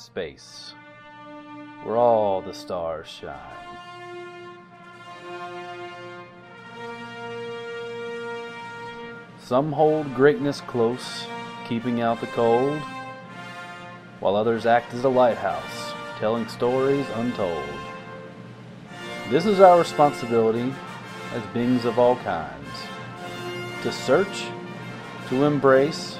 space, 0.00 0.74
where 1.82 1.96
all 1.96 2.40
the 2.40 2.54
stars 2.54 3.06
shine. 3.06 3.36
Some 9.38 9.72
hold 9.72 10.14
greatness 10.14 10.60
close, 10.62 11.26
keeping 11.68 12.00
out 12.00 12.20
the 12.20 12.26
cold, 12.28 12.80
while 14.20 14.36
others 14.36 14.64
act 14.64 14.94
as 14.94 15.04
a 15.04 15.08
lighthouse, 15.08 15.92
telling 16.18 16.48
stories 16.48 17.06
untold. 17.14 17.68
This 19.28 19.46
is 19.46 19.60
our 19.60 19.78
responsibility 19.78 20.72
as 21.34 21.42
beings 21.54 21.84
of 21.84 21.98
all 21.98 22.16
kinds 22.16 22.68
to 23.82 23.92
search, 23.92 24.44
to 25.28 25.44
embrace, 25.44 26.16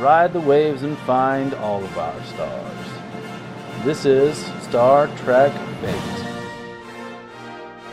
ride 0.00 0.32
the 0.32 0.40
waves 0.40 0.82
and 0.82 0.96
find 0.98 1.54
all 1.54 1.82
of 1.82 1.98
our 1.98 2.24
stars. 2.24 3.84
This 3.84 4.04
is 4.04 4.36
Star 4.62 5.08
Trek 5.18 5.52
Fate. 5.80 6.24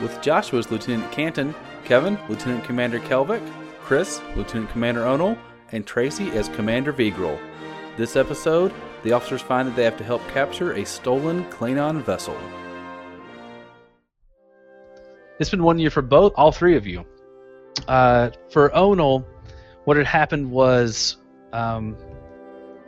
With 0.02 0.22
Joshua's 0.22 0.72
Lieutenant 0.72 1.12
Canton, 1.12 1.54
Kevin, 1.84 2.18
Lieutenant 2.30 2.64
Commander 2.64 3.00
Kelvik, 3.00 3.42
Chris, 3.82 4.22
Lieutenant 4.36 4.70
Commander 4.70 5.02
Onal, 5.02 5.38
and 5.72 5.86
Tracy 5.86 6.30
as 6.32 6.48
Commander 6.50 6.94
Vigral. 6.94 7.38
This 7.98 8.16
episode, 8.16 8.74
the 9.04 9.12
officers 9.12 9.42
find 9.42 9.68
that 9.68 9.76
they 9.76 9.84
have 9.84 9.98
to 9.98 10.04
help 10.04 10.26
capture 10.30 10.74
a 10.74 10.86
stolen 10.86 11.44
Klingon 11.46 12.02
vessel. 12.02 12.38
It's 15.40 15.50
been 15.50 15.64
one 15.64 15.80
year 15.80 15.90
for 15.90 16.02
both, 16.02 16.34
all 16.36 16.52
three 16.52 16.76
of 16.76 16.86
you. 16.86 17.06
Uh, 17.88 18.30
for 18.52 18.70
Onal, 18.70 19.26
what 19.86 19.98
had 19.98 20.06
happened 20.06 20.52
was 20.52 21.18
um, 21.54 21.96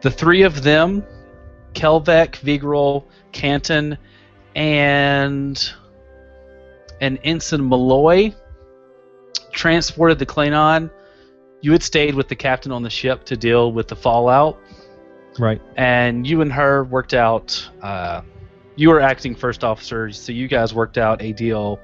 the 0.02 0.12
three 0.12 0.44
of 0.44 0.64
them, 0.64 1.04
Kelvek, 1.74 2.32
Vigral, 2.40 3.06
Canton, 3.32 3.98
and 4.56 5.72
an 7.00 7.18
Ensign 7.24 7.68
Malloy, 7.68 8.34
transported 9.52 10.20
the 10.20 10.26
Klingon. 10.26 10.90
You 11.62 11.72
had 11.72 11.84
stayed 11.84 12.16
with 12.16 12.28
the 12.28 12.36
captain 12.36 12.72
on 12.72 12.84
the 12.84 12.90
ship 12.90 13.24
to 13.26 13.38
deal 13.38 13.72
with 13.72 13.88
the 13.88 13.96
fallout, 13.96 14.60
Right. 15.40 15.62
and 15.78 16.26
you 16.26 16.42
and 16.42 16.52
her 16.52 16.84
worked 16.86 17.14
out. 17.14 17.70
Uh, 17.82 18.22
you 18.76 18.90
were 18.90 19.00
acting 19.00 19.36
first 19.36 19.64
officer, 19.64 20.12
so 20.12 20.32
you 20.32 20.48
guys 20.48 20.74
worked 20.74 20.98
out 20.98 21.22
a 21.22 21.34
deal 21.34 21.80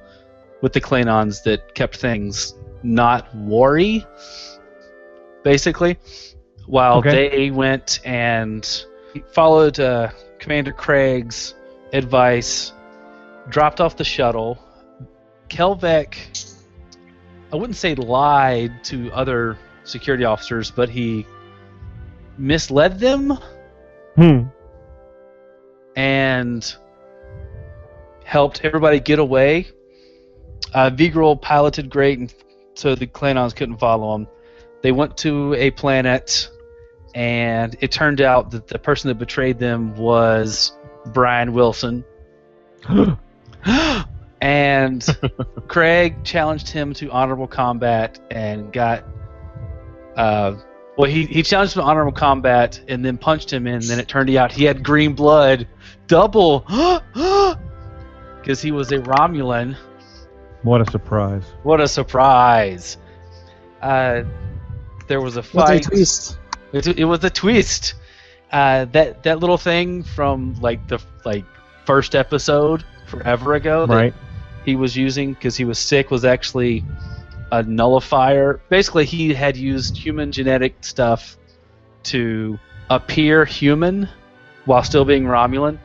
with 0.62 0.72
the 0.72 0.80
Klingons 0.80 1.42
that 1.44 1.74
kept 1.74 1.96
things 1.96 2.54
not 2.82 3.34
worry, 3.36 4.04
basically. 5.44 5.98
While 6.68 6.98
Okay. 6.98 7.28
they 7.30 7.50
went 7.50 7.98
and 8.04 8.84
followed 9.32 9.80
uh, 9.80 10.10
Commander 10.38 10.72
Craig's 10.72 11.54
advice, 11.94 12.72
dropped 13.48 13.80
off 13.80 13.96
the 13.96 14.04
shuttle. 14.04 14.58
Kelvek, 15.48 16.54
I 17.52 17.56
wouldn't 17.56 17.76
say 17.76 17.94
lied 17.94 18.84
to 18.84 19.10
other 19.12 19.56
security 19.84 20.24
officers, 20.24 20.70
but 20.70 20.90
he 20.90 21.26
misled 22.36 23.00
them 23.00 23.32
Hmm. 24.16 24.42
and 25.96 26.76
helped 28.24 28.64
everybody 28.64 29.00
get 29.00 29.18
away. 29.18 29.68
Uh, 30.74 30.90
Vigral 30.90 31.40
piloted 31.40 31.88
great, 31.88 32.18
and 32.18 32.34
so 32.74 32.94
the 32.94 33.06
Klingons 33.06 33.56
couldn't 33.56 33.78
follow 33.78 34.14
him. 34.14 34.26
They 34.82 34.92
went 34.92 35.16
to 35.18 35.54
a 35.54 35.70
planet, 35.70 36.50
and 37.18 37.76
it 37.80 37.90
turned 37.90 38.20
out 38.20 38.52
that 38.52 38.68
the 38.68 38.78
person 38.78 39.08
that 39.08 39.16
betrayed 39.16 39.58
them 39.58 39.96
was 39.96 40.72
Brian 41.06 41.52
Wilson. 41.52 42.04
and 44.40 45.18
Craig 45.66 46.22
challenged 46.22 46.68
him 46.68 46.94
to 46.94 47.10
honorable 47.10 47.48
combat 47.48 48.20
and 48.30 48.72
got. 48.72 49.04
Uh, 50.16 50.54
well, 50.96 51.10
he, 51.10 51.26
he 51.26 51.42
challenged 51.42 51.74
him 51.74 51.82
to 51.82 51.88
honorable 51.88 52.12
combat 52.12 52.80
and 52.86 53.04
then 53.04 53.18
punched 53.18 53.52
him 53.52 53.66
in. 53.66 53.74
And 53.74 53.82
then 53.82 53.98
it 53.98 54.06
turned 54.06 54.30
out 54.36 54.52
he 54.52 54.62
had 54.62 54.84
green 54.84 55.14
blood, 55.14 55.66
double, 56.06 56.60
because 58.40 58.62
he 58.62 58.70
was 58.70 58.92
a 58.92 58.98
Romulan. 58.98 59.76
what 60.62 60.80
a 60.80 60.88
surprise. 60.88 61.42
What 61.64 61.80
a 61.80 61.88
surprise! 61.88 62.96
Uh, 63.82 64.22
there 65.08 65.20
was 65.20 65.36
a 65.36 65.42
fight. 65.42 65.84
What 65.84 65.86
a 65.86 65.90
twist. 65.96 66.38
It, 66.72 66.86
it 66.86 67.04
was 67.04 67.22
a 67.24 67.30
twist. 67.30 67.94
Uh, 68.50 68.86
that 68.86 69.22
that 69.24 69.40
little 69.40 69.58
thing 69.58 70.02
from 70.02 70.54
like 70.60 70.86
the 70.88 70.98
like 71.24 71.44
first 71.84 72.14
episode 72.14 72.84
forever 73.06 73.54
ago 73.54 73.86
that 73.86 73.94
Right. 73.94 74.14
he 74.64 74.74
was 74.76 74.96
using 74.96 75.32
because 75.34 75.56
he 75.56 75.64
was 75.64 75.78
sick 75.78 76.10
was 76.10 76.24
actually 76.24 76.84
a 77.52 77.62
nullifier. 77.62 78.60
Basically, 78.68 79.04
he 79.04 79.34
had 79.34 79.56
used 79.56 79.96
human 79.96 80.32
genetic 80.32 80.76
stuff 80.80 81.36
to 82.04 82.58
appear 82.90 83.44
human 83.44 84.08
while 84.64 84.82
still 84.82 85.04
being 85.04 85.24
Romulan. 85.24 85.78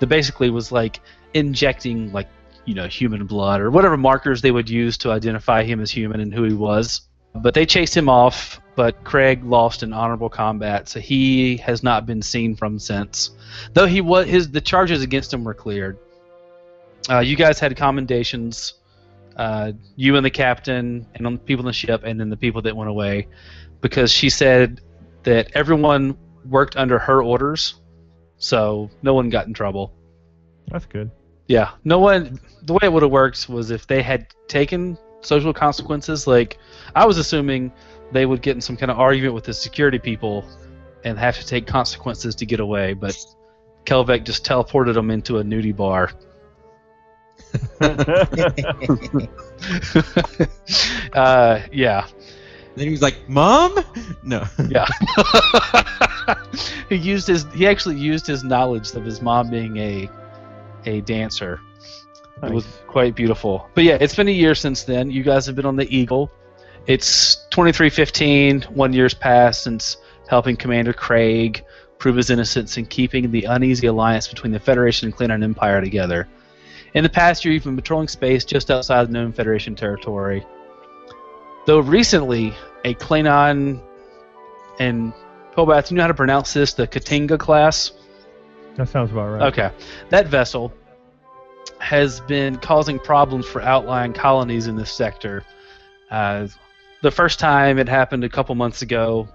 That 0.00 0.06
basically 0.06 0.50
was 0.50 0.72
like 0.72 1.00
injecting 1.34 2.12
like 2.12 2.28
you 2.64 2.74
know 2.74 2.86
human 2.86 3.26
blood 3.26 3.60
or 3.60 3.70
whatever 3.70 3.96
markers 3.98 4.40
they 4.40 4.50
would 4.50 4.68
use 4.70 4.96
to 4.98 5.10
identify 5.10 5.62
him 5.64 5.80
as 5.80 5.90
human 5.90 6.20
and 6.20 6.32
who 6.32 6.44
he 6.44 6.54
was. 6.54 7.02
But 7.34 7.54
they 7.54 7.66
chased 7.66 7.96
him 7.96 8.08
off, 8.08 8.60
but 8.76 9.02
Craig 9.04 9.44
lost 9.44 9.82
in 9.82 9.92
honorable 9.92 10.28
combat, 10.28 10.88
so 10.88 11.00
he 11.00 11.56
has 11.58 11.82
not 11.82 12.06
been 12.06 12.22
seen 12.22 12.54
from 12.54 12.78
since. 12.78 13.30
Though 13.72 13.86
he 13.86 14.00
was 14.00 14.26
his 14.26 14.50
the 14.50 14.60
charges 14.60 15.02
against 15.02 15.32
him 15.32 15.44
were 15.44 15.54
cleared. 15.54 15.98
Uh, 17.10 17.18
you 17.18 17.36
guys 17.36 17.58
had 17.58 17.76
commendations. 17.76 18.74
Uh, 19.36 19.72
you 19.96 20.14
and 20.16 20.24
the 20.24 20.30
captain, 20.30 21.06
and 21.14 21.26
on 21.26 21.32
the 21.34 21.38
people 21.40 21.64
on 21.64 21.66
the 21.66 21.72
ship, 21.72 22.02
and 22.04 22.20
then 22.20 22.30
the 22.30 22.36
people 22.36 22.62
that 22.62 22.76
went 22.76 22.88
away, 22.88 23.26
because 23.80 24.12
she 24.12 24.30
said 24.30 24.80
that 25.24 25.50
everyone 25.54 26.16
worked 26.48 26.76
under 26.76 27.00
her 27.00 27.20
orders, 27.20 27.74
so 28.38 28.88
no 29.02 29.12
one 29.12 29.30
got 29.30 29.48
in 29.48 29.52
trouble. 29.52 29.92
That's 30.68 30.86
good. 30.86 31.10
Yeah, 31.48 31.70
no 31.82 31.98
one. 31.98 32.38
The 32.62 32.74
way 32.74 32.80
it 32.84 32.92
would 32.92 33.02
have 33.02 33.10
worked 33.10 33.48
was 33.48 33.72
if 33.72 33.88
they 33.88 34.02
had 34.02 34.28
taken 34.46 34.96
social 35.24 35.52
consequences. 35.52 36.26
Like 36.26 36.58
I 36.94 37.06
was 37.06 37.18
assuming 37.18 37.72
they 38.12 38.26
would 38.26 38.42
get 38.42 38.54
in 38.56 38.60
some 38.60 38.76
kind 38.76 38.90
of 38.90 38.98
argument 38.98 39.34
with 39.34 39.44
the 39.44 39.54
security 39.54 39.98
people 39.98 40.44
and 41.04 41.18
have 41.18 41.36
to 41.38 41.46
take 41.46 41.66
consequences 41.66 42.34
to 42.36 42.46
get 42.46 42.60
away. 42.60 42.94
But 42.94 43.16
Kelvek 43.84 44.24
just 44.24 44.44
teleported 44.44 44.94
them 44.94 45.10
into 45.10 45.38
a 45.38 45.44
nudie 45.44 45.76
bar. 45.76 46.10
uh, 51.12 51.60
yeah, 51.72 52.06
Then 52.76 52.86
he 52.86 52.90
was 52.90 53.02
like, 53.02 53.28
"Mom, 53.28 53.78
no." 54.22 54.44
yeah. 54.68 54.86
he 56.88 56.96
used 56.96 57.26
his. 57.26 57.44
He 57.54 57.66
actually 57.66 57.96
used 57.96 58.26
his 58.26 58.44
knowledge 58.44 58.92
of 58.92 59.04
his 59.04 59.20
mom 59.20 59.50
being 59.50 59.76
a 59.76 60.08
a 60.86 61.00
dancer. 61.02 61.60
It 62.46 62.54
was 62.54 62.66
quite 62.86 63.14
beautiful. 63.14 63.68
But 63.74 63.84
yeah, 63.84 63.98
it's 64.00 64.14
been 64.14 64.28
a 64.28 64.32
year 64.32 64.54
since 64.54 64.84
then. 64.84 65.10
You 65.10 65.22
guys 65.22 65.46
have 65.46 65.56
been 65.56 65.66
on 65.66 65.76
the 65.76 65.88
Eagle. 65.94 66.30
It's 66.86 67.36
2315. 67.50 68.62
One 68.74 68.92
year's 68.92 69.14
passed 69.14 69.62
since 69.64 69.96
helping 70.28 70.56
Commander 70.56 70.92
Craig 70.92 71.64
prove 71.98 72.16
his 72.16 72.30
innocence 72.30 72.76
and 72.76 72.88
keeping 72.88 73.30
the 73.30 73.44
uneasy 73.44 73.86
alliance 73.86 74.28
between 74.28 74.52
the 74.52 74.60
Federation 74.60 75.08
and 75.08 75.16
Klingon 75.16 75.42
Empire 75.42 75.80
together. 75.80 76.28
In 76.94 77.02
the 77.02 77.08
past 77.08 77.44
year, 77.44 77.54
you've 77.54 77.64
been 77.64 77.76
patrolling 77.76 78.08
space 78.08 78.44
just 78.44 78.70
outside 78.70 79.08
the 79.08 79.12
known 79.12 79.32
Federation 79.32 79.74
territory. 79.74 80.46
Though 81.66 81.80
recently, 81.80 82.52
a 82.84 82.94
Klingon 82.94 83.80
and 84.78 85.12
Pobath, 85.56 85.90
you 85.90 85.96
know 85.96 86.02
how 86.02 86.08
to 86.08 86.14
pronounce 86.14 86.52
this? 86.52 86.74
The 86.74 86.86
K't'inga 86.86 87.38
class. 87.38 87.92
That 88.76 88.88
sounds 88.88 89.12
about 89.12 89.28
right. 89.28 89.42
Okay. 89.52 89.70
That 90.10 90.26
vessel 90.26 90.72
has 91.84 92.20
been 92.20 92.56
causing 92.56 92.98
problems 92.98 93.46
for 93.46 93.60
outlying 93.60 94.14
colonies 94.14 94.66
in 94.66 94.74
this 94.74 94.90
sector. 94.90 95.44
Uh, 96.10 96.48
the 97.02 97.10
first 97.10 97.38
time 97.38 97.78
it 97.78 97.88
happened 97.88 98.24
a 98.24 98.28
couple 98.28 98.54
months 98.54 98.80
ago, 98.80 99.28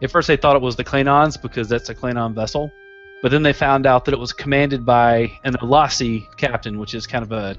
at 0.00 0.10
first 0.10 0.28
they 0.28 0.36
thought 0.36 0.54
it 0.54 0.62
was 0.62 0.76
the 0.76 0.84
Klingons 0.84 1.40
because 1.40 1.68
that's 1.68 1.88
a 1.88 1.94
Klingon 1.94 2.32
vessel. 2.32 2.70
But 3.22 3.32
then 3.32 3.42
they 3.42 3.52
found 3.52 3.86
out 3.86 4.04
that 4.04 4.14
it 4.14 4.20
was 4.20 4.32
commanded 4.32 4.86
by 4.86 5.32
an 5.42 5.54
Alasi 5.54 6.24
captain, 6.36 6.78
which 6.78 6.94
is 6.94 7.08
kind 7.08 7.24
of 7.24 7.32
a, 7.32 7.56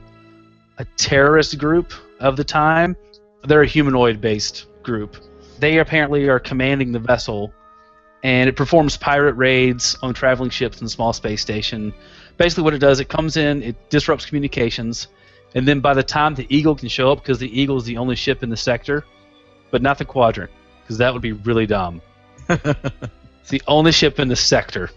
a 0.78 0.86
terrorist 0.96 1.58
group 1.60 1.94
of 2.22 2.38
the 2.38 2.44
time. 2.46 2.96
They're 3.44 3.64
a 3.64 3.68
humanoid 3.68 4.22
based 4.22 4.68
group. 4.82 5.18
They 5.60 5.80
apparently 5.80 6.30
are 6.30 6.40
commanding 6.40 6.94
the 6.94 7.00
vessel 7.00 7.54
and 8.24 8.48
it 8.48 8.56
performs 8.56 8.98
pirate 8.98 9.34
raids 9.34 9.98
on 10.02 10.14
traveling 10.14 10.52
ships 10.52 10.80
and 10.80 10.90
small 10.90 11.12
space 11.12 11.42
station. 11.42 11.94
Basically, 12.42 12.64
what 12.64 12.74
it 12.74 12.80
does, 12.80 13.00
it 13.00 13.08
comes 13.08 13.38
in, 13.38 13.62
it 13.62 13.76
disrupts 13.92 14.26
communications, 14.26 15.10
and 15.54 15.68
then 15.68 15.80
by 15.80 15.94
the 15.94 16.02
time 16.02 16.34
the 16.34 16.48
Eagle 16.50 16.74
can 16.74 16.90
show 16.90 17.12
up, 17.12 17.20
because 17.20 17.38
the 17.38 17.62
Eagle 17.62 17.78
is 17.78 17.84
the 17.84 17.98
only 17.98 18.16
ship 18.16 18.42
in 18.42 18.50
the 18.50 18.58
sector, 18.58 19.06
but 19.70 19.84
not 19.84 20.00
the 20.00 20.06
Quadrant, 20.06 20.50
because 20.82 20.98
that 20.98 21.14
would 21.14 21.22
be 21.22 21.34
really 21.34 21.68
dumb. 21.68 22.02
it's 22.50 23.50
the 23.50 23.62
only 23.68 23.92
ship 23.92 24.20
in 24.20 24.28
the 24.28 24.36
sector. 24.36 24.90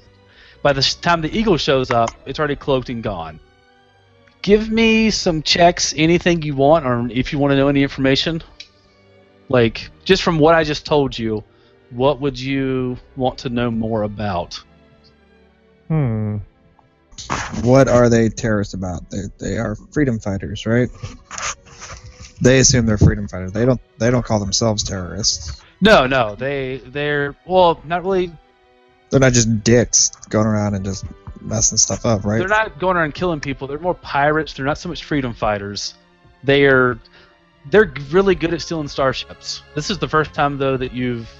By 0.62 0.72
the 0.72 0.80
time 1.02 1.20
the 1.20 1.38
eagle 1.38 1.58
shows 1.58 1.90
up, 1.90 2.12
it's 2.24 2.38
already 2.38 2.56
cloaked 2.56 2.88
and 2.88 3.02
gone. 3.02 3.38
Give 4.40 4.70
me 4.70 5.10
some 5.10 5.42
checks, 5.42 5.92
anything 5.98 6.40
you 6.40 6.54
want, 6.54 6.86
or 6.86 7.06
if 7.12 7.30
you 7.30 7.38
want 7.38 7.50
to 7.50 7.58
know 7.58 7.68
any 7.68 7.82
information. 7.82 8.42
Like, 9.50 9.90
just 10.06 10.22
from 10.22 10.38
what 10.38 10.54
I 10.54 10.64
just 10.64 10.86
told 10.86 11.18
you, 11.18 11.44
what 11.90 12.22
would 12.22 12.40
you 12.40 12.96
want 13.16 13.36
to 13.40 13.50
know 13.50 13.70
more 13.70 14.04
about? 14.04 14.58
Hmm. 15.88 16.38
What 17.62 17.88
are 17.88 18.08
they 18.08 18.28
terrorists 18.28 18.74
about? 18.74 19.10
They 19.10 19.22
they 19.38 19.58
are 19.58 19.76
freedom 19.92 20.18
fighters, 20.18 20.66
right? 20.66 20.88
They 22.40 22.58
assume 22.58 22.86
they're 22.86 22.98
freedom 22.98 23.28
fighters. 23.28 23.52
They 23.52 23.64
don't 23.64 23.80
they 23.98 24.10
don't 24.10 24.24
call 24.24 24.40
themselves 24.40 24.82
terrorists. 24.82 25.62
No, 25.80 26.06
no, 26.06 26.34
they 26.34 26.78
they're 26.78 27.36
well, 27.46 27.80
not 27.84 28.02
really. 28.02 28.32
They're 29.10 29.20
not 29.20 29.32
just 29.32 29.62
dicks 29.62 30.10
going 30.28 30.46
around 30.46 30.74
and 30.74 30.84
just 30.84 31.04
messing 31.40 31.78
stuff 31.78 32.04
up, 32.04 32.24
right? 32.24 32.38
They're 32.38 32.48
not 32.48 32.78
going 32.78 32.96
around 32.96 33.14
killing 33.14 33.40
people. 33.40 33.68
They're 33.68 33.78
more 33.78 33.94
pirates. 33.94 34.54
They're 34.54 34.66
not 34.66 34.78
so 34.78 34.88
much 34.88 35.04
freedom 35.04 35.34
fighters. 35.34 35.94
They 36.42 36.64
are 36.64 36.98
they're 37.70 37.92
really 38.10 38.34
good 38.34 38.52
at 38.52 38.60
stealing 38.60 38.88
starships. 38.88 39.62
This 39.74 39.90
is 39.90 39.98
the 39.98 40.08
first 40.08 40.34
time 40.34 40.58
though 40.58 40.76
that 40.76 40.92
you've 40.92 41.30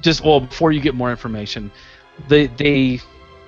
just 0.00 0.22
well 0.22 0.40
before 0.40 0.72
you 0.72 0.80
get 0.80 0.94
more 0.94 1.10
information, 1.10 1.70
they 2.28 2.46
they 2.46 3.00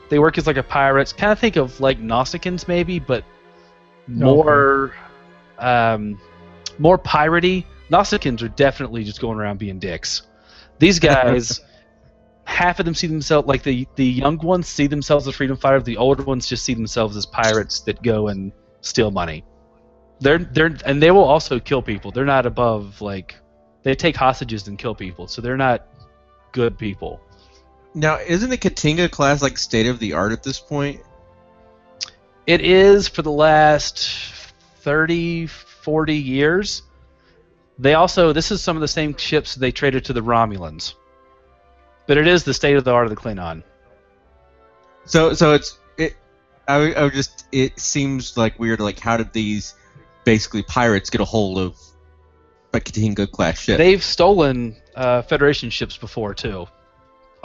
they 0.09 0.19
work 0.19 0.39
as 0.39 0.47
like 0.47 0.57
a 0.57 0.63
pirates. 0.63 1.13
Kind 1.13 1.33
of 1.33 1.39
think 1.39 1.57
of 1.57 1.81
like 1.81 2.01
Nausicaans 2.01 2.69
maybe, 2.69 2.99
but 2.99 3.25
more 4.07 4.95
um 5.59 6.19
more 6.79 6.99
piratey. 6.99 7.65
Nausicaans 7.91 8.43
are 8.43 8.49
definitely 8.49 9.05
just 9.05 9.21
going 9.21 9.39
around 9.39 9.59
being 9.59 9.79
dicks. 9.79 10.23
These 10.79 10.99
guys 10.99 11.61
half 12.45 12.79
of 12.79 12.87
them 12.87 12.95
see 12.95 13.09
themselves 13.09 13.49
like 13.49 13.63
the 13.63 13.87
the 13.97 14.07
young 14.07 14.39
ones 14.39 14.69
see 14.69 14.87
themselves 14.87 15.27
as 15.27 15.35
freedom 15.35 15.57
fighters. 15.57 15.85
The 15.85 15.97
older 15.97 16.23
ones 16.23 16.47
just 16.47 16.65
see 16.65 16.75
themselves 16.75 17.17
as 17.17 17.27
pirates 17.27 17.81
that 17.81 18.03
go 18.03 18.29
and 18.29 18.53
steal 18.81 19.11
money. 19.11 19.45
They're 20.21 20.39
they're 20.39 20.77
and 20.87 21.03
they 21.03 21.11
will 21.11 21.25
also 21.25 21.59
kill 21.59 21.83
people. 21.83 22.13
They're 22.13 22.25
not 22.25 22.47
above 22.47 23.01
like 23.01 23.37
they 23.83 23.95
take 23.95 24.17
hostages 24.17 24.69
and 24.69 24.79
kill 24.79 24.95
people. 24.95 25.27
So 25.27 25.43
they're 25.43 25.57
not 25.57 25.87
good 26.53 26.79
people. 26.79 27.21
Now, 27.97 28.19
isn't 28.19 28.51
the 28.51 28.59
K't'inga 28.59 29.11
class 29.11 29.41
like 29.41 29.57
state 29.57 29.87
of 29.87 29.99
the 29.99 30.13
art 30.13 30.31
at 30.33 30.43
this 30.43 30.61
point? 30.61 31.01
It 32.47 32.61
is 32.61 33.09
for 33.09 33.23
the 33.23 33.33
last 33.33 34.11
30 34.81 35.47
40 35.47 36.15
years. 36.15 36.83
They 37.79 37.95
also 37.95 38.35
this 38.35 38.51
is 38.51 38.61
some 38.61 38.77
of 38.77 38.83
the 38.83 38.89
same 38.89 39.17
ships 39.17 39.55
they 39.55 39.73
traded 39.73 40.05
to 40.05 40.13
the 40.13 40.21
Romulans. 40.21 40.93
But 42.07 42.19
it 42.19 42.29
is 42.29 42.45
the 42.45 42.53
state 42.53 42.77
of 42.77 42.85
the 42.85 42.93
art 42.93 43.07
of 43.07 43.11
the 43.11 43.17
Klingon. 43.17 43.63
So, 45.07 45.33
so 45.33 45.55
it's 45.55 45.79
it. 45.97 46.17
I, 46.69 46.95
I 46.95 47.09
just 47.09 47.47
it 47.51 47.81
seems 47.81 48.37
like 48.37 48.59
weird. 48.59 48.79
Like, 48.79 49.01
how 49.01 49.17
did 49.17 49.33
these 49.33 49.75
basically 50.25 50.63
pirates 50.65 51.09
get 51.09 51.23
a 51.23 51.25
hold 51.25 51.59
of 51.59 51.79
a 52.75 52.81
K't'inga 52.81 53.31
class 53.31 53.59
ship? 53.59 53.79
They've 53.79 54.05
stolen 54.05 54.77
uh, 54.95 55.23
Federation 55.23 55.71
ships 55.71 55.97
before 55.97 56.35
too. 56.35 56.69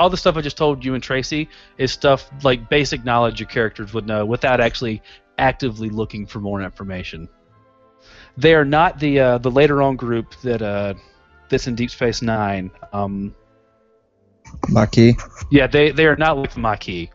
All 0.02 0.10
the 0.10 0.18
stuff 0.18 0.36
I 0.36 0.42
just 0.42 0.58
told 0.58 0.84
you 0.84 0.96
and 0.96 1.04
Tracy 1.04 1.48
is 1.78 1.92
stuff 1.92 2.28
like 2.44 2.68
basic 2.70 3.06
knowledge 3.06 3.40
your 3.40 3.48
characters 3.48 3.94
would 3.94 4.08
know 4.08 4.26
without 4.26 4.60
actually 4.60 5.00
actively 5.38 5.90
looking 5.90 6.26
for 6.26 6.40
more 6.40 6.60
information. 6.60 7.30
They 8.36 8.56
are 8.56 8.66
not 8.66 8.98
the 8.98 9.20
uh, 9.20 9.38
the 9.38 9.52
later 9.52 9.80
on 9.84 9.98
group 9.98 10.34
that 10.42 10.64
uh, 10.64 10.96
that's 11.50 11.68
in 11.68 11.76
Deep 11.76 11.92
Space 11.92 12.24
Nine. 12.24 12.72
Um, 12.92 13.36
Maquis. 14.70 15.14
yeah, 15.52 15.68
they 15.68 15.92
they 15.92 16.08
are 16.08 16.16
not 16.16 16.36
like 16.36 16.52
the 16.52 16.62
Maquis. 16.62 17.10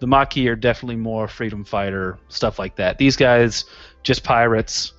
The 0.00 0.06
Maquis 0.06 0.48
are 0.48 0.56
definitely 0.56 0.96
more 0.96 1.28
freedom 1.28 1.64
fighter 1.64 2.18
stuff 2.28 2.58
like 2.58 2.76
that. 2.76 2.98
These 2.98 3.16
guys 3.16 3.64
just 4.02 4.22
pirates. 4.22 4.92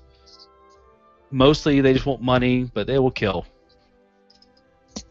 Mostly 1.30 1.80
they 1.82 1.94
just 1.94 2.08
want 2.08 2.24
money, 2.24 2.64
but 2.64 2.88
they 2.88 2.98
will 2.98 3.12
kill. 3.12 3.46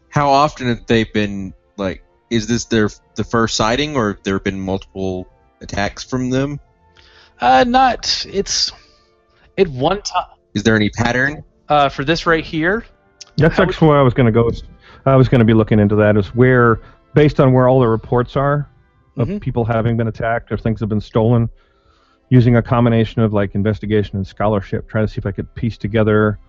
How 0.09 0.29
often 0.29 0.67
have 0.67 0.85
they 0.87 1.03
been 1.03 1.53
like? 1.77 2.03
Is 2.29 2.47
this 2.47 2.65
their 2.65 2.89
the 3.15 3.23
first 3.23 3.55
sighting, 3.55 3.95
or 3.95 4.09
have 4.13 4.23
there 4.23 4.39
been 4.39 4.59
multiple 4.59 5.27
attacks 5.61 6.03
from 6.03 6.29
them? 6.29 6.59
Uh, 7.39 7.63
not 7.67 8.25
it's 8.29 8.71
at 9.57 9.67
one 9.67 10.01
time. 10.01 10.25
Is 10.53 10.63
there 10.63 10.75
any 10.75 10.89
pattern? 10.89 11.43
Uh, 11.69 11.89
for 11.89 12.03
this 12.03 12.25
right 12.25 12.43
here, 12.43 12.85
That's 13.37 13.55
How 13.57 13.63
would- 13.63 13.69
actually 13.69 13.89
where 13.89 13.99
I 13.99 14.01
was 14.01 14.13
going 14.13 14.25
to 14.25 14.31
go. 14.31 14.49
I 15.05 15.15
was 15.15 15.29
going 15.29 15.39
to 15.39 15.45
be 15.45 15.53
looking 15.53 15.79
into 15.79 15.95
that. 15.97 16.17
Is 16.17 16.27
where, 16.35 16.79
based 17.13 17.39
on 17.39 17.53
where 17.53 17.67
all 17.69 17.79
the 17.79 17.87
reports 17.87 18.35
are 18.35 18.67
of 19.17 19.27
Mhm. 19.27 19.39
people 19.41 19.63
having 19.65 19.95
been 19.97 20.07
attacked 20.07 20.51
or 20.51 20.57
things 20.57 20.79
have 20.79 20.89
been 20.89 21.01
stolen, 21.01 21.49
using 22.29 22.55
a 22.55 22.61
combination 22.61 23.21
of 23.21 23.33
like 23.33 23.53
investigation 23.55 24.17
and 24.17 24.25
scholarship, 24.27 24.89
trying 24.89 25.05
to 25.05 25.11
see 25.13 25.17
if 25.19 25.25
I 25.25 25.31
could 25.31 25.53
piece 25.55 25.77
together 25.77 26.39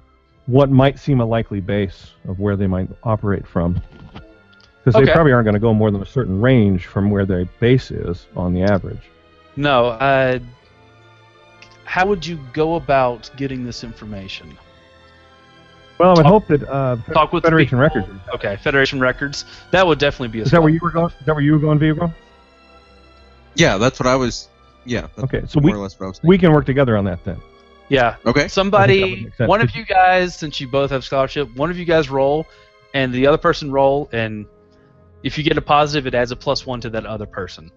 what 0.49 0.71
might 0.71 0.99
seem 0.99 1.21
a 1.21 1.25
likely 1.25 1.61
base 1.61 2.11
of 2.27 2.41
where 2.41 2.57
they 2.57 2.67
might 2.67 2.89
operate 3.05 3.47
from. 3.47 3.81
Because 4.83 4.97
Okay. 4.97 5.05
they 5.05 5.13
probably 5.13 5.33
aren't 5.33 5.45
going 5.45 5.55
to 5.55 5.61
go 5.61 5.73
more 5.75 5.91
than 5.91 6.01
a 6.03 6.07
certain 6.07 6.41
range 6.41 6.87
from 6.87 7.11
where 7.11 7.25
their 7.27 7.45
base 7.61 7.91
is 7.91 8.27
on 8.35 8.53
the 8.55 8.63
average. 8.63 9.03
no. 9.57 9.87
Uh, 9.91 10.39
how 11.85 12.07
would 12.07 12.27
you 12.27 12.39
go 12.53 12.75
about 12.75 13.31
getting 13.39 13.65
this 13.65 13.83
information? 13.85 14.57
Well, 15.99 16.11
I 16.11 16.13
would 16.13 16.23
Talk- 16.23 16.27
hope 16.33 16.47
that 16.49 16.69
uh, 16.69 16.97
Talk 17.15 17.33
with 17.33 17.45
Federation 17.45 17.79
people. 17.81 18.01
Records. 18.03 18.09
Okay, 18.35 18.57
Federation 18.57 19.01
Records. 19.01 19.45
That 19.71 19.87
would 19.87 19.99
definitely 19.99 20.29
be 20.29 20.41
a. 20.41 20.43
Is 20.45 20.51
that 20.51 20.61
where 20.63 20.71
you 20.71 20.79
were 20.83 20.91
going? 20.91 21.11
Is 21.19 21.25
that 21.27 21.35
where 21.35 21.43
you 21.43 21.53
were 21.53 21.59
going, 21.59 21.79
Vigo? 21.79 22.13
Yeah, 23.55 23.79
that's 23.79 23.99
what 23.99 24.07
I 24.07 24.17
was. 24.17 24.49
Yeah, 24.85 25.09
that's 25.17 25.21
Okay, 25.35 25.43
so 25.47 25.61
more 25.61 25.71
we 25.73 25.77
or 25.79 25.83
less 25.83 25.99
what 25.99 26.07
I 26.07 26.09
was 26.11 26.21
we 26.23 26.39
can 26.39 26.53
work 26.53 26.67
together 26.67 26.97
on 26.97 27.05
that 27.07 27.25
then. 27.25 27.41
Yeah, 27.91 28.17
Okay. 28.27 28.49
Somebody, 28.49 29.01
think 29.01 29.03
that 29.03 29.17
would 29.17 29.25
make 29.25 29.35
sense. 29.37 29.49
one 29.49 29.61
of 29.63 29.75
you 29.77 29.85
guys, 29.87 30.37
since 30.37 30.61
you 30.61 30.69
both 30.69 30.91
have 30.91 31.05
scholarship, 31.05 31.55
one 31.57 31.71
of 31.71 31.79
you 31.79 31.85
guys 31.87 32.11
roll, 32.11 32.47
and 32.95 33.13
the 33.15 33.27
other 33.27 33.39
person 33.39 33.71
roll, 33.73 34.09
and 34.13 34.47
if 35.23 35.39
you 35.39 35.45
get 35.45 35.57
a 35.57 35.63
positive, 35.63 36.07
it 36.07 36.15
adds 36.15 36.31
a 36.31 36.37
plus 36.37 36.67
one 36.67 36.81
to 36.83 36.91
that 36.91 37.07
other 37.07 37.27
person. 37.27 37.71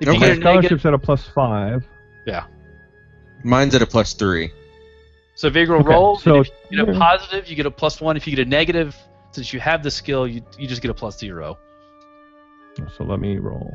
If 0.00 0.08
you 0.08 0.14
get 0.14 0.20
My 0.20 0.26
a 0.26 0.28
negative, 0.28 0.40
scholarship's 0.80 0.86
at 0.86 0.94
a 0.94 0.98
plus 0.98 1.26
five. 1.28 1.86
Yeah. 2.26 2.44
Mine's 3.44 3.74
at 3.74 3.82
a 3.82 3.86
plus 3.86 4.14
three. 4.14 4.50
so 5.34 5.50
Vigor 5.50 5.76
Okay, 5.76 5.88
roll. 5.88 6.18
so- 6.18 6.36
and 6.36 6.46
if 6.46 6.52
you 6.70 6.84
get 6.86 6.94
a 6.94 6.98
positive, 6.98 7.48
you 7.48 7.56
get 7.56 7.66
a 7.66 7.70
plus 7.70 8.00
one. 8.00 8.16
If 8.16 8.26
you 8.26 8.34
get 8.36 8.46
a 8.46 8.50
negative, 8.50 8.96
since 9.32 9.52
you 9.52 9.60
have 9.60 9.82
the 9.82 9.90
skill, 9.90 10.26
you 10.26 10.42
you 10.58 10.66
just 10.66 10.82
get 10.82 10.90
a 10.90 10.94
plus 10.94 11.18
zero. 11.18 11.58
So 12.96 13.04
let 13.04 13.20
me 13.20 13.36
roll. 13.38 13.72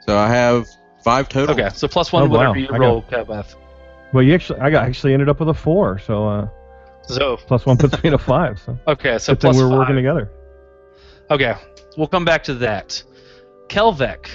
So 0.00 0.16
I 0.18 0.28
have 0.28 0.68
five 1.04 1.28
total. 1.28 1.54
Okay, 1.58 1.74
so 1.74 1.88
plus 1.88 2.12
one 2.12 2.24
Oh, 2.24 2.26
wow. 2.26 2.36
whatever 2.38 2.58
you 2.58 2.66
I 2.66 2.78
got- 2.78 2.80
roll, 2.80 3.02
Kabeth. 3.02 3.54
Well, 4.12 4.22
you 4.22 4.34
actually, 4.34 4.60
I 4.60 4.70
got 4.70 4.84
actually 4.84 5.14
ended 5.14 5.28
up 5.28 5.40
with 5.40 5.48
a 5.48 5.54
four, 5.54 5.98
so 5.98 6.28
uh, 6.28 6.48
So 7.08 7.36
plus 7.36 7.64
one 7.64 7.78
puts 7.78 8.02
me 8.02 8.08
at 8.08 8.14
a 8.14 8.18
five. 8.18 8.58
So 8.60 8.78
okay, 8.86 9.18
so 9.18 9.34
plus 9.34 9.56
we're 9.56 9.68
five. 9.68 9.78
working 9.78 9.96
together. 9.96 10.30
Okay, 11.30 11.54
we'll 11.96 12.08
come 12.08 12.24
back 12.24 12.44
to 12.44 12.54
that. 12.56 13.02
Kelvek, 13.68 14.28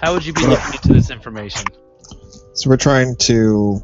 how 0.00 0.14
would 0.14 0.24
you 0.24 0.32
be 0.32 0.46
looking 0.46 0.72
into 0.72 0.92
this 0.92 1.10
information? 1.10 1.66
So 2.54 2.70
we're 2.70 2.76
trying 2.78 3.16
to 3.16 3.82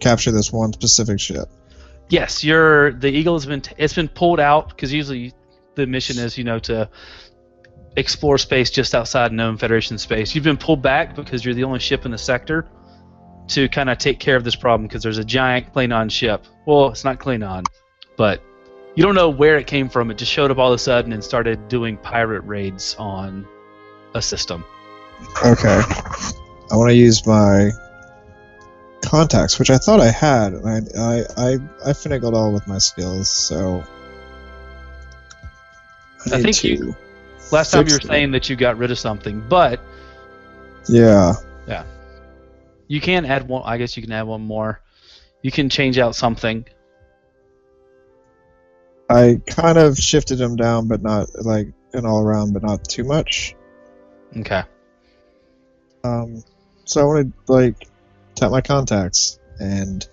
capture 0.00 0.32
this 0.32 0.52
one 0.52 0.72
specific 0.72 1.20
ship. 1.20 1.48
Yes, 2.08 2.42
your 2.42 2.92
the 2.92 3.08
Eagle 3.08 3.34
has 3.34 3.46
been 3.46 3.62
it's 3.76 3.94
been 3.94 4.08
pulled 4.08 4.40
out 4.40 4.70
because 4.70 4.92
usually 4.92 5.32
the 5.76 5.86
mission 5.86 6.18
is 6.18 6.36
you 6.36 6.44
know 6.44 6.58
to 6.60 6.88
explore 7.96 8.36
space 8.38 8.70
just 8.70 8.94
outside 8.94 9.32
known 9.32 9.58
Federation 9.58 9.98
space. 9.98 10.34
You've 10.34 10.44
been 10.44 10.56
pulled 10.56 10.82
back 10.82 11.14
because 11.14 11.44
you're 11.44 11.54
the 11.54 11.64
only 11.64 11.78
ship 11.78 12.04
in 12.04 12.10
the 12.10 12.18
sector 12.18 12.66
to 13.48 13.68
kind 13.68 13.88
of 13.90 13.98
take 13.98 14.18
care 14.18 14.36
of 14.36 14.44
this 14.44 14.56
problem 14.56 14.86
because 14.88 15.02
there's 15.02 15.18
a 15.18 15.24
giant 15.24 15.72
Klingon 15.72 16.10
ship. 16.10 16.44
Well, 16.66 16.88
it's 16.90 17.04
not 17.04 17.18
Klingon, 17.18 17.64
but 18.16 18.42
you 18.94 19.02
don't 19.04 19.14
know 19.14 19.30
where 19.30 19.56
it 19.58 19.66
came 19.66 19.88
from. 19.88 20.10
It 20.10 20.18
just 20.18 20.32
showed 20.32 20.50
up 20.50 20.58
all 20.58 20.72
of 20.72 20.74
a 20.76 20.78
sudden 20.78 21.12
and 21.12 21.22
started 21.22 21.68
doing 21.68 21.96
pirate 21.98 22.40
raids 22.42 22.96
on 22.98 23.46
a 24.14 24.22
system. 24.22 24.64
Okay. 25.44 25.80
I 26.70 26.76
want 26.76 26.90
to 26.90 26.94
use 26.96 27.26
my 27.26 27.70
contacts, 29.02 29.58
which 29.58 29.70
I 29.70 29.78
thought 29.78 30.00
I 30.00 30.10
had, 30.10 30.52
and 30.54 30.66
I 30.68 30.78
I 30.98 31.18
I, 31.36 31.52
I 31.84 31.90
finagled 31.90 32.32
all 32.34 32.52
with 32.52 32.66
my 32.66 32.78
skills, 32.78 33.30
so. 33.30 33.84
I 36.32 36.36
need 36.38 36.42
think 36.42 36.64
you- 36.64 36.96
Last 37.52 37.70
time 37.70 37.86
you 37.86 37.94
were 37.94 38.00
it. 38.00 38.06
saying 38.06 38.32
that 38.32 38.48
you 38.50 38.56
got 38.56 38.76
rid 38.76 38.90
of 38.90 38.98
something, 38.98 39.40
but 39.48 39.78
Yeah. 40.88 41.34
Yeah. 41.68 41.84
You 42.88 43.00
can 43.00 43.24
add 43.24 43.48
one. 43.48 43.62
I 43.64 43.78
guess 43.78 43.96
you 43.96 44.02
can 44.02 44.12
add 44.12 44.22
one 44.22 44.42
more. 44.42 44.80
You 45.42 45.50
can 45.50 45.68
change 45.68 45.98
out 45.98 46.14
something. 46.14 46.64
I 49.08 49.40
kind 49.46 49.78
of 49.78 49.96
shifted 49.96 50.36
them 50.36 50.56
down, 50.56 50.88
but 50.88 51.02
not 51.02 51.28
like 51.40 51.68
an 51.92 52.06
all 52.06 52.22
around, 52.22 52.52
but 52.52 52.62
not 52.62 52.84
too 52.88 53.04
much. 53.04 53.54
Okay. 54.36 54.62
Um, 56.04 56.42
so 56.84 57.00
I 57.00 57.04
want 57.04 57.32
to 57.46 57.52
like 57.52 57.88
tap 58.34 58.50
my 58.50 58.60
contacts 58.60 59.38
and 59.58 60.06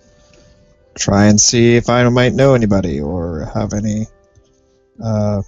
try 0.94 1.26
and 1.26 1.40
see 1.40 1.76
if 1.76 1.88
I 1.88 2.08
might 2.08 2.32
know 2.32 2.54
anybody 2.54 3.00
or 3.00 3.50
have 3.52 3.72
any 3.72 4.06
uh, 5.02 5.42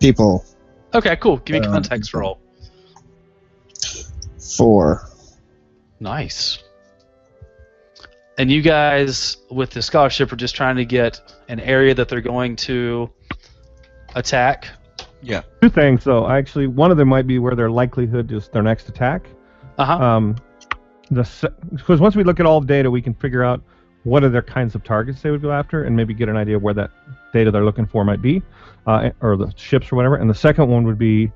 people. 0.00 0.44
Okay, 0.92 1.16
cool. 1.16 1.38
Give 1.38 1.60
me 1.60 1.66
Um, 1.66 1.72
contacts 1.72 2.12
roll. 2.14 2.40
Four. 4.56 5.08
Nice. 6.00 6.62
And 8.36 8.50
you 8.50 8.62
guys, 8.62 9.36
with 9.50 9.70
the 9.70 9.80
scholarship, 9.82 10.32
are 10.32 10.36
just 10.36 10.56
trying 10.56 10.76
to 10.76 10.84
get 10.84 11.20
an 11.48 11.60
area 11.60 11.94
that 11.94 12.08
they're 12.08 12.20
going 12.20 12.56
to 12.56 13.10
attack. 14.14 14.68
Yeah. 15.22 15.42
Two 15.62 15.70
things 15.70 16.04
though. 16.04 16.28
Actually, 16.28 16.66
one 16.66 16.90
of 16.90 16.96
them 16.96 17.08
might 17.08 17.26
be 17.26 17.38
where 17.38 17.54
their 17.54 17.70
likelihood 17.70 18.30
is 18.32 18.48
their 18.48 18.62
next 18.62 18.88
attack. 18.88 19.26
Uh 19.78 19.84
huh. 19.84 19.94
Um, 19.94 20.36
the 21.10 21.52
because 21.72 22.00
once 22.00 22.16
we 22.16 22.24
look 22.24 22.40
at 22.40 22.46
all 22.46 22.60
the 22.60 22.66
data, 22.66 22.90
we 22.90 23.00
can 23.00 23.14
figure 23.14 23.44
out 23.44 23.62
what 24.02 24.22
are 24.22 24.28
their 24.28 24.42
kinds 24.42 24.74
of 24.74 24.84
targets 24.84 25.22
they 25.22 25.30
would 25.30 25.42
go 25.42 25.50
after, 25.50 25.84
and 25.84 25.96
maybe 25.96 26.12
get 26.12 26.28
an 26.28 26.36
idea 26.36 26.56
of 26.56 26.62
where 26.62 26.74
that 26.74 26.90
data 27.32 27.50
they're 27.50 27.64
looking 27.64 27.86
for 27.86 28.04
might 28.04 28.20
be, 28.20 28.42
uh, 28.86 29.10
or 29.20 29.36
the 29.36 29.52
ships 29.56 29.90
or 29.90 29.96
whatever. 29.96 30.16
And 30.16 30.28
the 30.28 30.34
second 30.34 30.68
one 30.68 30.84
would 30.84 30.98
be 30.98 31.32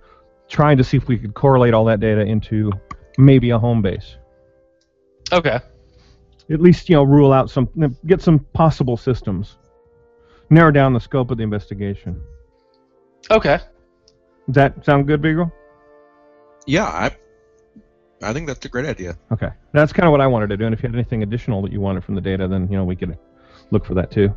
trying 0.48 0.76
to 0.76 0.84
see 0.84 0.96
if 0.96 1.08
we 1.08 1.16
could 1.18 1.34
correlate 1.34 1.74
all 1.74 1.84
that 1.86 2.00
data 2.00 2.20
into 2.20 2.72
maybe 3.18 3.50
a 3.50 3.58
home 3.58 3.82
base. 3.82 4.16
okay. 5.32 5.60
At 6.50 6.60
least 6.62 6.88
you 6.88 6.96
know 6.96 7.02
rule 7.02 7.34
out 7.34 7.50
some, 7.50 7.68
get 8.06 8.22
some 8.22 8.38
possible 8.54 8.96
systems, 8.96 9.58
narrow 10.48 10.70
down 10.70 10.94
the 10.94 11.00
scope 11.00 11.30
of 11.30 11.36
the 11.36 11.42
investigation. 11.42 12.18
Okay. 13.30 13.58
Does 14.46 14.54
that 14.54 14.82
sound 14.82 15.06
good, 15.06 15.20
Beagle? 15.20 15.52
Yeah, 16.66 16.86
I 16.86 17.10
I 18.22 18.32
think 18.32 18.46
that's 18.46 18.64
a 18.64 18.68
great 18.70 18.86
idea. 18.86 19.18
Okay, 19.30 19.50
that's 19.72 19.92
kind 19.92 20.06
of 20.06 20.12
what 20.12 20.22
I 20.22 20.26
wanted 20.26 20.48
to 20.48 20.56
do. 20.56 20.64
And 20.64 20.72
if 20.72 20.82
you 20.82 20.88
had 20.88 20.94
anything 20.94 21.22
additional 21.22 21.60
that 21.62 21.72
you 21.72 21.82
wanted 21.82 22.02
from 22.02 22.14
the 22.14 22.20
data, 22.22 22.48
then 22.48 22.66
you 22.70 22.78
know 22.78 22.84
we 22.84 22.96
could 22.96 23.18
look 23.70 23.84
for 23.84 23.94
that 23.94 24.10
too. 24.10 24.34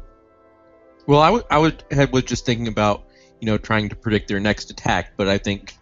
Well, 1.08 1.22
I 1.22 1.30
would 1.30 1.46
I 1.50 1.58
would 1.60 1.84
was 2.12 2.24
just 2.24 2.46
thinking 2.46 2.68
about 2.68 3.06
you 3.40 3.46
know 3.46 3.58
trying 3.58 3.88
to 3.88 3.96
predict 3.96 4.28
their 4.28 4.42
next 4.42 4.70
attack, 4.70 5.14
but 5.16 5.30
I 5.30 5.38
think 5.38 5.76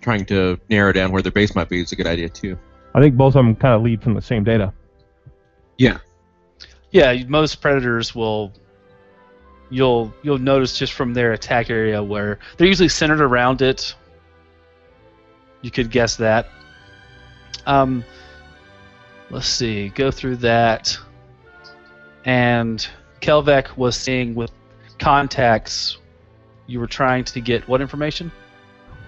trying 0.00 0.24
to 0.26 0.58
narrow 0.68 0.92
down 0.92 1.12
where 1.12 1.22
their 1.22 1.32
base 1.32 1.54
might 1.54 1.68
be 1.68 1.80
is 1.80 1.92
a 1.92 1.96
good 1.96 2.06
idea 2.06 2.28
too. 2.28 2.58
I 2.94 3.00
think 3.00 3.16
both 3.16 3.34
of 3.34 3.44
them 3.44 3.54
kind 3.54 3.74
of 3.74 3.82
lead 3.82 4.02
from 4.02 4.14
the 4.14 4.22
same 4.22 4.44
data. 4.44 4.72
Yeah. 5.76 5.98
Yeah, 6.90 7.22
most 7.28 7.60
predators 7.60 8.14
will. 8.14 8.52
You'll 9.70 10.14
you'll 10.22 10.38
notice 10.38 10.78
just 10.78 10.94
from 10.94 11.12
their 11.12 11.32
attack 11.32 11.68
area 11.68 12.02
where 12.02 12.38
they're 12.56 12.66
usually 12.66 12.88
centered 12.88 13.20
around 13.20 13.60
it. 13.60 13.94
You 15.60 15.70
could 15.70 15.90
guess 15.90 16.16
that. 16.16 16.48
Um, 17.66 18.02
let's 19.30 19.46
see. 19.46 19.90
Go 19.90 20.10
through 20.10 20.36
that. 20.36 20.96
And 22.24 22.86
Kelvek 23.20 23.76
was 23.76 23.96
seeing 23.96 24.34
with 24.34 24.50
contacts. 24.98 25.98
You 26.66 26.80
were 26.80 26.86
trying 26.86 27.24
to 27.24 27.40
get 27.40 27.68
what 27.68 27.80
information? 27.80 28.32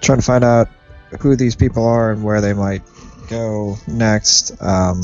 Trying 0.03 0.19
to 0.19 0.25
find 0.25 0.45
out 0.45 0.69
who 1.21 1.37
these 1.37 1.57
people 1.57 1.85
are 1.85 2.13
and 2.13 2.23
where 2.23 2.41
they 2.41 2.53
might 2.53 2.83
go 3.29 3.77
next. 3.87 4.53
Um, 4.63 5.03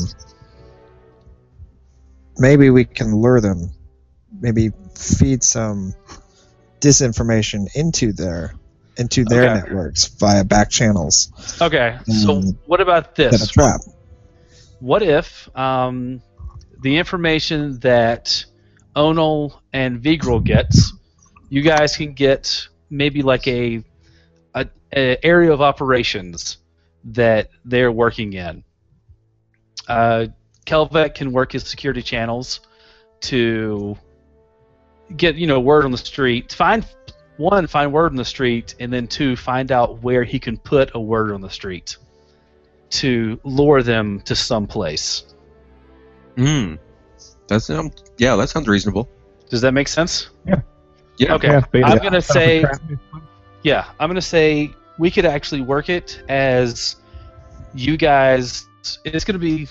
maybe 2.37 2.69
we 2.69 2.85
can 2.85 3.15
lure 3.15 3.41
them. 3.41 3.71
Maybe 4.39 4.71
feed 4.95 5.43
some 5.43 5.93
disinformation 6.79 7.67
into 7.75 8.13
their 8.13 8.53
into 8.97 9.25
their 9.25 9.43
Okay. 9.43 9.53
networks 9.61 10.07
via 10.19 10.43
back 10.43 10.69
channels. 10.69 11.31
Okay. 11.61 11.97
So 12.05 12.41
Mm. 12.41 12.57
what 12.65 12.81
about 12.81 13.15
this? 13.15 13.47
trap. 13.47 13.81
What 14.79 15.01
if 15.03 15.49
um, 15.55 16.21
the 16.81 16.97
information 16.97 17.79
that 17.79 18.45
Onal 18.95 19.59
and 19.73 20.01
Vigral 20.01 20.43
gets, 20.43 20.93
you 21.49 21.61
guys 21.61 21.95
can 21.95 22.13
get 22.13 22.67
maybe 22.89 23.21
like 23.21 23.47
a 23.47 23.83
area 25.23 25.51
of 25.51 25.61
operations 25.61 26.57
that 27.05 27.49
they're 27.65 27.91
working 27.91 28.33
in. 28.33 28.63
Uh, 29.87 30.27
Kelvek 30.65 31.15
can 31.15 31.31
work 31.31 31.51
his 31.53 31.63
security 31.65 32.01
channels 32.01 32.59
to 33.21 33.97
get 35.15 35.35
you 35.35 35.47
know 35.47 35.59
word 35.59 35.85
on 35.85 35.91
the 35.91 35.97
street. 35.97 36.51
Find 36.53 36.85
one, 37.37 37.67
find 37.67 37.93
word 37.93 38.11
on 38.11 38.15
the 38.17 38.25
street, 38.25 38.75
and 38.79 38.91
then 38.91 39.07
two, 39.07 39.35
find 39.35 39.71
out 39.71 40.01
where 40.03 40.23
he 40.23 40.39
can 40.39 40.57
put 40.57 40.91
a 40.95 40.99
word 40.99 41.31
on 41.31 41.41
the 41.41 41.49
street 41.49 41.97
to 42.89 43.39
lure 43.43 43.83
them 43.83 44.19
to 44.21 44.35
some 44.35 44.67
place. 44.67 45.33
Hmm. 46.35 46.75
That 47.47 47.61
sounds 47.61 48.03
yeah, 48.17 48.35
that 48.35 48.49
sounds 48.49 48.67
reasonable. 48.67 49.07
Does 49.49 49.61
that 49.61 49.73
make 49.73 49.87
sense? 49.87 50.29
Yeah. 51.17 51.33
Okay. 51.35 51.47
Yeah, 51.47 51.61
beta- 51.71 51.87
I'm 51.87 51.97
gonna 51.99 52.21
say- 52.21 52.63
Yeah, 53.63 53.85
I'm 53.99 54.07
gonna 54.09 54.21
say 54.21 54.71
we 54.97 55.11
could 55.11 55.25
actually 55.25 55.61
work 55.61 55.89
it 55.89 56.21
as 56.29 56.97
you 57.73 57.97
guys. 57.97 58.67
It's 59.03 59.23
gonna 59.23 59.39
be. 59.39 59.67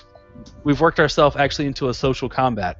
We've 0.63 0.79
worked 0.79 0.99
ourselves 0.99 1.35
actually 1.35 1.67
into 1.67 1.89
a 1.89 1.93
social 1.93 2.29
combat 2.29 2.77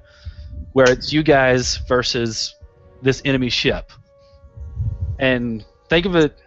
where 0.74 0.89
it's 0.89 1.12
you 1.12 1.24
guys 1.24 1.77
versus 1.88 2.56
this 3.01 3.22
enemy 3.25 3.50
ship. 3.50 3.92
And 5.20 5.66
think 5.89 6.06
of 6.06 6.16
it. 6.16 6.38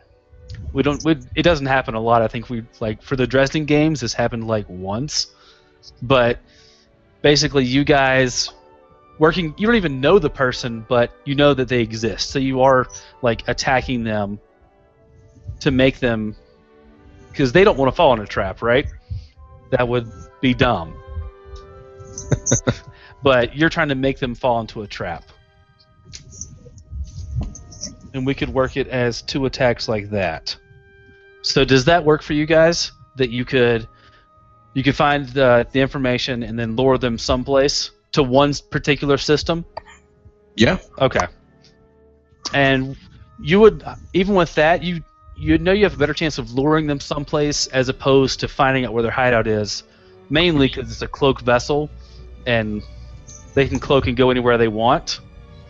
We 0.72 0.82
don't. 0.82 1.02
We, 1.04 1.18
it 1.34 1.42
doesn't 1.42 1.66
happen 1.66 1.94
a 1.94 2.00
lot. 2.00 2.22
I 2.22 2.28
think 2.28 2.48
we 2.48 2.62
like 2.78 3.02
for 3.02 3.16
the 3.16 3.26
Dresden 3.26 3.64
games. 3.64 4.00
This 4.00 4.14
happened 4.14 4.46
like 4.46 4.66
once, 4.68 5.28
but 6.02 6.38
basically 7.22 7.64
you 7.64 7.84
guys 7.84 8.50
working. 9.18 9.54
You 9.58 9.66
don't 9.66 9.76
even 9.76 10.00
know 10.00 10.18
the 10.18 10.30
person, 10.30 10.86
but 10.88 11.10
you 11.24 11.34
know 11.34 11.52
that 11.54 11.68
they 11.68 11.80
exist. 11.80 12.30
So 12.30 12.38
you 12.38 12.62
are 12.62 12.86
like 13.22 13.46
attacking 13.48 14.04
them 14.04 14.38
to 15.60 15.70
make 15.70 15.98
them 16.00 16.34
because 17.30 17.52
they 17.52 17.64
don't 17.64 17.78
want 17.78 17.90
to 17.90 17.96
fall 17.96 18.12
in 18.12 18.20
a 18.20 18.26
trap, 18.26 18.62
right? 18.62 18.86
That 19.70 19.88
would 19.88 20.10
be 20.40 20.52
dumb. 20.52 20.94
but 23.22 23.56
you're 23.56 23.68
trying 23.68 23.88
to 23.88 23.94
make 23.94 24.18
them 24.18 24.34
fall 24.34 24.60
into 24.60 24.82
a 24.82 24.86
trap. 24.86 25.24
And 28.12 28.26
we 28.26 28.34
could 28.34 28.48
work 28.48 28.76
it 28.76 28.88
as 28.88 29.22
two 29.22 29.46
attacks 29.46 29.88
like 29.88 30.10
that. 30.10 30.56
So 31.42 31.64
does 31.64 31.84
that 31.84 32.04
work 32.04 32.22
for 32.22 32.32
you 32.32 32.46
guys? 32.46 32.92
That 33.16 33.30
you 33.30 33.44
could 33.44 33.86
you 34.74 34.82
could 34.82 34.96
find 34.96 35.28
the, 35.28 35.66
the 35.72 35.80
information 35.80 36.42
and 36.42 36.58
then 36.58 36.76
lure 36.76 36.96
them 36.96 37.18
someplace 37.18 37.90
to 38.12 38.22
one 38.22 38.52
particular 38.70 39.18
system? 39.18 39.64
Yeah. 40.56 40.78
Okay. 40.98 41.26
And 42.52 42.96
you 43.40 43.60
would 43.60 43.84
even 44.12 44.34
with 44.34 44.54
that 44.54 44.82
you 44.82 45.02
you 45.40 45.58
know 45.58 45.72
you 45.72 45.84
have 45.84 45.94
a 45.94 45.96
better 45.96 46.14
chance 46.14 46.38
of 46.38 46.52
luring 46.52 46.86
them 46.86 47.00
someplace 47.00 47.66
as 47.68 47.88
opposed 47.88 48.40
to 48.40 48.48
finding 48.48 48.84
out 48.84 48.92
where 48.92 49.02
their 49.02 49.10
hideout 49.12 49.46
is, 49.46 49.82
mainly 50.28 50.68
because 50.68 50.90
it's 50.92 51.02
a 51.02 51.08
cloak 51.08 51.40
vessel, 51.40 51.90
and 52.46 52.82
they 53.54 53.66
can 53.66 53.80
cloak 53.80 54.06
and 54.06 54.16
go 54.16 54.30
anywhere 54.30 54.58
they 54.58 54.68
want. 54.68 55.20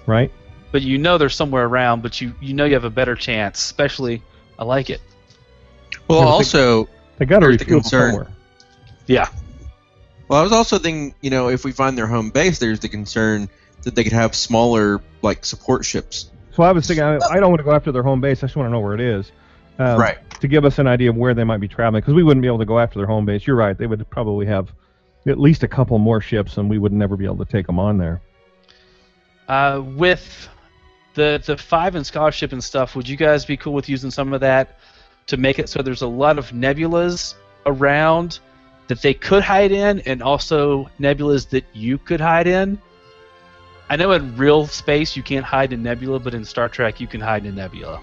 right? 0.07 0.31
But 0.73 0.83
you 0.83 0.99
know 0.99 1.19
they're 1.19 1.29
somewhere 1.29 1.65
around, 1.65 2.03
but 2.03 2.21
you 2.21 2.35
you 2.41 2.53
know 2.55 2.65
you 2.65 2.75
have 2.75 2.85
a 2.85 2.91
better 2.91 3.15
chance. 3.15 3.59
Especially, 3.61 4.23
I 4.59 4.65
like 4.65 4.91
it. 4.91 5.01
Well, 6.09 6.19
Yeah, 6.21 6.25
they- 6.25 6.31
also, 6.31 6.89
They 7.19 7.27
got 7.27 7.41
to 7.41 7.47
There's 7.47 7.59
the 7.59 7.65
refuel 7.65 7.81
concern. 7.81 8.11
somewhere. 8.11 8.29
Yeah. 9.07 9.29
well, 10.29 10.39
I 10.41 10.43
was 10.43 10.53
also 10.53 10.79
thinking, 10.79 11.15
you 11.21 11.31
know, 11.31 11.49
if 11.49 11.65
we 11.65 11.73
find 11.73 11.97
their 11.99 12.07
home 12.07 12.31
base, 12.31 12.59
there's 12.59 12.81
the 12.81 12.89
concern 12.89 13.49
that 13.83 13.95
they 13.95 14.05
could 14.05 14.13
have 14.13 14.35
smaller, 14.35 15.01
like 15.23 15.45
support 15.45 15.85
ships. 15.85 16.31
So 16.55 16.63
I 16.63 16.73
was 16.73 16.87
thinking, 16.87 17.05
I, 17.05 17.17
I 17.17 17.41
don't 17.41 17.51
want 17.51 17.59
to 17.61 17.65
go 17.65 17.73
after 17.73 17.93
their 17.93 18.03
home 18.03 18.21
base. 18.21 18.39
I 18.43 18.47
just 18.47 18.57
want 18.57 18.67
to 18.69 18.71
know 18.71 18.81
where 18.81 18.95
it 18.95 19.01
is. 19.01 19.31
Um, 19.81 19.99
Right. 19.99 20.19
To 20.41 20.49
give 20.49 20.65
us 20.65 20.79
an 20.79 20.87
idea 20.87 21.11
of 21.11 21.17
where 21.17 21.35
they 21.35 21.45
might 21.45 21.61
be 21.61 21.69
traveling, 21.69 22.03
because 22.03 22.15
we 22.15 22.23
wouldn't 22.23 22.43
be 22.43 22.49
able 22.49 22.59
to 22.59 22.65
go 22.67 22.79
after 22.79 22.99
their 22.99 23.07
home 23.07 23.25
base. 23.27 23.47
You're 23.47 23.57
right. 23.57 23.77
They 23.77 23.87
would 23.87 24.09
probably 24.11 24.47
have 24.47 24.73
at 25.27 25.39
least 25.39 25.63
a 25.63 25.69
couple 25.69 25.99
more 25.99 26.21
ships, 26.21 26.57
and 26.59 26.69
we 26.69 26.79
would 26.79 26.93
never 26.93 27.17
be 27.17 27.25
able 27.25 27.39
to 27.39 27.45
take 27.45 27.67
them 27.67 27.79
on 27.79 27.99
there. 27.99 28.21
Uh, 29.49 29.83
with 29.85 30.49
the 31.15 31.43
the 31.45 31.57
five 31.57 31.95
and 31.95 32.07
scholarship 32.07 32.53
and 32.53 32.63
stuff, 32.63 32.95
would 32.95 33.09
you 33.09 33.17
guys 33.17 33.45
be 33.45 33.57
cool 33.57 33.73
with 33.73 33.89
using 33.89 34.11
some 34.11 34.33
of 34.33 34.41
that 34.41 34.79
to 35.27 35.37
make 35.37 35.59
it 35.59 35.69
so 35.69 35.83
there's 35.83 36.03
a 36.03 36.07
lot 36.07 36.39
of 36.39 36.51
nebulas 36.51 37.35
around 37.67 38.39
that 38.89 39.03
they 39.03 39.15
could 39.15 39.43
hide 39.43 39.73
in, 39.73 40.01
and 40.01 40.23
also 40.23 40.91
nebulas 40.99 41.49
that 41.51 41.65
you 41.73 41.99
could 41.99 42.21
hide 42.21 42.47
in? 42.47 42.79
I 43.89 43.97
know 43.97 44.13
in 44.13 44.37
real 44.37 44.67
space 44.67 45.17
you 45.17 45.23
can't 45.23 45.45
hide 45.45 45.73
in 45.73 45.83
nebula, 45.83 46.21
but 46.21 46.33
in 46.33 46.45
Star 46.45 46.69
Trek 46.69 47.01
you 47.01 47.07
can 47.07 47.21
hide 47.21 47.45
in 47.45 47.57
nebula. 47.57 48.01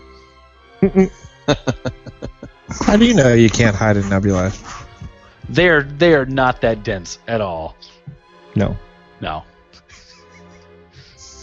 How 2.85 2.97
do 2.97 3.05
you 3.05 3.13
know 3.13 3.33
you 3.33 3.49
can't 3.49 3.75
hide 3.75 3.97
in 3.97 4.07
nebula? 4.09 4.51
They're 5.49 5.83
they 5.83 6.13
are 6.13 6.25
not 6.25 6.61
that 6.61 6.83
dense 6.83 7.19
at 7.27 7.41
all. 7.41 7.75
No. 8.55 8.77
No. 9.21 9.43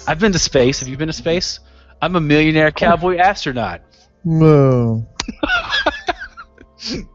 I've 0.06 0.18
been 0.18 0.32
to 0.32 0.38
space. 0.38 0.80
Have 0.80 0.88
you 0.88 0.96
been 0.96 1.08
to 1.08 1.14
space? 1.14 1.60
I'm 2.02 2.16
a 2.16 2.20
millionaire 2.20 2.70
cowboy 2.70 3.16
astronaut. 3.16 3.80
No. 4.24 5.08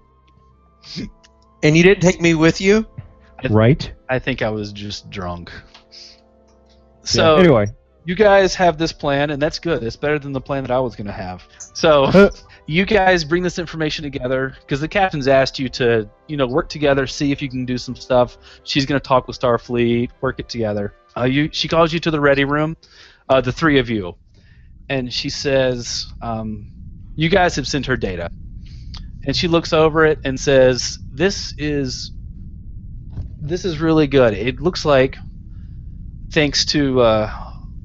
And 1.62 1.76
you 1.76 1.84
didn't 1.84 2.02
take 2.02 2.22
me 2.22 2.36
with 2.36 2.62
you? 2.62 2.88
Right? 3.50 3.92
I 4.10 4.20
think 4.20 4.42
I 4.42 4.50
was 4.50 4.72
just 4.72 5.10
drunk. 5.10 5.52
Yeah. 5.52 7.04
So 7.04 7.36
Anyway, 7.38 7.68
you 8.06 8.16
guys 8.16 8.56
have 8.56 8.78
this 8.78 8.94
plan, 8.94 9.30
and 9.30 9.42
that's 9.42 9.60
good. 9.60 9.84
It's 9.84 9.96
better 9.96 10.20
than 10.20 10.32
the 10.32 10.42
plan 10.42 10.64
that 10.64 10.72
I 10.72 10.80
was 10.80 10.96
going 10.96 11.08
to 11.08 11.14
have. 11.14 11.46
So 11.74 12.04
uh, 12.06 12.30
you 12.70 12.86
guys 12.86 13.24
bring 13.24 13.42
this 13.42 13.58
information 13.58 14.04
together 14.04 14.56
because 14.62 14.80
the 14.80 14.88
captain's 14.88 15.28
asked 15.28 15.58
you 15.58 15.70
to, 15.70 16.08
you 16.28 16.38
know, 16.38 16.46
work 16.46 16.70
together, 16.70 17.08
see 17.08 17.32
if 17.32 17.42
you 17.42 17.50
can 17.50 17.66
do 17.66 17.80
some 17.80 17.96
stuff. 17.96 18.38
She's 18.64 18.86
going 18.86 19.02
to 19.02 19.08
talk 19.08 19.28
with 19.28 19.40
Starfleet, 19.40 20.12
work 20.22 20.40
it 20.40 20.50
together. 20.50 20.94
Uh, 21.18 21.24
you, 21.24 21.50
she 21.52 21.68
calls 21.68 21.92
you 21.92 22.00
to 22.00 22.12
the 22.12 22.20
ready 22.20 22.46
room, 22.46 22.78
uh, 23.28 23.42
the 23.42 23.52
three 23.52 23.80
of 23.80 23.90
you, 23.90 24.16
and 24.88 25.12
she 25.12 25.32
says, 25.32 26.14
um, 26.22 26.72
"You 27.16 27.28
guys 27.28 27.56
have 27.56 27.68
sent 27.68 27.88
her 27.88 27.98
data." 27.98 28.30
And 29.26 29.36
she 29.36 29.48
looks 29.48 29.74
over 29.74 30.06
it 30.06 30.20
and 30.24 30.40
says, 30.40 31.00
"This 31.12 31.56
is, 31.58 32.12
this 33.42 33.66
is 33.66 33.80
really 33.80 34.06
good. 34.06 34.36
It 34.36 34.62
looks 34.62 34.86
like, 34.86 35.18
thanks 36.32 36.66
to." 36.66 37.02
Uh, 37.02 37.32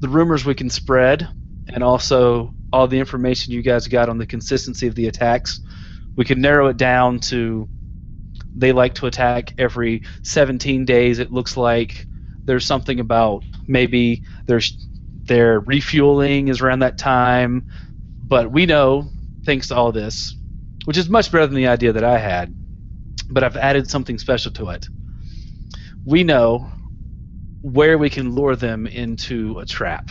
the 0.00 0.08
rumors 0.10 0.44
we 0.44 0.54
can 0.54 0.68
spread, 0.68 1.26
and 1.72 1.82
also 1.82 2.52
all 2.74 2.88
the 2.88 2.98
information 2.98 3.52
you 3.52 3.62
guys 3.62 3.86
got 3.86 4.08
on 4.08 4.18
the 4.18 4.26
consistency 4.26 4.88
of 4.88 4.96
the 4.96 5.06
attacks, 5.06 5.60
we 6.16 6.24
can 6.24 6.40
narrow 6.40 6.66
it 6.66 6.76
down 6.76 7.20
to 7.20 7.68
they 8.56 8.72
like 8.72 8.94
to 8.94 9.06
attack 9.06 9.54
every 9.58 10.02
17 10.22 10.84
days. 10.84 11.20
It 11.20 11.30
looks 11.30 11.56
like 11.56 12.04
there's 12.44 12.66
something 12.66 12.98
about 12.98 13.44
maybe 13.68 14.24
there's 14.46 14.76
their 15.22 15.60
refueling 15.60 16.48
is 16.48 16.60
around 16.60 16.80
that 16.80 16.98
time, 16.98 17.64
but 18.26 18.50
we 18.50 18.66
know 18.66 19.08
thanks 19.44 19.68
to 19.68 19.76
all 19.76 19.92
this, 19.92 20.34
which 20.84 20.96
is 20.96 21.08
much 21.08 21.30
better 21.30 21.46
than 21.46 21.56
the 21.56 21.68
idea 21.68 21.92
that 21.92 22.04
I 22.04 22.18
had, 22.18 22.52
but 23.30 23.44
I've 23.44 23.56
added 23.56 23.88
something 23.88 24.18
special 24.18 24.50
to 24.52 24.70
it. 24.70 24.88
We 26.04 26.24
know 26.24 26.68
where 27.62 27.98
we 27.98 28.10
can 28.10 28.34
lure 28.34 28.56
them 28.56 28.88
into 28.88 29.60
a 29.60 29.64
trap. 29.64 30.10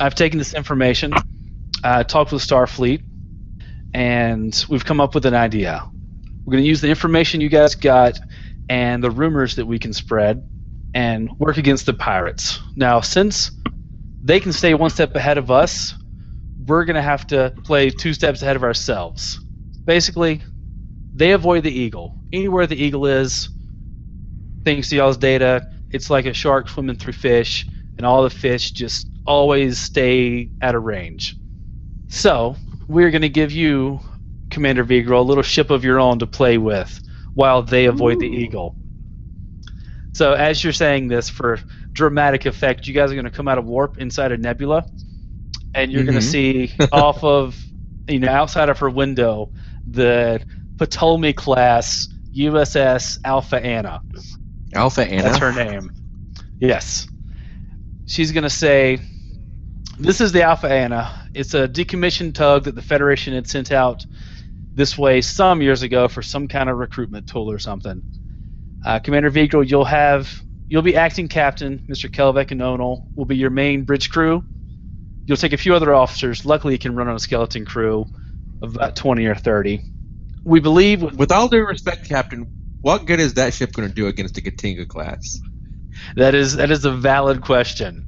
I've 0.00 0.16
taken 0.16 0.38
this 0.38 0.52
information, 0.52 1.14
uh, 1.84 2.02
talked 2.02 2.32
with 2.32 2.42
Starfleet, 2.42 3.02
and 3.92 4.64
we've 4.68 4.84
come 4.84 5.00
up 5.00 5.14
with 5.14 5.26
an 5.26 5.34
idea. 5.34 5.82
We're 6.44 6.52
going 6.52 6.64
to 6.64 6.68
use 6.68 6.80
the 6.80 6.88
information 6.88 7.40
you 7.40 7.50
guys 7.50 7.74
got 7.74 8.18
and 8.68 9.04
the 9.04 9.10
rumors 9.10 9.56
that 9.56 9.66
we 9.66 9.78
can 9.78 9.92
spread 9.92 10.42
and 10.94 11.30
work 11.38 11.58
against 11.58 11.86
the 11.86 11.92
pirates. 11.92 12.60
Now, 12.74 13.00
since 13.00 13.50
they 14.22 14.40
can 14.40 14.52
stay 14.52 14.72
one 14.74 14.90
step 14.90 15.14
ahead 15.14 15.36
of 15.36 15.50
us, 15.50 15.94
we're 16.66 16.86
going 16.86 16.96
to 16.96 17.02
have 17.02 17.26
to 17.28 17.52
play 17.64 17.90
two 17.90 18.14
steps 18.14 18.40
ahead 18.40 18.56
of 18.56 18.64
ourselves. 18.64 19.38
Basically, 19.84 20.40
they 21.14 21.32
avoid 21.32 21.64
the 21.64 21.70
eagle. 21.70 22.18
Anywhere 22.32 22.66
the 22.66 22.82
eagle 22.82 23.06
is, 23.06 23.50
thanks 24.64 24.88
to 24.88 24.96
y'all's 24.96 25.18
data, 25.18 25.68
it's 25.90 26.08
like 26.08 26.24
a 26.24 26.32
shark 26.32 26.68
swimming 26.68 26.96
through 26.96 27.12
fish, 27.12 27.66
and 27.98 28.06
all 28.06 28.22
the 28.22 28.30
fish 28.30 28.70
just 28.70 29.06
always 29.26 29.78
stay 29.78 30.48
at 30.62 30.74
a 30.74 30.78
range. 30.78 31.36
So, 32.08 32.56
we're 32.88 33.10
going 33.10 33.22
to 33.22 33.28
give 33.28 33.52
you, 33.52 34.00
Commander 34.50 34.84
Vigro, 34.84 35.18
a 35.18 35.22
little 35.22 35.42
ship 35.42 35.70
of 35.70 35.84
your 35.84 35.98
own 35.98 36.18
to 36.20 36.26
play 36.26 36.58
with 36.58 37.00
while 37.34 37.62
they 37.62 37.86
avoid 37.86 38.16
Ooh. 38.16 38.20
the 38.20 38.26
eagle. 38.28 38.76
So, 40.12 40.32
as 40.32 40.62
you're 40.62 40.72
saying 40.72 41.08
this, 41.08 41.28
for 41.28 41.58
dramatic 41.92 42.46
effect, 42.46 42.86
you 42.86 42.94
guys 42.94 43.10
are 43.10 43.14
going 43.14 43.24
to 43.24 43.30
come 43.30 43.48
out 43.48 43.58
of 43.58 43.64
warp 43.64 43.98
inside 43.98 44.32
a 44.32 44.36
nebula, 44.36 44.86
and 45.74 45.90
you're 45.90 46.02
mm-hmm. 46.02 46.10
going 46.10 46.20
to 46.20 46.26
see 46.26 46.72
off 46.92 47.24
of, 47.24 47.56
you 48.08 48.20
know, 48.20 48.28
outside 48.28 48.68
of 48.68 48.78
her 48.78 48.90
window, 48.90 49.50
the 49.90 50.44
Ptolemy 50.78 51.32
class 51.32 52.08
USS 52.34 53.18
Alpha 53.24 53.56
Anna. 53.56 54.02
Alpha 54.74 55.04
Anna. 55.04 55.22
That's 55.22 55.38
her 55.38 55.52
name. 55.52 55.92
Yes. 56.58 57.06
She's 58.06 58.32
gonna 58.32 58.50
say, 58.50 58.98
"This 59.98 60.20
is 60.20 60.32
the 60.32 60.42
Alpha 60.42 60.68
Anna. 60.68 61.23
It's 61.34 61.54
a 61.54 61.68
decommissioned 61.68 62.34
tug 62.34 62.64
that 62.64 62.74
the 62.74 62.82
Federation 62.82 63.34
had 63.34 63.48
sent 63.48 63.72
out 63.72 64.06
this 64.74 64.98
way 64.98 65.20
some 65.20 65.62
years 65.62 65.82
ago 65.82 66.08
for 66.08 66.22
some 66.22 66.48
kind 66.48 66.68
of 66.68 66.78
recruitment 66.78 67.28
tool 67.28 67.50
or 67.50 67.58
something." 67.58 68.02
Uh, 68.84 68.98
Commander 68.98 69.30
Vigil, 69.30 69.64
you'll 69.64 69.84
have 69.84 70.42
you'll 70.68 70.82
be 70.82 70.96
acting 70.96 71.28
captain. 71.28 71.86
Mr. 71.88 72.10
Kelvec 72.10 72.50
and 72.50 72.60
Onal 72.60 73.06
will 73.14 73.24
be 73.24 73.36
your 73.36 73.50
main 73.50 73.84
bridge 73.84 74.10
crew. 74.10 74.44
You'll 75.26 75.36
take 75.36 75.52
a 75.52 75.56
few 75.56 75.74
other 75.74 75.94
officers. 75.94 76.44
Luckily, 76.44 76.74
you 76.74 76.78
can 76.78 76.94
run 76.94 77.08
on 77.08 77.16
a 77.16 77.20
skeleton 77.20 77.64
crew 77.64 78.06
of 78.62 78.74
about 78.76 78.96
20 78.96 79.26
or 79.26 79.34
30. 79.34 79.80
We 80.44 80.60
believe. 80.60 81.02
With 81.02 81.32
all 81.32 81.48
due 81.48 81.66
respect, 81.66 82.08
Captain, 82.08 82.46
what 82.82 83.06
good 83.06 83.20
is 83.20 83.34
that 83.34 83.54
ship 83.54 83.72
going 83.72 83.88
to 83.88 83.94
do 83.94 84.06
against 84.08 84.34
the 84.34 84.42
K't'inga 84.42 84.86
class? 84.86 85.40
That 86.16 86.34
is 86.34 86.56
that 86.56 86.70
is 86.70 86.84
a 86.84 86.90
valid 86.90 87.40
question. 87.40 88.04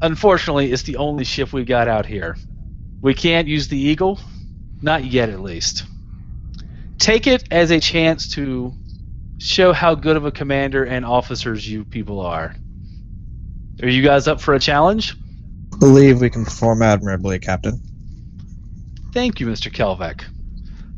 Unfortunately, 0.00 0.70
it's 0.70 0.82
the 0.82 0.96
only 0.96 1.24
ship 1.24 1.52
we 1.52 1.64
got 1.64 1.88
out 1.88 2.06
here. 2.06 2.36
We 3.04 3.12
can't 3.12 3.46
use 3.46 3.68
the 3.68 3.78
Eagle, 3.78 4.18
not 4.80 5.04
yet 5.04 5.28
at 5.28 5.40
least. 5.40 5.84
Take 6.98 7.26
it 7.26 7.44
as 7.50 7.70
a 7.70 7.78
chance 7.78 8.30
to 8.30 8.72
show 9.36 9.74
how 9.74 9.94
good 9.94 10.16
of 10.16 10.24
a 10.24 10.32
commander 10.32 10.84
and 10.84 11.04
officers 11.04 11.68
you 11.68 11.84
people 11.84 12.20
are. 12.20 12.56
Are 13.82 13.88
you 13.90 14.02
guys 14.02 14.26
up 14.26 14.40
for 14.40 14.54
a 14.54 14.58
challenge? 14.58 15.14
Believe 15.78 16.22
we 16.22 16.30
can 16.30 16.46
perform 16.46 16.80
admirably, 16.80 17.38
Captain. 17.38 17.78
Thank 19.12 19.38
you, 19.38 19.48
Mr. 19.48 19.70
Kelvec. 19.70 20.24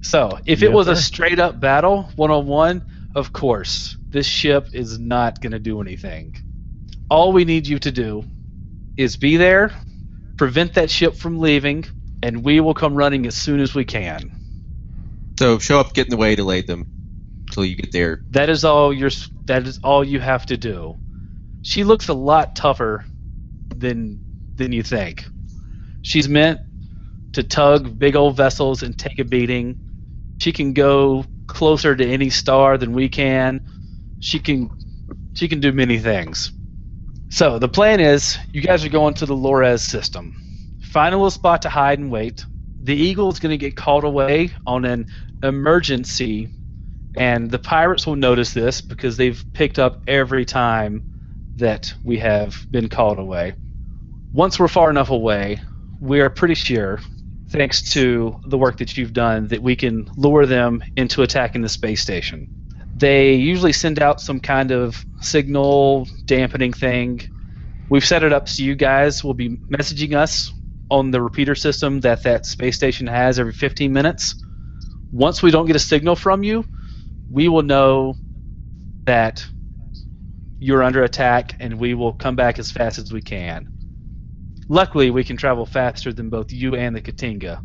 So, 0.00 0.38
if 0.46 0.62
it 0.62 0.70
was 0.70 0.86
sir. 0.86 0.92
a 0.92 0.96
straight 0.96 1.40
up 1.40 1.58
battle, 1.58 2.08
one 2.14 2.30
on 2.30 2.46
one, 2.46 2.84
of 3.16 3.32
course, 3.32 3.96
this 4.10 4.28
ship 4.28 4.68
is 4.72 5.00
not 5.00 5.40
going 5.40 5.54
to 5.54 5.58
do 5.58 5.80
anything. 5.80 6.36
All 7.10 7.32
we 7.32 7.44
need 7.44 7.66
you 7.66 7.80
to 7.80 7.90
do 7.90 8.24
is 8.96 9.16
be 9.16 9.36
there, 9.38 9.72
prevent 10.36 10.74
that 10.74 10.88
ship 10.88 11.16
from 11.16 11.40
leaving, 11.40 11.84
and 12.22 12.44
we 12.44 12.60
will 12.60 12.74
come 12.74 12.94
running 12.94 13.26
as 13.26 13.36
soon 13.36 13.60
as 13.60 13.74
we 13.74 13.84
can. 13.84 14.30
So 15.38 15.58
show 15.58 15.80
up, 15.80 15.94
get 15.94 16.06
in 16.06 16.10
the 16.10 16.16
way, 16.16 16.30
to 16.30 16.36
delay 16.36 16.62
them 16.62 16.86
till 17.50 17.64
you 17.64 17.76
get 17.76 17.92
there. 17.92 18.22
That 18.30 18.48
is 18.48 18.64
all 18.64 18.92
you 18.92 19.10
that 19.46 19.66
is 19.66 19.78
all 19.82 20.04
you 20.04 20.20
have 20.20 20.46
to 20.46 20.56
do. 20.56 20.96
She 21.62 21.84
looks 21.84 22.08
a 22.08 22.14
lot 22.14 22.56
tougher 22.56 23.04
than 23.74 24.20
than 24.56 24.72
you 24.72 24.82
think. 24.82 25.26
She's 26.02 26.28
meant 26.28 26.60
to 27.32 27.42
tug 27.42 27.98
big 27.98 28.16
old 28.16 28.36
vessels 28.36 28.82
and 28.82 28.96
take 28.96 29.18
a 29.18 29.24
beating. 29.24 29.76
She 30.38 30.52
can 30.52 30.72
go 30.72 31.24
closer 31.46 31.94
to 31.94 32.06
any 32.06 32.30
star 32.30 32.78
than 32.78 32.92
we 32.92 33.08
can. 33.08 33.60
She 34.20 34.38
can 34.38 34.70
she 35.34 35.48
can 35.48 35.60
do 35.60 35.72
many 35.72 35.98
things. 35.98 36.52
So 37.28 37.58
the 37.58 37.68
plan 37.68 38.00
is 38.00 38.38
you 38.52 38.62
guys 38.62 38.84
are 38.84 38.90
going 38.90 39.14
to 39.14 39.26
the 39.26 39.34
Lores 39.34 39.80
system. 39.80 40.34
Find 40.96 41.12
a 41.14 41.18
little 41.18 41.30
spot 41.30 41.60
to 41.60 41.68
hide 41.68 41.98
and 41.98 42.10
wait. 42.10 42.46
The 42.82 42.94
Eagle 42.94 43.30
is 43.30 43.38
going 43.38 43.50
to 43.50 43.58
get 43.58 43.76
called 43.76 44.04
away 44.04 44.52
on 44.66 44.86
an 44.86 45.08
emergency, 45.42 46.48
and 47.18 47.50
the 47.50 47.58
pirates 47.58 48.06
will 48.06 48.16
notice 48.16 48.54
this 48.54 48.80
because 48.80 49.18
they've 49.18 49.44
picked 49.52 49.78
up 49.78 50.00
every 50.06 50.46
time 50.46 51.04
that 51.56 51.92
we 52.02 52.16
have 52.20 52.56
been 52.70 52.88
called 52.88 53.18
away. 53.18 53.52
Once 54.32 54.58
we're 54.58 54.68
far 54.68 54.88
enough 54.88 55.10
away, 55.10 55.60
we 56.00 56.20
are 56.20 56.30
pretty 56.30 56.54
sure 56.54 56.98
thanks 57.50 57.92
to 57.92 58.40
the 58.46 58.56
work 58.56 58.78
that 58.78 58.96
you've 58.96 59.12
done, 59.12 59.48
that 59.48 59.60
we 59.60 59.76
can 59.76 60.10
lure 60.16 60.46
them 60.46 60.82
into 60.96 61.20
attacking 61.20 61.60
the 61.60 61.68
space 61.68 62.00
station. 62.00 62.48
They 62.96 63.34
usually 63.34 63.74
send 63.74 64.00
out 64.00 64.22
some 64.22 64.40
kind 64.40 64.70
of 64.70 65.04
signal 65.20 66.08
dampening 66.24 66.72
thing. 66.72 67.20
We've 67.90 68.02
set 68.02 68.22
it 68.22 68.32
up 68.32 68.48
so 68.48 68.62
you 68.62 68.74
guys 68.74 69.22
will 69.22 69.34
be 69.34 69.58
messaging 69.58 70.16
us 70.16 70.54
on 70.90 71.10
the 71.10 71.20
repeater 71.20 71.54
system 71.54 72.00
that 72.00 72.22
that 72.22 72.46
space 72.46 72.76
station 72.76 73.06
has 73.06 73.38
every 73.38 73.52
15 73.52 73.92
minutes. 73.92 74.34
Once 75.12 75.42
we 75.42 75.50
don't 75.50 75.66
get 75.66 75.76
a 75.76 75.80
signal 75.80 76.16
from 76.16 76.42
you, 76.42 76.64
we 77.30 77.48
will 77.48 77.62
know 77.62 78.16
that 79.06 79.46
you're 80.58 80.82
under 80.82 81.04
attack 81.04 81.56
and 81.60 81.78
we 81.78 81.94
will 81.94 82.12
come 82.12 82.36
back 82.36 82.58
as 82.58 82.70
fast 82.70 82.98
as 82.98 83.12
we 83.12 83.20
can. 83.20 83.68
Luckily, 84.68 85.10
we 85.10 85.22
can 85.24 85.36
travel 85.36 85.66
faster 85.66 86.12
than 86.12 86.28
both 86.28 86.52
you 86.52 86.74
and 86.74 86.94
the 86.94 87.00
K't'inga. 87.00 87.60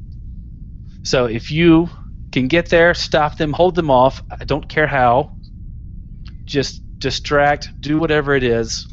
So 1.04 1.26
if 1.26 1.50
you 1.50 1.90
can 2.32 2.48
get 2.48 2.70
there, 2.70 2.94
stop 2.94 3.38
them, 3.38 3.54
hold 3.54 3.76
them 3.76 3.90
off. 3.90 4.22
I 4.40 4.46
don't 4.46 4.68
care 4.68 4.88
how. 4.88 5.32
Just 6.46 6.82
distract, 7.00 7.72
do 7.82 7.98
whatever 7.98 8.36
it 8.36 8.44
is. 8.44 8.88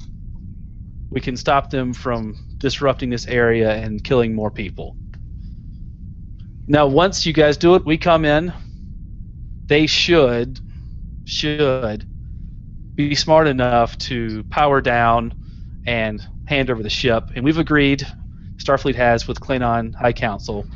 We 1.10 1.20
can 1.20 1.36
stop 1.36 1.70
them 1.70 1.92
from 1.92 2.36
disrupting 2.58 3.10
this 3.10 3.26
area 3.26 3.72
and 3.74 4.02
killing 4.02 4.34
more 4.34 4.50
people. 4.50 4.96
Now, 6.66 6.86
once 6.86 7.24
you 7.24 7.32
guys 7.32 7.56
do 7.56 7.74
it, 7.76 7.86
we 7.86 7.96
come 7.96 8.24
in. 8.24 8.52
They 9.66 9.86
should 9.86 10.60
should 11.24 12.06
be 12.94 13.14
smart 13.14 13.46
enough 13.46 13.96
to 13.98 14.42
power 14.44 14.80
down 14.80 15.34
and 15.86 16.26
hand 16.46 16.70
over 16.70 16.82
the 16.82 16.90
ship, 16.90 17.30
and 17.34 17.44
we've 17.44 17.58
agreed, 17.58 18.06
Starfleet 18.56 18.94
has 18.94 19.28
with 19.28 19.40
Klingon 19.40 19.94
High 19.94 20.12
Council, 20.12 20.66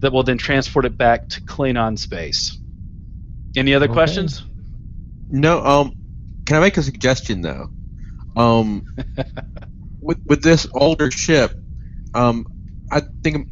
that 0.00 0.12
we'll 0.12 0.24
then 0.24 0.38
transport 0.38 0.84
it 0.84 0.98
back 0.98 1.28
to 1.30 1.40
Klingon 1.42 1.98
space. 1.98 2.58
Any 3.56 3.74
other 3.74 3.86
okay. 3.86 3.92
questions? 3.92 4.44
No. 5.30 5.64
Um, 5.64 5.92
can 6.46 6.56
I 6.56 6.60
make 6.60 6.76
a 6.76 6.82
suggestion 6.82 7.40
though? 7.40 7.68
Um, 8.36 8.84
with 10.02 10.18
with 10.26 10.42
this 10.42 10.66
older 10.74 11.10
ship, 11.10 11.52
um, 12.14 12.46
I 12.90 13.02
think 13.22 13.36
it 13.36 13.46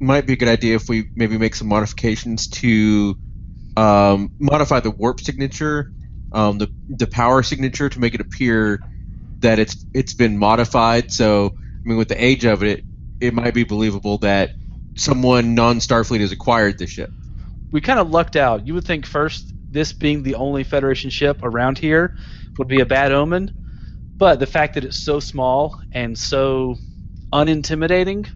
might 0.00 0.26
be 0.26 0.32
a 0.32 0.36
good 0.36 0.48
idea 0.48 0.76
if 0.76 0.88
we 0.88 1.08
maybe 1.14 1.38
make 1.38 1.54
some 1.54 1.68
modifications 1.68 2.48
to 2.48 3.16
um, 3.76 4.30
modify 4.40 4.80
the 4.80 4.90
warp 4.90 5.20
signature, 5.20 5.92
um, 6.32 6.58
the 6.58 6.68
the 6.88 7.06
power 7.06 7.42
signature 7.42 7.88
to 7.88 8.00
make 8.00 8.14
it 8.14 8.20
appear 8.20 8.80
that 9.40 9.58
it's 9.58 9.84
it's 9.94 10.14
been 10.14 10.38
modified. 10.38 11.12
So 11.12 11.46
I 11.84 11.88
mean, 11.88 11.98
with 11.98 12.08
the 12.08 12.22
age 12.22 12.44
of 12.44 12.62
it, 12.62 12.84
it 13.20 13.34
might 13.34 13.54
be 13.54 13.64
believable 13.64 14.18
that 14.18 14.50
someone 14.96 15.54
non-Starfleet 15.54 16.20
has 16.20 16.32
acquired 16.32 16.78
the 16.78 16.86
ship. 16.86 17.10
We 17.70 17.80
kind 17.80 17.98
of 17.98 18.10
lucked 18.10 18.36
out. 18.36 18.66
You 18.66 18.74
would 18.74 18.84
think 18.84 19.06
first, 19.06 19.52
this 19.70 19.92
being 19.92 20.22
the 20.22 20.34
only 20.34 20.64
Federation 20.64 21.10
ship 21.10 21.40
around 21.42 21.78
here 21.78 22.14
would 22.58 22.68
be 22.68 22.80
a 22.80 22.86
bad 22.86 23.12
omen, 23.12 23.50
but 24.22 24.38
the 24.38 24.46
fact 24.46 24.74
that 24.76 24.84
it's 24.84 24.98
so 24.98 25.18
small 25.20 25.80
and 25.92 26.16
so 26.16 26.76
unintimidating 27.34 28.28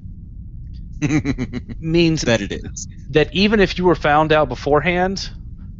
means 1.80 2.22
that 2.22 2.40
it 2.42 2.52
is. 2.52 2.88
that 3.10 3.30
even 3.34 3.60
if 3.60 3.78
you 3.78 3.84
were 3.84 3.94
found 3.94 4.32
out 4.32 4.48
beforehand, 4.48 5.30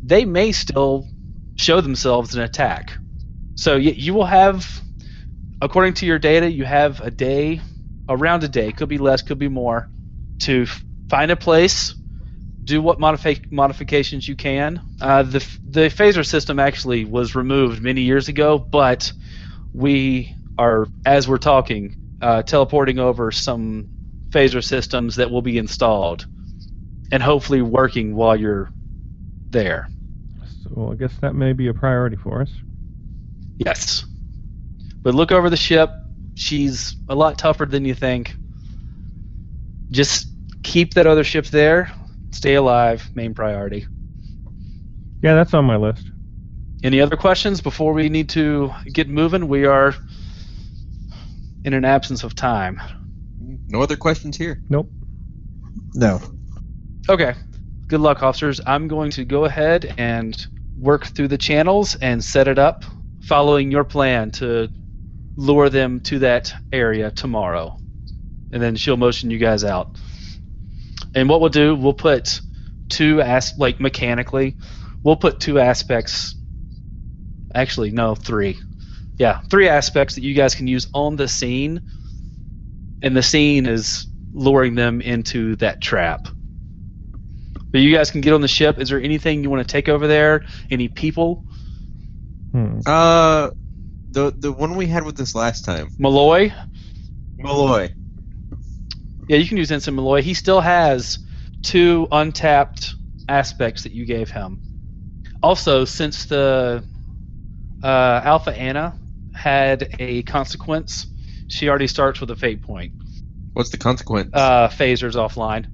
they 0.02 0.24
may 0.24 0.52
still 0.52 1.08
show 1.56 1.80
themselves 1.80 2.34
an 2.34 2.42
attack. 2.42 2.98
So 3.56 3.74
y- 3.76 3.94
you 3.96 4.14
will 4.14 4.26
have, 4.26 4.80
according 5.60 5.94
to 5.94 6.06
your 6.06 6.18
data, 6.18 6.50
you 6.50 6.64
have 6.64 7.00
a 7.00 7.10
day, 7.10 7.62
around 8.08 8.44
a 8.44 8.48
day, 8.48 8.72
could 8.72 8.88
be 8.90 8.98
less, 8.98 9.22
could 9.22 9.38
be 9.38 9.48
more, 9.48 9.90
to 10.40 10.64
f- 10.64 10.84
find 11.10 11.30
a 11.32 11.36
place, 11.36 11.96
do 12.64 12.82
what 12.82 13.00
modifi- 13.00 13.42
modifications 13.50 14.28
you 14.28 14.36
can. 14.36 14.82
Uh, 15.00 15.24
the 15.24 15.46
the 15.66 15.80
phaser 15.88 16.26
system 16.26 16.60
actually 16.60 17.04
was 17.06 17.36
removed 17.36 17.82
many 17.82 18.02
years 18.02 18.28
ago, 18.28 18.58
but 18.72 19.12
we 19.76 20.34
are, 20.56 20.88
as 21.04 21.28
we're 21.28 21.36
talking, 21.36 21.94
uh, 22.22 22.42
teleporting 22.42 22.98
over 22.98 23.30
some 23.30 23.86
phaser 24.32 24.64
systems 24.64 25.16
that 25.16 25.30
will 25.30 25.42
be 25.42 25.58
installed 25.58 26.26
and 27.12 27.22
hopefully 27.22 27.60
working 27.60 28.16
while 28.16 28.34
you're 28.34 28.70
there. 29.50 29.88
So 30.62 30.90
I 30.90 30.94
guess 30.96 31.14
that 31.20 31.34
may 31.34 31.52
be 31.52 31.68
a 31.68 31.74
priority 31.74 32.16
for 32.16 32.40
us. 32.40 32.50
Yes. 33.58 34.06
But 35.02 35.14
look 35.14 35.30
over 35.30 35.50
the 35.50 35.56
ship. 35.56 35.92
She's 36.34 36.96
a 37.08 37.14
lot 37.14 37.38
tougher 37.38 37.66
than 37.66 37.84
you 37.84 37.94
think. 37.94 38.34
Just 39.90 40.32
keep 40.62 40.94
that 40.94 41.06
other 41.06 41.22
ship 41.22 41.46
there. 41.46 41.90
Stay 42.32 42.54
alive. 42.54 43.08
Main 43.14 43.34
priority. 43.34 43.86
Yeah, 45.22 45.34
that's 45.34 45.54
on 45.54 45.66
my 45.66 45.76
list. 45.76 46.10
Any 46.82 47.00
other 47.00 47.16
questions 47.16 47.60
before 47.60 47.92
we 47.92 48.08
need 48.08 48.28
to 48.30 48.72
get 48.92 49.08
moving? 49.08 49.48
We 49.48 49.64
are 49.64 49.94
in 51.64 51.74
an 51.74 51.84
absence 51.84 52.22
of 52.22 52.34
time. 52.34 52.80
No 53.68 53.82
other 53.82 53.96
questions 53.96 54.36
here. 54.36 54.62
Nope. 54.68 54.88
No. 55.94 56.20
Okay. 57.08 57.34
Good 57.88 58.00
luck, 58.00 58.22
officers. 58.22 58.60
I'm 58.66 58.88
going 58.88 59.10
to 59.12 59.24
go 59.24 59.44
ahead 59.44 59.94
and 59.98 60.46
work 60.78 61.06
through 61.06 61.28
the 61.28 61.38
channels 61.38 61.96
and 61.96 62.22
set 62.22 62.46
it 62.46 62.58
up, 62.58 62.84
following 63.26 63.70
your 63.70 63.84
plan 63.84 64.30
to 64.32 64.68
lure 65.36 65.68
them 65.68 66.00
to 66.00 66.18
that 66.20 66.52
area 66.72 67.10
tomorrow. 67.10 67.76
And 68.52 68.62
then 68.62 68.76
she'll 68.76 68.96
motion 68.96 69.30
you 69.30 69.38
guys 69.38 69.64
out. 69.64 69.98
And 71.14 71.28
what 71.28 71.40
we'll 71.40 71.50
do, 71.50 71.74
we'll 71.74 71.94
put 71.94 72.40
two 72.88 73.20
as 73.20 73.54
like 73.58 73.80
mechanically, 73.80 74.56
we'll 75.02 75.16
put 75.16 75.40
two 75.40 75.58
aspects. 75.58 76.35
Actually, 77.56 77.90
no, 77.90 78.14
three. 78.14 78.58
Yeah, 79.16 79.40
three 79.48 79.66
aspects 79.66 80.14
that 80.14 80.22
you 80.22 80.34
guys 80.34 80.54
can 80.54 80.66
use 80.66 80.86
on 80.92 81.16
the 81.16 81.26
scene. 81.26 81.80
And 83.02 83.16
the 83.16 83.22
scene 83.22 83.66
is 83.66 84.06
luring 84.34 84.74
them 84.74 85.00
into 85.00 85.56
that 85.56 85.80
trap. 85.80 86.28
But 87.72 87.80
you 87.80 87.94
guys 87.94 88.10
can 88.10 88.20
get 88.20 88.34
on 88.34 88.42
the 88.42 88.48
ship. 88.48 88.78
Is 88.78 88.90
there 88.90 89.00
anything 89.00 89.42
you 89.42 89.48
want 89.48 89.66
to 89.66 89.72
take 89.72 89.88
over 89.88 90.06
there? 90.06 90.44
Any 90.70 90.88
people? 90.88 91.46
Hmm. 92.52 92.80
Uh, 92.84 93.50
the 94.10 94.34
the 94.36 94.52
one 94.52 94.76
we 94.76 94.86
had 94.86 95.04
with 95.04 95.16
this 95.16 95.34
last 95.34 95.64
time, 95.64 95.88
Malloy? 95.98 96.52
Malloy. 97.38 97.90
Yeah, 99.28 99.38
you 99.38 99.48
can 99.48 99.56
use 99.56 99.72
Ensign 99.72 99.96
Malloy. 99.96 100.22
He 100.22 100.34
still 100.34 100.60
has 100.60 101.18
two 101.62 102.06
untapped 102.12 102.94
aspects 103.28 103.82
that 103.82 103.92
you 103.92 104.04
gave 104.04 104.30
him. 104.30 104.60
Also, 105.42 105.84
since 105.84 106.26
the 106.26 106.84
uh, 107.86 108.20
Alpha 108.24 108.52
Anna 108.52 108.96
had 109.32 109.88
a 110.00 110.24
consequence, 110.24 111.06
she 111.46 111.68
already 111.68 111.86
starts 111.86 112.20
with 112.20 112.30
a 112.32 112.36
fate 112.36 112.62
point. 112.62 112.92
What's 113.52 113.70
the 113.70 113.76
consequence? 113.76 114.30
Uh, 114.32 114.68
phasers 114.68 115.14
offline. 115.14 115.66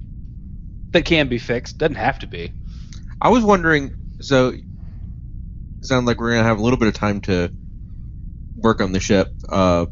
That 0.91 1.05
can 1.05 1.27
be 1.27 1.39
fixed. 1.39 1.79
Doesn't 1.79 1.95
have 1.95 2.19
to 2.19 2.27
be. 2.27 2.53
I 3.19 3.29
was 3.29 3.43
wondering. 3.43 3.95
So, 4.21 4.49
it 4.49 4.61
sounds 5.81 6.05
like 6.05 6.19
we're 6.19 6.33
gonna 6.33 6.43
have 6.43 6.59
a 6.59 6.61
little 6.61 6.77
bit 6.77 6.87
of 6.87 6.93
time 6.93 7.21
to 7.21 7.51
work 8.55 8.79
on 8.79 8.91
the 8.91 8.99
ship. 8.99 9.29
Uh, 9.49 9.87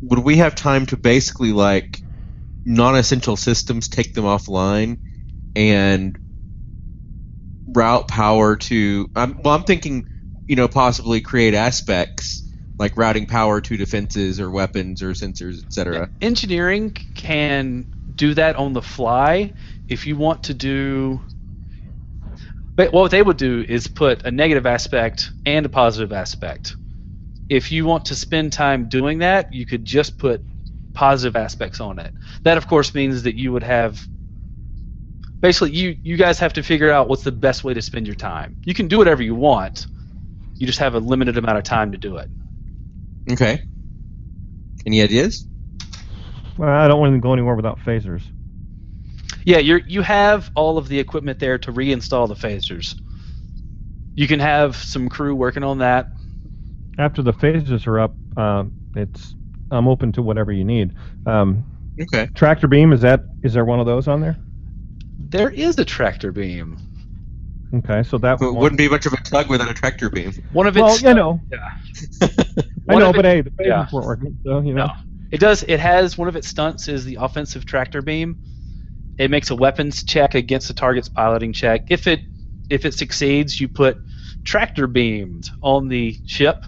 would 0.00 0.20
we 0.20 0.38
have 0.38 0.54
time 0.54 0.86
to 0.86 0.96
basically 0.96 1.52
like 1.52 2.00
non-essential 2.64 3.36
systems 3.36 3.88
take 3.88 4.14
them 4.14 4.24
offline 4.24 4.98
and 5.54 6.18
route 7.68 8.08
power 8.08 8.56
to? 8.56 9.10
Um, 9.14 9.38
well, 9.44 9.54
I'm 9.54 9.64
thinking, 9.64 10.06
you 10.46 10.56
know, 10.56 10.68
possibly 10.68 11.20
create 11.20 11.54
aspects 11.54 12.42
like 12.78 12.96
routing 12.96 13.26
power 13.26 13.60
to 13.60 13.76
defenses 13.76 14.40
or 14.40 14.50
weapons 14.50 15.02
or 15.02 15.10
sensors, 15.10 15.62
etc. 15.64 16.10
Engineering 16.20 16.96
can 17.14 17.86
do 18.16 18.34
that 18.34 18.56
on 18.56 18.72
the 18.72 18.82
fly. 18.82 19.52
If 19.88 20.06
you 20.06 20.16
want 20.16 20.44
to 20.44 20.54
do, 20.54 21.20
but 22.76 22.92
what 22.92 23.10
they 23.10 23.22
would 23.22 23.36
do 23.36 23.64
is 23.68 23.86
put 23.86 24.24
a 24.24 24.30
negative 24.30 24.66
aspect 24.66 25.30
and 25.46 25.64
a 25.66 25.68
positive 25.68 26.12
aspect. 26.12 26.76
If 27.48 27.70
you 27.70 27.84
want 27.84 28.06
to 28.06 28.16
spend 28.16 28.52
time 28.52 28.88
doing 28.88 29.18
that, 29.18 29.52
you 29.52 29.66
could 29.66 29.84
just 29.84 30.18
put 30.18 30.44
positive 30.94 31.36
aspects 31.36 31.80
on 31.80 31.98
it. 31.98 32.14
That, 32.44 32.56
of 32.56 32.66
course, 32.66 32.94
means 32.94 33.22
that 33.24 33.36
you 33.36 33.52
would 33.52 33.62
have. 33.62 34.04
Basically, 35.40 35.72
you 35.72 35.96
you 36.02 36.16
guys 36.16 36.38
have 36.38 36.54
to 36.54 36.62
figure 36.62 36.90
out 36.90 37.08
what's 37.08 37.24
the 37.24 37.32
best 37.32 37.64
way 37.64 37.74
to 37.74 37.82
spend 37.82 38.06
your 38.06 38.16
time. 38.16 38.56
You 38.64 38.74
can 38.74 38.88
do 38.88 38.98
whatever 38.98 39.22
you 39.22 39.34
want. 39.34 39.86
You 40.62 40.66
just 40.66 40.78
have 40.78 40.94
a 40.94 41.00
limited 41.00 41.36
amount 41.36 41.58
of 41.58 41.64
time 41.64 41.90
to 41.90 41.98
do 41.98 42.18
it. 42.18 42.30
Okay. 43.28 43.58
Any 44.86 45.02
ideas? 45.02 45.48
Well, 46.56 46.68
I 46.68 46.86
don't 46.86 47.00
want 47.00 47.14
to 47.14 47.18
go 47.18 47.32
anywhere 47.32 47.56
without 47.56 47.80
phasers. 47.80 48.22
Yeah, 49.44 49.58
you 49.58 49.80
you 49.88 50.02
have 50.02 50.52
all 50.54 50.78
of 50.78 50.86
the 50.86 51.00
equipment 51.00 51.40
there 51.40 51.58
to 51.58 51.72
reinstall 51.72 52.28
the 52.28 52.36
phasers. 52.36 52.94
You 54.14 54.28
can 54.28 54.38
have 54.38 54.76
some 54.76 55.08
crew 55.08 55.34
working 55.34 55.64
on 55.64 55.78
that. 55.78 56.12
After 56.96 57.22
the 57.22 57.32
phasers 57.32 57.88
are 57.88 57.98
up, 57.98 58.16
uh, 58.36 58.66
it's 58.94 59.34
I'm 59.72 59.88
open 59.88 60.12
to 60.12 60.22
whatever 60.22 60.52
you 60.52 60.62
need. 60.62 60.92
Um, 61.26 61.66
Okay. 62.00 62.28
tractor 62.36 62.68
beam 62.68 62.92
is 62.92 63.00
that 63.00 63.24
is 63.42 63.52
there 63.52 63.64
one 63.64 63.80
of 63.80 63.86
those 63.86 64.06
on 64.06 64.20
there? 64.20 64.38
There 65.18 65.50
is 65.50 65.76
a 65.80 65.84
tractor 65.84 66.30
beam. 66.30 66.78
Okay, 67.74 68.02
so 68.02 68.18
that 68.18 68.38
But 68.38 68.48
it 68.48 68.54
wouldn't 68.54 68.78
be 68.78 68.88
much 68.88 69.06
of 69.06 69.14
a 69.14 69.16
tug 69.16 69.48
without 69.48 69.70
a 69.70 69.74
tractor 69.74 70.10
beam. 70.10 70.32
One 70.52 70.66
of 70.66 70.76
well, 70.76 70.92
its 70.92 71.02
you 71.02 71.14
know, 71.14 71.40
yeah. 71.50 72.28
I 72.88 72.96
know, 72.96 73.10
of 73.10 73.16
but 73.16 73.24
it- 73.24 73.28
hey, 73.28 73.40
the 73.40 73.50
phasers 73.50 73.66
yeah. 73.66 73.86
weren't 73.92 74.06
working, 74.06 74.38
so 74.44 74.60
you 74.60 74.74
know. 74.74 74.86
No. 74.86 74.92
It 75.30 75.40
does 75.40 75.62
it 75.66 75.80
has 75.80 76.18
one 76.18 76.28
of 76.28 76.36
its 76.36 76.48
stunts 76.48 76.88
is 76.88 77.06
the 77.06 77.16
offensive 77.16 77.64
tractor 77.64 78.02
beam. 78.02 78.36
It 79.16 79.30
makes 79.30 79.50
a 79.50 79.56
weapons 79.56 80.04
check 80.04 80.34
against 80.34 80.68
the 80.68 80.74
target's 80.74 81.08
piloting 81.08 81.54
check. 81.54 81.82
If 81.88 82.06
it 82.06 82.20
if 82.68 82.84
it 82.84 82.92
succeeds, 82.92 83.58
you 83.58 83.68
put 83.68 83.96
tractor 84.44 84.86
beamed 84.86 85.48
on 85.62 85.88
the 85.88 86.18
ship. 86.26 86.66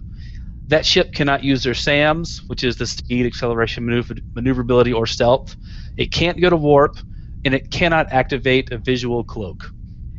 That 0.69 0.87
ship 0.87 1.13
cannot 1.13 1.45
use 1.45 1.63
their 1.63 1.75
SAMs, 1.75 2.41
which 2.47 2.65
is 2.65 2.77
the 2.77 2.87
speed, 2.87 3.27
acceleration, 3.27 3.85
maneuver, 3.85 4.15
maneuverability, 4.35 4.95
or 4.95 5.07
stealth. 5.07 5.57
It 5.99 6.11
can't 6.11 6.41
go 6.41 6.49
to 6.49 6.57
warp, 6.57 6.97
and 7.45 7.55
it 7.55 7.71
cannot 7.71 8.11
activate 8.11 8.73
a 8.73 8.79
visual 8.79 9.25
cloak. 9.25 9.74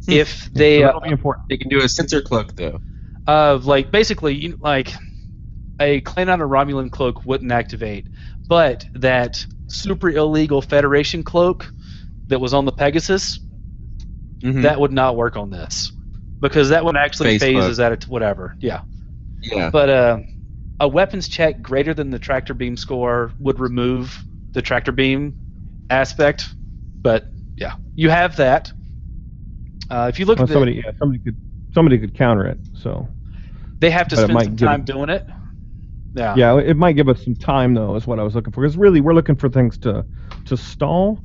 If 0.07 0.49
they 0.51 0.79
so 0.81 0.87
uh, 0.89 0.99
be 0.99 1.09
important. 1.09 1.43
They 1.49 1.57
can 1.57 1.69
do 1.69 1.81
a 1.81 1.89
sensor 1.89 2.21
cloak 2.21 2.55
though. 2.55 2.81
uh, 3.27 3.59
like 3.63 3.91
basically 3.91 4.35
you- 4.35 4.57
like 4.61 4.93
a 5.79 6.01
Klingon 6.01 6.39
or 6.39 6.47
Romulan 6.47 6.89
cloak 6.91 7.25
wouldn't 7.25 7.51
activate, 7.51 8.09
but 8.47 8.87
that 8.95 9.45
super 9.67 10.09
illegal 10.09 10.61
Federation 10.61 11.23
cloak 11.23 11.73
that 12.27 12.39
was 12.39 12.53
on 12.53 12.65
the 12.65 12.71
Pegasus 12.71 13.39
Mhm. 14.43 14.61
that 14.63 14.79
would 14.79 14.91
not 14.91 15.15
work 15.15 15.37
on 15.37 15.49
this 15.49 15.91
because 16.41 16.69
that 16.69 16.85
one 16.85 16.95
actually 16.97 17.29
Phase 17.29 17.41
phases 17.41 17.79
at 17.79 17.91
it 17.91 18.07
whatever. 18.07 18.55
Yeah, 18.59 18.81
yeah. 19.41 19.69
but 19.69 19.89
uh, 19.89 20.17
a 20.79 20.87
weapons 20.87 21.27
check 21.27 21.61
greater 21.61 21.93
than 21.93 22.09
the 22.11 22.19
tractor 22.19 22.53
beam 22.53 22.77
score 22.77 23.33
would 23.39 23.59
remove 23.59 24.23
the 24.53 24.61
tractor 24.61 24.91
beam 24.91 25.35
aspect. 25.89 26.55
But 27.03 27.33
yeah, 27.55 27.73
you 27.95 28.09
have 28.09 28.35
that. 28.37 28.73
Uh, 29.89 30.07
if 30.09 30.19
you 30.19 30.25
look 30.25 30.37
Well, 30.37 30.43
at 30.43 30.47
the, 30.49 30.53
somebody, 30.53 30.81
yeah, 30.85 30.91
somebody 30.99 31.19
could 31.19 31.37
somebody 31.73 31.97
could 31.99 32.13
counter 32.13 32.45
it. 32.47 32.59
So 32.73 33.07
they 33.79 33.91
have 33.91 34.07
to 34.09 34.15
but 34.15 34.21
spend 34.23 34.33
might 34.33 34.45
some 34.45 34.57
time 34.57 34.79
it- 34.81 34.85
doing 34.85 35.09
it. 35.09 35.27
Yeah. 36.13 36.33
Yeah, 36.37 36.57
it 36.59 36.77
might 36.77 36.93
give 36.93 37.09
us 37.09 37.23
some 37.23 37.35
time 37.35 37.73
though, 37.73 37.95
is 37.95 38.07
what 38.07 38.19
I 38.19 38.23
was 38.23 38.35
looking 38.35 38.53
for. 38.53 38.61
Because 38.61 38.77
really, 38.77 39.01
we're 39.01 39.13
looking 39.13 39.35
for 39.35 39.49
things 39.49 39.77
to 39.79 40.05
to 40.45 40.55
stall. 40.57 41.21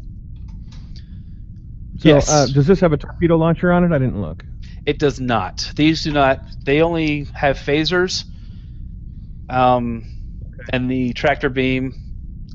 So, 1.98 2.08
Yes. 2.08 2.30
uh, 2.30 2.46
does 2.46 2.66
this 2.66 2.80
have 2.80 2.92
a 2.92 2.96
torpedo 2.96 3.36
launcher 3.36 3.70
on 3.72 3.84
it? 3.84 3.92
I 3.94 3.98
didn't 3.98 4.20
look. 4.20 4.44
It 4.86 4.98
does 4.98 5.20
not. 5.20 5.70
These 5.76 6.02
do 6.02 6.12
not. 6.12 6.42
They 6.64 6.82
only 6.82 7.28
have 7.34 7.56
phasers. 7.58 8.24
Um, 9.48 10.06
and 10.72 10.90
the 10.90 11.12
tractor 11.12 11.48
beam. 11.50 11.94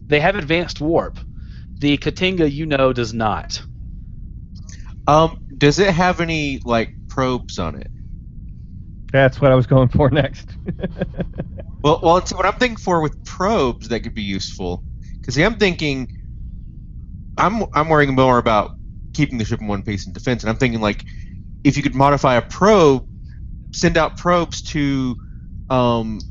They 0.08 0.20
have 0.20 0.36
advanced 0.36 0.82
warp. 0.82 1.20
The 1.80 1.98
K't'inga, 1.98 2.52
you 2.52 2.66
know, 2.66 2.94
does 2.94 3.14
not. 3.14 3.62
Um, 5.08 5.38
does 5.58 5.80
it 5.80 5.94
have 5.94 6.22
any 6.22 6.62
like 6.66 6.94
probes 7.10 7.60
on 7.60 7.76
it? 7.76 7.92
That's 9.14 9.40
what 9.42 9.52
I 9.52 9.56
was 9.56 9.68
going 9.68 9.90
for 9.90 10.10
next. 10.10 10.58
Well, 11.84 12.00
well, 12.04 12.18
it's 12.18 12.34
what 12.34 12.46
I'm 12.46 12.54
thinking 12.54 12.78
for 12.78 13.02
with 13.02 13.24
probes 13.24 13.90
that 13.90 14.02
could 14.02 14.14
be 14.16 14.24
useful. 14.24 14.84
Because 15.22 15.38
I'm 15.38 15.58
thinking, 15.58 16.10
I'm 17.38 17.66
I'm 17.74 17.90
worrying 17.90 18.16
more 18.16 18.38
about 18.38 18.72
keeping 19.14 19.38
the 19.38 19.46
ship 19.46 19.62
in 19.62 19.68
one 19.68 19.84
piece 19.84 20.08
in 20.08 20.14
defense, 20.14 20.44
and 20.44 20.50
I'm 20.50 20.58
thinking 20.58 20.82
like, 20.82 21.06
if 21.64 21.78
you 21.78 21.84
could 21.84 21.96
modify 21.96 22.36
a 22.36 22.42
probe, 22.42 23.06
send 23.74 23.98
out 23.98 24.18
probes 24.18 24.62
to, 24.64 25.18
um, 25.70 26.22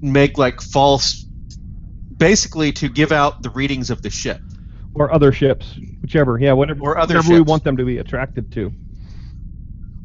make 0.00 0.38
like 0.38 0.60
false, 0.60 1.28
basically 2.16 2.72
to 2.72 2.88
give 2.88 3.12
out 3.12 3.42
the 3.42 3.50
readings 3.50 3.90
of 3.90 4.02
the 4.02 4.10
ship. 4.10 4.40
or 4.94 5.12
other 5.12 5.32
ships, 5.32 5.78
whichever. 6.08 6.38
Yeah, 6.38 6.54
whatever. 6.54 6.80
Or 6.80 6.98
other 6.98 7.16
whatever 7.16 7.34
we 7.34 7.40
want 7.40 7.64
them 7.64 7.76
to 7.76 7.84
be 7.84 7.98
attracted 7.98 8.50
to. 8.52 8.72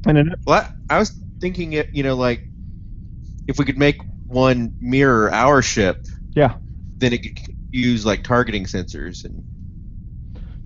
And 0.06 0.18
then, 0.18 0.36
Well, 0.46 0.68
I, 0.90 0.96
I 0.96 1.00
was 1.00 1.18
thinking 1.40 1.74
it, 1.74 1.90
you 1.94 2.04
know, 2.04 2.16
like 2.16 2.44
if 3.48 3.58
we 3.58 3.66
could 3.66 3.78
make 3.78 3.98
one 4.28 4.74
mirror 4.82 5.32
our 5.32 5.62
ship, 5.62 6.06
yeah, 6.36 6.56
then 6.98 7.14
it 7.14 7.24
could 7.24 7.56
use 7.72 8.06
like 8.06 8.24
targeting 8.24 8.66
sensors 8.66 9.24
and 9.24 9.44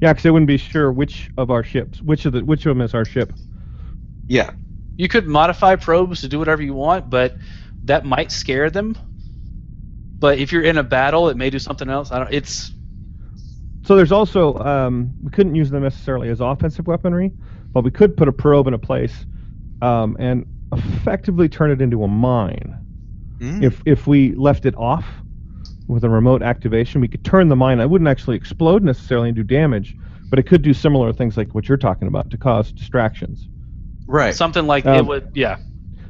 yeah, 0.01 0.11
because 0.11 0.23
they 0.23 0.31
wouldn't 0.31 0.47
be 0.47 0.57
sure 0.57 0.91
which 0.91 1.29
of 1.37 1.51
our 1.51 1.63
ships, 1.63 2.01
which 2.01 2.25
of 2.25 2.33
the, 2.33 2.43
which 2.43 2.65
of 2.65 2.71
them 2.75 2.81
is 2.81 2.93
our 2.93 3.05
ship. 3.05 3.33
yeah. 4.27 4.51
You 4.99 5.07
could 5.07 5.27
modify 5.27 5.75
probes 5.75 6.21
to 6.21 6.27
do 6.27 6.39
whatever 6.39 6.63
you 6.63 6.73
want, 6.73 7.11
but 7.11 7.37
that 7.83 8.03
might 8.03 8.31
scare 8.31 8.71
them. 8.71 8.97
But 10.19 10.39
if 10.39 10.51
you're 10.51 10.63
in 10.63 10.79
a 10.79 10.83
battle, 10.83 11.29
it 11.29 11.37
may 11.37 11.51
do 11.51 11.59
something 11.59 11.87
else. 11.87 12.11
I 12.11 12.17
don't. 12.17 12.33
It's 12.33 12.71
So 13.87 13.95
there's 13.95 14.11
also 14.11 14.53
um, 14.55 15.13
we 15.23 15.31
couldn't 15.31 15.55
use 15.55 15.69
them 15.69 15.81
necessarily 15.83 16.27
as 16.27 16.41
offensive 16.41 16.87
weaponry, 16.87 17.31
but 17.71 17.85
we 17.85 17.91
could 17.91 18.17
put 18.17 18.27
a 18.27 18.33
probe 18.33 18.67
in 18.67 18.73
a 18.73 18.77
place 18.77 19.25
um, 19.81 20.17
and 20.19 20.45
effectively 20.73 21.47
turn 21.47 21.71
it 21.71 21.81
into 21.81 22.03
a 22.03 22.07
mine. 22.09 22.77
Mm. 23.39 23.63
If 23.63 23.81
if 23.85 24.05
we 24.05 24.35
left 24.35 24.65
it 24.65 24.75
off 24.75 25.05
with 25.87 26.03
a 26.03 26.09
remote 26.09 26.41
activation, 26.41 26.99
we 26.99 27.07
could 27.07 27.23
turn 27.23 27.47
the 27.47 27.55
mine. 27.55 27.79
It 27.79 27.89
wouldn't 27.89 28.09
actually 28.09 28.35
explode 28.35 28.83
necessarily 28.83 29.29
and 29.29 29.37
do 29.37 29.43
damage, 29.43 29.95
but 30.29 30.37
it 30.37 30.43
could 30.43 30.63
do 30.63 30.73
similar 30.73 31.13
things 31.13 31.37
like 31.37 31.55
what 31.55 31.69
you're 31.69 31.77
talking 31.77 32.09
about 32.09 32.29
to 32.31 32.37
cause 32.37 32.73
distractions. 32.73 33.47
right. 34.05 34.35
something 34.35 34.67
like 34.67 34.85
Um, 34.85 34.97
it 34.97 35.05
would. 35.05 35.31
Yeah. 35.33 35.59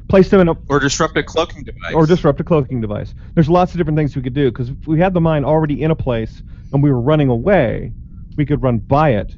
Place 0.07 0.29
them 0.29 0.39
in 0.39 0.47
a 0.47 0.55
or 0.67 0.79
disrupt 0.79 1.15
a 1.15 1.21
cloaking 1.21 1.63
device. 1.63 1.93
or 1.93 2.07
disrupt 2.07 2.39
a 2.39 2.43
cloaking 2.43 2.81
device. 2.81 3.13
There's 3.35 3.49
lots 3.49 3.73
of 3.73 3.77
different 3.77 3.99
things 3.99 4.15
we 4.15 4.23
could 4.23 4.33
do 4.33 4.49
because 4.49 4.71
we 4.87 4.99
had 4.99 5.13
the 5.13 5.21
mine 5.21 5.45
already 5.45 5.83
in 5.83 5.91
a 5.91 5.95
place 5.95 6.41
and 6.73 6.83
we 6.83 6.91
were 6.91 7.01
running 7.01 7.29
away, 7.29 7.93
we 8.37 8.45
could 8.45 8.63
run 8.63 8.79
by 8.79 9.11
it 9.11 9.37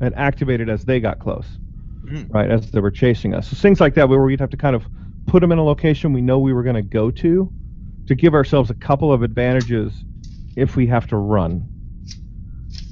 and 0.00 0.14
activate 0.16 0.60
it 0.60 0.68
as 0.68 0.84
they 0.84 1.00
got 1.00 1.18
close, 1.18 1.58
Mhm. 2.04 2.30
right? 2.32 2.50
As 2.50 2.70
they 2.70 2.80
were 2.80 2.90
chasing 2.90 3.34
us. 3.34 3.48
So 3.48 3.56
things 3.56 3.80
like 3.80 3.94
that 3.94 4.08
where 4.08 4.22
we'd 4.22 4.40
have 4.40 4.50
to 4.50 4.56
kind 4.56 4.76
of 4.76 4.88
put 5.26 5.40
them 5.40 5.52
in 5.52 5.58
a 5.58 5.64
location 5.64 6.12
we 6.12 6.20
know 6.20 6.38
we 6.38 6.52
were 6.52 6.62
going 6.62 6.76
to 6.76 6.82
go 6.82 7.10
to 7.10 7.52
to 8.06 8.14
give 8.14 8.34
ourselves 8.34 8.70
a 8.70 8.74
couple 8.74 9.12
of 9.12 9.22
advantages 9.22 10.04
if 10.56 10.76
we 10.76 10.86
have 10.86 11.06
to 11.08 11.16
run 11.16 11.70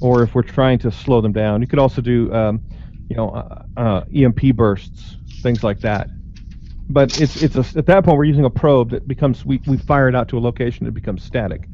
or 0.01 0.23
if 0.23 0.35
we're 0.35 0.41
trying 0.43 0.79
to 0.79 0.91
slow 0.91 1.21
them 1.21 1.31
down. 1.33 1.61
You 1.61 1.67
could 1.67 1.79
also 1.79 2.01
do, 2.01 2.33
um, 2.33 2.61
you 3.09 3.15
know, 3.15 3.29
uh, 3.29 3.63
uh, 3.77 4.03
EMP 4.13 4.55
bursts, 4.55 5.17
things 5.43 5.63
like 5.63 5.81
that 5.81 6.09
but 6.89 7.11
it's 7.15 7.37
it's 7.37 7.55
a, 7.55 7.77
at 7.79 7.85
that 7.85 8.03
point 8.03 8.17
we're 8.17 8.25
using 8.25 8.45
a 8.45 8.49
probe 8.49 8.91
that 8.91 9.07
becomes 9.07 9.45
we, 9.45 9.61
we 9.65 9.77
fire 9.77 10.09
it 10.09 10.15
out 10.15 10.27
to 10.27 10.37
a 10.37 10.41
location 10.41 10.85
it 10.85 10.93
becomes 10.93 11.23
static 11.23 11.69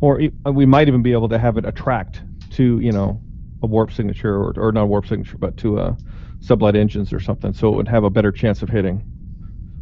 or 0.00 0.20
e- 0.20 0.32
we 0.52 0.66
might 0.66 0.88
even 0.88 1.02
be 1.02 1.12
able 1.12 1.28
to 1.28 1.38
have 1.38 1.56
it 1.56 1.64
attract 1.64 2.22
to 2.50 2.78
you 2.80 2.92
know 2.92 3.20
a 3.62 3.66
warp 3.66 3.92
signature 3.92 4.34
or, 4.34 4.52
or 4.56 4.72
not 4.72 4.82
a 4.82 4.86
warp 4.86 5.06
signature 5.06 5.38
but 5.38 5.56
to 5.56 5.78
uh, 5.78 5.94
sublight 6.42 6.76
engines 6.76 7.12
or 7.12 7.20
something 7.20 7.52
so 7.52 7.72
it 7.72 7.76
would 7.76 7.88
have 7.88 8.04
a 8.04 8.10
better 8.10 8.30
chance 8.32 8.62
of 8.62 8.68
hitting 8.68 9.02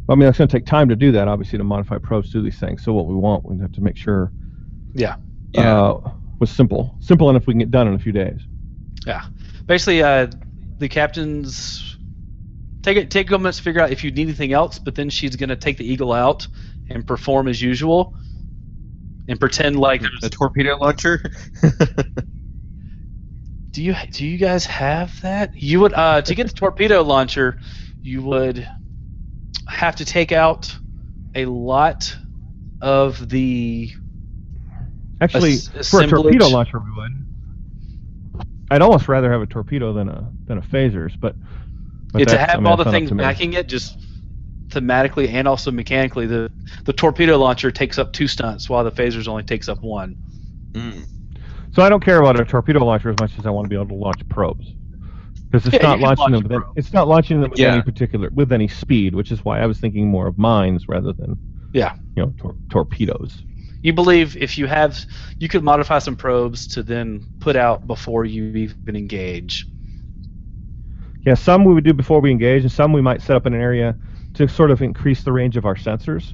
i 0.09 0.15
mean 0.15 0.27
it's 0.27 0.37
going 0.37 0.47
to 0.47 0.57
take 0.57 0.65
time 0.65 0.89
to 0.89 0.95
do 0.95 1.11
that 1.11 1.27
obviously 1.27 1.57
to 1.57 1.63
modify 1.63 1.97
probes 1.97 2.31
to 2.31 2.39
do 2.39 2.43
these 2.43 2.57
things 2.57 2.83
so 2.83 2.91
what 2.93 3.05
we 3.07 3.15
want 3.15 3.45
we 3.45 3.57
have 3.59 3.71
to 3.71 3.81
make 3.81 3.95
sure 3.97 4.31
Yeah. 4.93 5.15
Yeah. 5.53 5.81
uh, 5.83 6.11
was 6.39 6.49
simple 6.49 6.95
simple 6.99 7.29
enough 7.29 7.45
we 7.47 7.53
can 7.53 7.59
get 7.59 7.71
done 7.71 7.87
in 7.87 7.93
a 7.93 7.99
few 7.99 8.11
days 8.11 8.41
Yeah. 9.05 9.23
Basically, 9.67 10.01
uh, 10.01 10.27
the 10.79 10.87
captain's 10.89 11.97
take 12.83 12.97
it 12.97 13.11
take 13.11 13.27
a 13.27 13.29
couple 13.29 13.43
minutes 13.43 13.57
to 13.57 13.63
figure 13.63 13.81
out 13.81 13.91
if 13.91 14.03
you 14.03 14.11
need 14.11 14.21
anything 14.23 14.53
else, 14.53 14.79
but 14.79 14.95
then 14.95 15.09
she's 15.09 15.35
gonna 15.35 15.55
take 15.57 15.77
the 15.77 15.85
eagle 15.85 16.13
out 16.13 16.47
and 16.89 17.05
perform 17.05 17.47
as 17.49 17.61
usual, 17.61 18.15
and 19.27 19.39
pretend 19.39 19.77
like 19.77 20.01
the 20.01 20.09
there's. 20.21 20.31
torpedo 20.31 20.77
launcher. 20.77 21.21
Do 23.73 23.83
you 23.83 23.95
do 24.11 24.25
you 24.25 24.37
guys 24.39 24.65
have 24.65 25.19
that? 25.21 25.51
You 25.55 25.81
would 25.81 25.93
uh, 25.93 26.21
to 26.23 26.33
get 26.33 26.47
the 26.47 26.53
torpedo 26.53 27.03
launcher, 27.03 27.59
you 28.01 28.23
would 28.23 28.67
have 29.67 29.97
to 29.97 30.05
take 30.05 30.31
out 30.31 30.75
a 31.35 31.45
lot 31.45 32.17
of 32.81 33.29
the 33.29 33.91
actually 35.21 35.53
As- 35.53 35.89
for 35.89 36.01
a 36.01 36.07
torpedo 36.07 36.47
launcher 36.47 36.79
we 36.79 36.91
would 36.95 37.11
i'd 38.71 38.81
almost 38.81 39.07
rather 39.07 39.31
have 39.31 39.41
a 39.41 39.45
torpedo 39.47 39.93
than 39.93 40.09
a 40.09 40.31
than 40.45 40.57
a 40.59 40.61
phasers 40.61 41.13
but, 41.19 41.35
but 42.13 42.19
yeah, 42.19 42.25
to 42.25 42.31
that's- 42.31 42.49
I 42.49 42.51
have 42.53 42.61
mean, 42.61 42.67
all 42.67 42.77
the 42.77 42.85
things 42.85 43.11
backing 43.11 43.53
it 43.53 43.67
just 43.67 43.97
thematically 44.69 45.29
and 45.29 45.47
also 45.47 45.71
mechanically 45.71 46.25
the 46.27 46.51
the 46.85 46.93
torpedo 46.93 47.37
launcher 47.37 47.71
takes 47.71 47.97
up 47.97 48.11
two 48.11 48.27
stunts 48.27 48.69
while 48.69 48.83
the 48.83 48.91
phasers 48.91 49.27
only 49.27 49.43
takes 49.43 49.69
up 49.69 49.81
one 49.81 50.15
Mm. 50.73 51.05
So 51.71 51.81
I 51.81 51.89
don't 51.89 52.03
care 52.03 52.19
about 52.19 52.39
a 52.39 52.45
torpedo 52.45 52.83
launcher 52.85 53.09
as 53.09 53.15
much 53.19 53.31
as 53.39 53.45
I 53.45 53.49
want 53.49 53.65
to 53.65 53.69
be 53.69 53.75
able 53.75 53.87
to 53.87 53.93
launch 53.95 54.27
probes. 54.29 54.73
Because 55.49 55.65
it's 55.65 55.75
Yeah, 55.75 55.81
not 55.83 55.99
you 55.99 56.05
can 56.05 56.15
launching 56.17 56.31
them. 56.33 56.43
With 56.43 56.51
any, 56.51 56.63
it's 56.75 56.93
not 56.93 57.07
launching 57.07 57.41
them 57.41 57.49
with 57.51 57.59
Yeah. 57.59 57.73
any 57.73 57.81
particular 57.81 58.29
with 58.33 58.51
any 58.51 58.67
speed, 58.67 59.15
which 59.15 59.31
is 59.31 59.43
why 59.45 59.59
I 59.59 59.65
was 59.65 59.79
thinking 59.79 60.07
more 60.07 60.27
of 60.27 60.37
mines 60.37 60.87
rather 60.87 61.13
than 61.13 61.37
Yeah. 61.73 61.93
you 62.15 62.23
know 62.23 62.33
tor- 62.37 62.55
torpedoes. 62.69 63.43
you 63.81 63.93
believe 63.93 64.35
if 64.37 64.57
you 64.57 64.67
have 64.67 64.99
you 65.39 65.47
could 65.47 65.63
modify 65.63 65.99
some 65.99 66.15
probes 66.15 66.67
to 66.67 66.83
then 66.83 67.25
put 67.39 67.55
out 67.55 67.87
before 67.87 68.25
you 68.25 68.43
even 68.55 68.95
engage 68.95 69.65
Yeah, 71.25 71.35
some 71.35 71.63
we 71.65 71.73
would 71.73 71.83
do 71.83 71.93
before 71.93 72.19
we 72.21 72.31
engage, 72.31 72.63
and 72.63 72.71
some 72.71 72.91
we 72.93 73.01
might 73.01 73.21
set 73.21 73.35
up 73.35 73.45
in 73.45 73.53
an 73.53 73.61
area 73.61 73.95
to 74.37 74.47
sort 74.47 74.71
of 74.71 74.81
increase 74.81 75.23
the 75.23 75.31
range 75.31 75.57
of 75.57 75.65
our 75.65 75.75
sensors. 75.75 76.33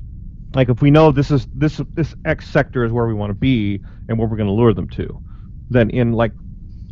Like 0.55 0.69
if 0.69 0.81
we 0.81 0.91
know 0.91 1.11
this 1.11 1.31
is 1.31 1.47
this 1.55 1.81
this 1.93 2.13
X 2.25 2.47
sector 2.47 2.83
is 2.85 2.91
where 2.91 3.07
we 3.07 3.13
want 3.13 3.31
to 3.31 3.35
be 3.35 3.81
and 4.07 4.17
where 4.19 4.27
we're 4.27 4.37
going 4.37 4.47
to 4.47 4.53
lure 4.53 4.73
them 4.73 4.87
to, 4.89 5.21
then 5.69 5.89
in 5.89 6.11
like 6.13 6.31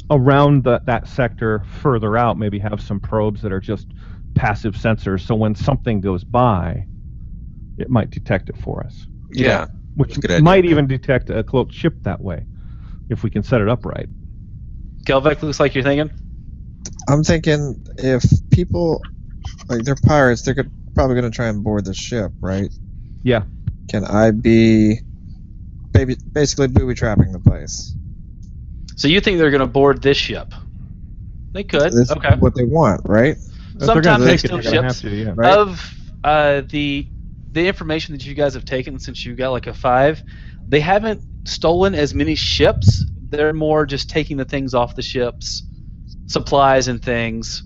around 0.10 0.64
the, 0.64 0.82
that 0.86 1.08
sector 1.08 1.64
further 1.82 2.18
out, 2.18 2.38
maybe 2.38 2.60
have 2.60 2.82
some 2.82 3.00
probes 3.00 3.42
that 3.42 3.52
are 3.52 3.60
just 3.60 3.88
passive 4.36 4.74
sensors. 4.76 5.22
So 5.22 5.36
when 5.36 5.56
something 5.56 6.02
goes 6.02 6.24
by, 6.24 6.86
it 7.78 7.90
might 7.90 8.10
detect 8.10 8.50
it 8.50 8.58
for 8.58 8.84
us, 8.84 9.08
Yeah. 9.32 9.68
which 9.96 10.16
That's 10.16 10.26
idea. 10.34 10.42
might 10.44 10.66
even 10.66 10.88
detect 10.88 11.30
a 11.30 11.44
cloaked 11.44 11.74
ship 11.74 11.94
that 12.04 12.20
way, 12.20 12.46
if 13.10 13.24
we 13.24 13.30
can 13.30 13.44
set 13.44 13.62
it 13.62 13.70
up 13.70 13.86
right. 13.86 14.08
Kelvec 15.06 15.42
looks 15.42 15.60
like 15.60 15.76
you're 15.76 15.84
thinking 15.84 16.12
I'm 17.08 17.24
thinking 17.24 17.82
if 17.98 18.24
people 18.52 19.02
like 19.70 19.84
they're 19.84 19.96
pirates, 19.96 20.42
they're 20.44 20.54
go- 20.56 20.64
probably 20.94 21.16
going 21.16 21.32
to 21.32 21.36
try 21.36 21.48
and 21.48 21.64
board 21.64 21.86
the 21.86 21.94
ship, 21.94 22.32
right? 22.42 22.72
Yeah. 23.24 23.44
Can 23.90 24.06
I 24.06 24.32
be 24.32 25.00
baby, 25.92 26.16
basically 26.32 26.68
booby 26.68 26.94
trapping 26.94 27.32
the 27.32 27.40
place? 27.40 27.96
so 28.96 29.08
you 29.08 29.20
think 29.20 29.40
they're 29.40 29.50
going 29.50 29.62
to 29.62 29.68
board 29.68 30.02
this 30.04 30.18
ship 30.18 30.54
they 31.52 31.64
could 31.64 31.92
This 31.92 32.12
okay 32.12 32.36
is 32.36 32.40
what 32.40 32.56
they 32.56 32.66
want, 32.66 33.02
right? 33.06 33.36
Sometimes 33.80 34.24
they 34.24 34.38
steal 34.38 34.62
they're 34.62 34.72
gonna 34.72 34.84
have 34.84 34.96
ships. 34.96 35.02
to, 35.02 35.10
yeah. 35.10 35.34
Right. 35.36 35.58
of 35.58 35.94
uh, 36.24 36.62
the 36.70 37.08
the 37.52 37.68
information 37.68 38.16
that 38.16 38.26
you 38.26 38.34
guys 38.34 38.54
have 38.54 38.66
taken 38.66 39.00
since 39.00 39.26
you 39.26 39.36
got 39.36 39.50
like 39.50 39.68
a 39.68 39.74
five, 39.74 40.24
they 40.68 40.80
haven't 40.80 41.22
stolen 41.46 41.96
as 41.96 42.14
many 42.14 42.36
ships. 42.36 43.04
They're 43.30 43.54
more 43.54 43.86
just 43.86 44.10
taking 44.10 44.38
the 44.38 44.46
things 44.46 44.74
off 44.74 44.96
the 44.96 45.02
ships, 45.02 45.64
supplies 46.28 46.88
and 46.88 47.02
things. 47.02 47.64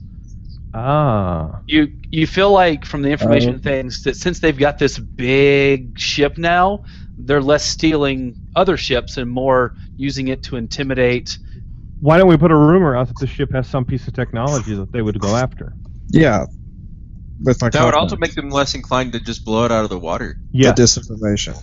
Ah. 0.76 1.62
You 1.68 1.88
you 2.12 2.28
feel 2.28 2.52
like 2.52 2.86
from 2.86 3.02
the 3.02 3.10
information 3.10 3.56
Uh, 3.56 3.60
things 3.60 4.04
that 4.04 4.16
since 4.18 4.40
they've 4.40 4.58
got 4.58 4.78
this 4.78 5.00
big 5.00 5.98
ship 5.98 6.38
now, 6.38 6.84
they're 7.18 7.42
less 7.42 7.64
stealing 7.64 8.36
other 8.58 8.76
ships 8.78 9.16
and 9.18 9.32
more 9.32 9.74
using 9.96 10.28
it 10.28 10.44
to 10.44 10.58
intimidate. 10.58 11.38
Why 12.02 12.18
don't 12.18 12.28
we 12.28 12.36
put 12.38 12.52
a 12.52 12.56
rumor 12.58 12.96
out 12.98 13.08
that 13.08 13.18
the 13.20 13.28
ship 13.28 13.54
has 13.54 13.68
some 13.68 13.86
piece 13.86 14.06
of 14.08 14.14
technology 14.14 14.76
that 14.76 14.92
they 14.92 15.02
would 15.02 15.18
go 15.20 15.36
after? 15.36 15.74
Yeah. 16.10 16.46
with 17.42 17.62
my 17.62 17.70
That 17.70 17.86
would 17.86 17.94
also 17.96 18.18
make 18.18 18.36
them 18.36 18.50
less 18.50 18.76
inclined 18.76 19.14
to 19.14 19.20
just 19.22 19.46
blow 19.46 19.64
it 19.66 19.72
out 19.72 19.84
of 19.86 19.90
the 19.90 19.98
water. 20.00 20.38
Yeah. 20.52 20.74
the 20.74 20.84
disinformation. 20.84 21.56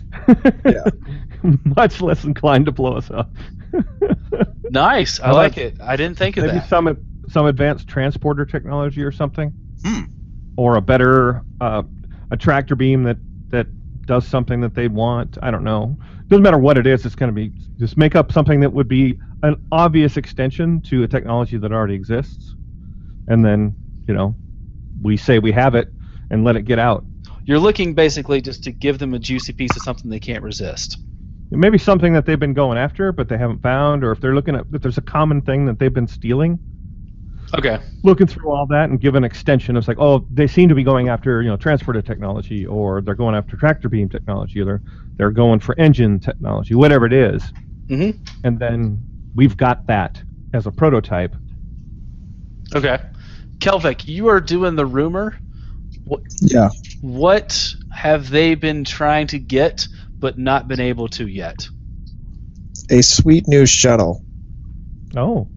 Much 1.77 2.01
less 2.01 2.25
inclined 2.25 2.65
to 2.67 2.73
blow 2.73 2.95
us 2.97 3.11
up. 3.11 3.31
Nice. 4.71 5.21
I 5.21 5.27
How 5.27 5.35
like 5.35 5.53
about- 5.59 5.65
it. 5.67 5.81
I 5.83 5.97
didn't 5.97 6.17
think 6.17 6.39
of 6.39 6.45
Maybe 6.47 6.59
that. 6.61 6.69
some 6.71 6.97
some 7.33 7.47
advanced 7.47 7.89
transporter 7.89 8.45
technology 8.45 9.03
or 9.03 9.11
something, 9.11 9.53
Hmm. 9.85 10.03
or 10.57 10.77
a 10.77 10.81
better 10.81 11.43
uh, 11.61 11.83
a 12.31 12.37
tractor 12.37 12.77
beam 12.77 13.03
that 13.05 13.17
that 13.49 13.67
does 14.07 14.27
something 14.27 14.61
that 14.61 14.75
they 14.75 14.89
want. 14.89 15.39
I 15.43 15.51
don't 15.51 15.65
know. 15.65 15.97
Doesn't 16.29 16.43
matter 16.43 16.59
what 16.59 16.79
it 16.79 16.87
is. 16.87 17.05
It's 17.07 17.15
going 17.15 17.31
to 17.31 17.35
be 17.35 17.53
just 17.79 17.97
make 17.97 18.15
up 18.15 18.33
something 18.33 18.61
that 18.61 18.73
would 18.73 18.89
be 18.89 19.19
an 19.43 19.57
obvious 19.73 20.17
extension 20.17 20.81
to 20.83 21.03
a 21.03 21.09
technology 21.09 21.57
that 21.59 21.73
already 21.73 21.95
exists, 21.95 22.55
and 23.29 23.45
then 23.45 23.75
you 24.07 24.15
know 24.15 24.35
we 25.03 25.17
say 25.17 25.39
we 25.39 25.53
have 25.53 25.75
it 25.75 25.89
and 26.31 26.45
let 26.45 26.57
it 26.57 26.63
get 26.63 26.79
out. 26.79 27.05
You're 27.45 27.59
looking 27.59 27.95
basically 27.95 28.41
just 28.41 28.63
to 28.65 28.73
give 28.73 28.99
them 28.99 29.15
a 29.15 29.19
juicy 29.19 29.53
piece 29.53 29.75
of 29.77 29.83
something 29.83 30.11
they 30.11 30.21
can't 30.21 30.43
resist. 30.45 30.99
It 31.51 31.59
may 31.59 31.71
be 31.71 31.79
something 31.79 32.13
that 32.13 32.25
they've 32.25 32.39
been 32.39 32.55
going 32.55 32.79
after, 32.79 33.11
but 33.13 33.29
they 33.29 33.37
haven't 33.37 33.63
found, 33.63 34.05
or 34.05 34.13
if 34.13 34.21
they're 34.21 34.35
looking 34.35 34.55
at 34.55 34.67
if 34.73 34.81
there's 34.83 34.99
a 34.99 35.03
common 35.03 35.43
thing 35.43 35.67
that 35.67 35.79
they've 35.79 35.93
been 35.93 36.07
stealing, 36.07 36.59
Okay. 37.55 37.79
looking 38.03 38.27
through 38.27 38.51
all 38.51 38.67
that 38.67 38.89
and 38.89 38.99
give 39.01 39.15
an 39.15 39.25
extension. 39.25 39.77
It's 39.77 39.87
like, 39.87 39.99
oh, 39.99 40.27
they 40.31 40.47
seem 40.47 40.69
to 40.71 40.75
be 40.75 40.83
going 40.83 41.09
after 41.09 41.43
you 41.43 41.49
know 41.49 41.57
transporter 41.57 42.01
technology, 42.03 42.67
or 42.67 43.03
they're 43.03 43.15
going 43.15 43.35
after 43.35 43.57
tractor 43.57 43.89
beam 43.89 44.09
technology, 44.09 44.61
or 44.61 44.65
they're 44.65 44.83
they're 45.19 45.31
going 45.31 45.61
for 45.61 45.79
engine 45.79 46.19
technology, 46.19 46.75
whatever 46.75 47.07
it 47.07 47.13
is. 47.13 47.43
Mhm. 47.89 48.19
And 48.45 48.59
then 48.59 49.03
we've 49.35 49.57
got 49.57 49.87
that 49.87 50.23
as 50.55 50.67
a 50.67 50.71
prototype. 50.71 51.37
Okay. 52.75 52.99
Kelvik, 53.59 54.09
you 54.09 54.29
are 54.29 54.41
doing 54.41 54.77
the 54.77 54.87
rumor. 54.87 55.37
Yeah. 56.41 56.71
What 57.01 57.69
have 57.91 58.31
they 58.31 58.55
been 58.55 58.85
trying 58.85 59.29
to 59.29 59.39
get 59.39 59.87
but 60.19 60.39
not 60.39 60.69
been 60.69 60.81
able 60.81 61.09
to 61.09 61.27
yet? 61.27 61.69
A 62.91 63.03
sweet 63.03 63.47
new 63.47 63.67
shuttle. 63.67 64.25
Oh, 65.15 65.49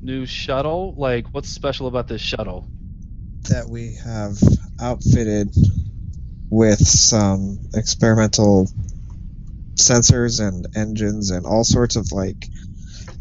New 0.00 0.26
shuttle? 0.26 0.94
Like, 0.96 1.26
what's 1.32 1.48
special 1.48 1.86
about 1.86 2.08
this 2.08 2.20
shuttle? 2.20 2.68
that 3.48 3.68
we 3.68 3.94
have 4.04 4.38
outfitted 4.80 5.54
with 6.50 6.78
some 6.86 7.58
experimental 7.74 8.68
sensors 9.74 10.46
and 10.46 10.66
engines 10.76 11.30
and 11.30 11.46
all 11.46 11.64
sorts 11.64 11.96
of 11.96 12.10
like 12.10 12.48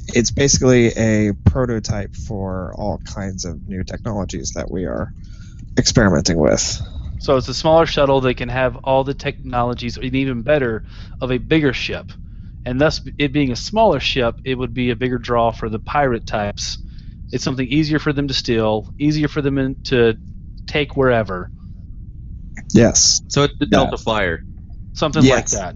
it's 0.07 0.31
basically 0.31 0.87
a 0.87 1.33
prototype 1.45 2.15
for 2.15 2.73
all 2.75 2.99
kinds 2.99 3.45
of 3.45 3.67
new 3.67 3.83
technologies 3.83 4.53
that 4.55 4.71
we 4.71 4.85
are 4.85 5.13
experimenting 5.77 6.37
with. 6.37 6.81
So 7.19 7.35
it's 7.35 7.47
a 7.49 7.53
smaller 7.53 7.85
shuttle 7.85 8.21
that 8.21 8.35
can 8.35 8.47
have 8.47 8.77
all 8.77 9.03
the 9.03 9.13
technologies, 9.13 9.97
and 9.97 10.15
even 10.15 10.43
better, 10.43 10.85
of 11.19 11.31
a 11.31 11.37
bigger 11.37 11.73
ship. 11.73 12.11
And 12.67 12.82
thus, 12.82 13.01
it 13.17 13.32
being 13.32 13.51
a 13.51 13.56
smaller 13.56 13.99
ship, 14.01 14.36
it 14.43 14.56
would 14.56 14.73
be 14.73 14.89
a 14.89 14.95
bigger 14.95 15.17
draw 15.17 15.51
for 15.51 15.69
the 15.69 15.80
pirate 15.80 16.25
types. 16.25 16.80
It's 17.32 17.43
something 17.43 17.67
easier 17.67 17.97
for 17.97 18.12
them 18.12 18.27
to 18.27 18.34
steal, 18.34 18.93
easier 18.99 19.30
for 19.30 19.41
them 19.41 19.58
in, 19.58 19.77
to 19.86 20.17
take 20.67 20.97
wherever, 20.97 21.49
Yes. 22.73 23.21
So 23.30 23.43
it's 23.43 23.53
the 23.60 23.65
Yeah. 23.65 23.77
Delta 23.77 23.97
Flyer. 23.97 24.43
something 24.93 25.23
Yes. 25.23 25.53
like 25.53 25.75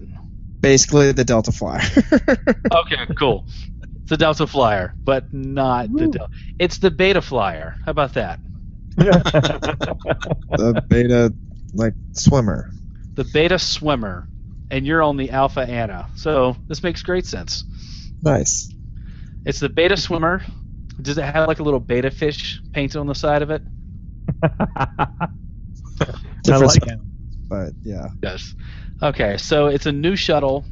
Basically 0.60 1.12
the 1.12 1.24
Delta 1.24 1.52
Flyer. 1.52 1.80
Okay, 2.74 3.06
cool. 3.18 3.46
It's 3.82 4.10
the 4.10 4.16
Delta 4.16 4.46
Flyer, 4.46 4.94
but 5.06 5.32
not 5.32 5.90
the 5.92 6.08
Delta. 6.08 6.28
It's 6.58 6.78
the 6.78 6.90
Beta 6.90 7.22
Flyer. 7.22 7.76
How 7.84 7.90
about 7.90 8.14
that? 8.14 8.40
the 8.96 10.84
beta 10.88 11.32
like 11.72 11.94
swimmer. 12.12 12.70
The 13.14 13.24
Beta 13.24 13.58
Swimmer, 13.58 14.28
and 14.72 14.86
you're 14.86 15.02
on 15.02 15.16
the 15.16 15.30
Alpha 15.30 15.60
Anna. 15.60 16.08
So 16.16 16.56
this 16.66 16.82
makes 16.82 17.02
great 17.02 17.26
sense. 17.26 17.64
Nice. 18.22 18.68
It's 19.44 19.60
the 19.60 19.68
Beta 19.68 19.96
Swimmer. 19.96 20.42
Does 21.00 21.18
it 21.18 21.24
have 21.24 21.46
like 21.46 21.60
a 21.60 21.62
little 21.62 21.80
beta 21.80 22.10
fish 22.10 22.60
painted 22.72 22.98
on 22.98 23.06
the 23.06 23.14
side 23.14 23.42
of 23.42 23.50
it? 23.50 23.62
Different 26.42 26.66
like 26.66 26.82
spelling, 26.82 27.06
but 27.48 27.72
yeah. 27.84 28.08
Yes. 28.22 28.54
Okay, 29.02 29.36
so 29.36 29.66
it's 29.66 29.86
a 29.86 29.92
new 29.92 30.16
shuttle. 30.16 30.66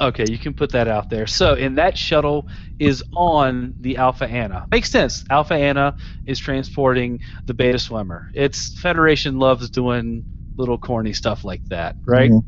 Okay, 0.00 0.24
you 0.30 0.38
can 0.38 0.54
put 0.54 0.72
that 0.72 0.88
out 0.88 1.10
there. 1.10 1.26
So, 1.26 1.54
and 1.54 1.78
that 1.78 1.96
shuttle 1.96 2.48
is 2.78 3.04
on 3.12 3.74
the 3.80 3.98
Alpha 3.98 4.26
Anna. 4.26 4.66
Makes 4.70 4.90
sense. 4.90 5.24
Alpha 5.30 5.54
Anna 5.54 5.94
is 6.26 6.38
transporting 6.38 7.20
the 7.46 7.54
Beta 7.54 7.78
Swimmer. 7.78 8.26
It's 8.34 8.74
Federation 8.78 9.38
loves 9.38 9.70
doing 9.70 10.24
little 10.56 10.78
corny 10.78 11.12
stuff 11.12 11.44
like 11.44 11.62
that, 11.70 11.96
right? 12.06 12.30
Mhm. 12.30 12.44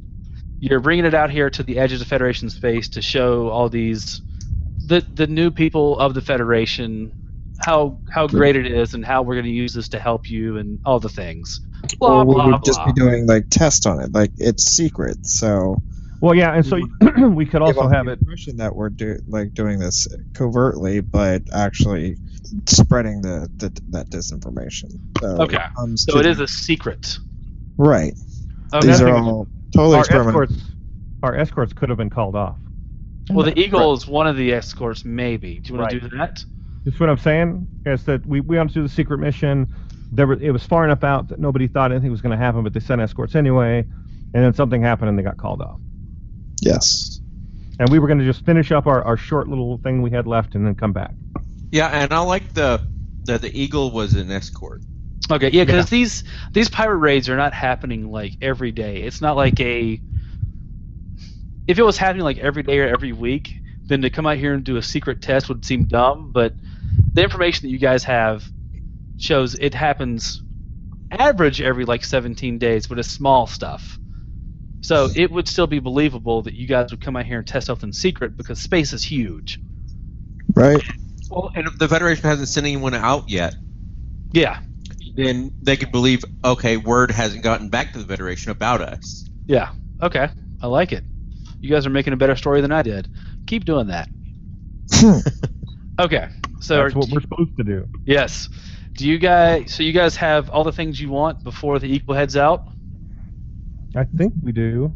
You're 0.65 0.79
bringing 0.79 1.05
it 1.07 1.13
out 1.15 1.31
here 1.33 1.51
to 1.51 1.63
the 1.65 1.79
edges 1.81 2.01
of 2.03 2.07
Federation 2.07 2.49
space 2.49 2.89
to 2.91 3.03
show 3.03 3.49
all 3.49 3.69
these 3.69 4.23
the 4.87 5.05
the 5.13 5.27
new 5.27 5.51
people 5.51 5.99
of 5.99 6.15
the 6.15 6.21
Federation 6.21 7.13
how 7.59 7.99
how 8.09 8.29
great 8.29 8.55
it 8.55 8.67
is 8.67 8.95
and 8.95 9.05
how 9.05 9.23
we're 9.23 9.35
going 9.35 9.45
to 9.47 9.51
use 9.51 9.75
this 9.75 9.89
to 9.89 9.99
help 9.99 10.31
you 10.31 10.59
and 10.59 10.79
all 10.85 11.01
the 11.01 11.09
things. 11.09 11.61
Blah 11.99 12.21
or 12.21 12.25
we 12.25 12.35
blah 12.35 12.47
would 12.47 12.65
just 12.65 12.79
blah. 12.79 12.87
be 12.87 12.93
doing 12.93 13.27
like 13.27 13.47
tests 13.51 13.87
on 13.87 14.01
it. 14.01 14.13
Like 14.13 14.31
it's 14.39 14.63
secret, 14.65 15.27
so 15.27 15.83
well, 16.21 16.37
yeah, 16.37 16.55
and 16.55 16.65
so 16.65 16.79
we 17.31 17.45
could 17.47 17.61
also 17.61 17.73
give 17.73 17.79
off 17.87 17.93
have 17.93 18.07
the 18.07 18.13
it. 18.13 18.21
impression 18.21 18.59
that 18.59 18.77
we're 18.77 18.91
do, 18.91 19.19
like 19.27 19.55
doing 19.55 19.81
this 19.81 20.07
covertly, 20.33 21.01
but 21.01 21.43
actually 21.53 22.19
spreading 22.69 23.21
the, 23.23 23.49
the 23.57 23.77
that 23.91 24.11
disinformation. 24.11 24.93
So 25.21 25.43
Okay. 25.43 25.57
it 25.57 25.99
So 25.99 26.13
to 26.13 26.21
it 26.21 26.23
the- 26.23 26.29
is 26.31 26.39
a 26.39 26.47
secret. 26.47 27.19
right. 27.77 28.15
Okay. 28.73 28.87
These 28.87 29.01
are 29.01 29.07
thing 29.07 29.17
is- 29.17 29.27
all 29.27 29.49
totally 29.75 29.97
Our 29.97 30.01
experimental. 30.01 30.43
escorts, 30.43 30.63
our 31.23 31.37
escorts 31.37 31.73
could 31.73 31.89
have 31.89 31.99
been 31.99 32.11
called 32.11 32.37
off. 32.37 32.57
Well, 33.31 33.47
the 33.47 33.59
Eagle 33.59 33.93
is 33.95 34.07
one 34.07 34.27
of 34.27 34.37
the 34.37 34.53
escorts, 34.53 35.05
maybe. 35.05 35.59
Do 35.61 35.73
you 35.73 35.79
want 35.79 35.91
to 35.91 36.01
do 36.01 36.09
that? 36.17 36.43
That's 36.85 36.99
what 36.99 37.09
I'm 37.09 37.19
saying. 37.19 37.67
Is 37.87 38.05
that 38.05 38.27
we 38.27 38.41
we 38.41 38.57
wanted 38.57 38.71
to 38.71 38.81
do 38.81 38.83
the 38.83 38.89
secret 38.89 39.19
mission. 39.19 39.73
There 40.11 40.27
were, 40.27 40.35
it 40.35 40.51
was 40.51 40.67
far 40.67 40.85
enough 40.85 41.05
out 41.05 41.29
that 41.29 41.39
nobody 41.39 41.69
thought 41.69 41.93
anything 41.93 42.11
was 42.11 42.21
going 42.21 42.33
to 42.33 42.37
happen, 42.37 42.63
but 42.65 42.75
they 42.75 42.81
sent 42.81 43.01
escorts 43.01 43.35
anyway. 43.35 43.79
And 44.35 44.45
then 44.45 44.53
something 44.55 44.83
happened, 44.83 45.11
and 45.11 45.19
they 45.19 45.23
got 45.23 45.37
called 45.37 45.63
off. 45.63 45.81
Yes. 46.61 47.21
And 47.79 47.89
we 47.91 47.99
were 47.99 48.07
going 48.07 48.19
to 48.19 48.25
just 48.25 48.45
finish 48.45 48.73
up 48.73 48.87
our, 48.87 49.03
our 49.03 49.17
short 49.17 49.49
little 49.49 49.79
thing 49.79 50.03
we 50.03 50.11
had 50.11 50.27
left, 50.27 50.55
and 50.55 50.67
then 50.67 50.75
come 50.75 50.93
back. 50.93 51.13
Yeah, 51.71 51.89
and 51.89 52.13
I 52.13 52.19
like 52.21 52.53
the 52.55 52.83
that 53.25 53.41
the 53.41 53.59
Eagle 53.59 53.91
was 53.93 54.15
an 54.15 54.31
escort. 54.31 54.83
Okay, 55.31 55.51
yeah, 55.51 55.65
because 55.65 55.89
these 55.89 56.25
these 56.53 56.69
pirate 56.69 56.97
raids 56.97 57.29
are 57.29 57.37
not 57.37 57.55
happening 57.55 58.11
like 58.11 58.33
every 58.41 58.73
day. 58.73 59.03
It's 59.03 59.21
not 59.21 59.37
like 59.37 59.59
a. 59.61 60.01
If 61.69 61.79
it 61.79 61.83
was 61.83 61.97
happening 61.97 62.25
like 62.25 62.39
every 62.39 62.65
day 62.65 62.81
or 62.81 62.89
every 62.89 63.13
week, 63.13 63.55
then 63.85 64.03
to 64.03 64.11
come 64.11 64.27
out 64.27 64.37
here 64.37 64.53
and 64.53 64.65
do 64.65 64.77
a 64.77 64.83
secret 64.83 65.23
test 65.23 65.49
would 65.49 65.65
seem 65.65 65.85
dumb. 65.85 66.33
But 66.33 66.55
the 67.15 67.23
information 67.23 67.67
that 67.67 67.73
you 67.73 67.79
guys 67.79 68.05
have 68.05 68.45
shows 69.17 69.55
it 69.55 69.75
happens 69.75 70.43
average 71.13 71.61
every 71.61 71.85
like 71.85 72.05
17 72.05 72.59
days, 72.59 72.87
but 72.87 72.99
it's 72.99 73.09
small 73.09 73.47
stuff. 73.47 73.99
So 74.81 75.09
it 75.15 75.31
would 75.31 75.47
still 75.47 75.69
be 75.69 75.79
believable 75.79 76.43
that 76.43 76.55
you 76.55 76.67
guys 76.67 76.91
would 76.91 77.01
come 77.01 77.15
out 77.17 77.25
here 77.25 77.39
and 77.39 77.47
test 77.47 77.69
something 77.69 77.93
secret 77.93 78.37
because 78.37 78.59
space 78.59 78.93
is 78.93 79.05
huge. 79.05 79.61
Right. 80.55 80.83
Well, 81.31 81.53
and 81.55 81.69
the 81.79 81.89
Federation 81.89 82.25
hasn't 82.25 82.49
sent 82.49 82.67
anyone 82.67 82.95
out 82.95 83.31
yet, 83.31 83.55
Yeah, 84.33 84.59
then 85.15 85.51
they 85.63 85.77
could 85.77 85.93
believe, 85.93 86.25
okay, 86.45 86.77
word 86.77 87.11
hasn't 87.11 87.43
gotten 87.43 87.69
back 87.69 87.93
to 87.93 87.99
the 87.99 88.05
Federation 88.05 88.51
about 88.53 88.81
us. 88.81 89.29
Yeah. 89.47 89.71
Okay. 90.01 90.29
I 90.61 90.67
like 90.67 90.93
it. 90.93 91.05
You 91.61 91.71
guys 91.71 91.87
are 91.87 91.91
making 91.91 92.13
a 92.13 92.17
better 92.17 92.37
story 92.37 92.61
than 92.61 92.73
I 92.73 92.83
did. 92.83 93.09
Keep 93.47 93.65
doing 93.65 93.89
that. 93.89 94.09
Okay. 96.01 96.29
So 96.61 96.77
That's 96.83 96.95
are- 96.95 96.99
what 96.99 97.09
we're 97.11 97.21
supposed 97.21 97.57
to 97.59 97.65
do. 97.65 97.87
yes. 98.07 98.49
Do 98.95 99.07
you 99.07 99.19
guys? 99.19 99.73
So 99.75 99.83
you 99.83 99.93
guys 99.93 100.17
have 100.17 100.49
all 100.51 100.65
the 100.65 100.73
things 100.73 101.01
you 101.01 101.11
want 101.11 101.45
before 101.45 101.79
the 101.79 101.87
Eagle 101.87 102.15
heads 102.15 102.37
out. 102.37 102.69
I 103.95 104.05
think 104.05 104.33
we 104.43 104.53
do. 104.53 104.95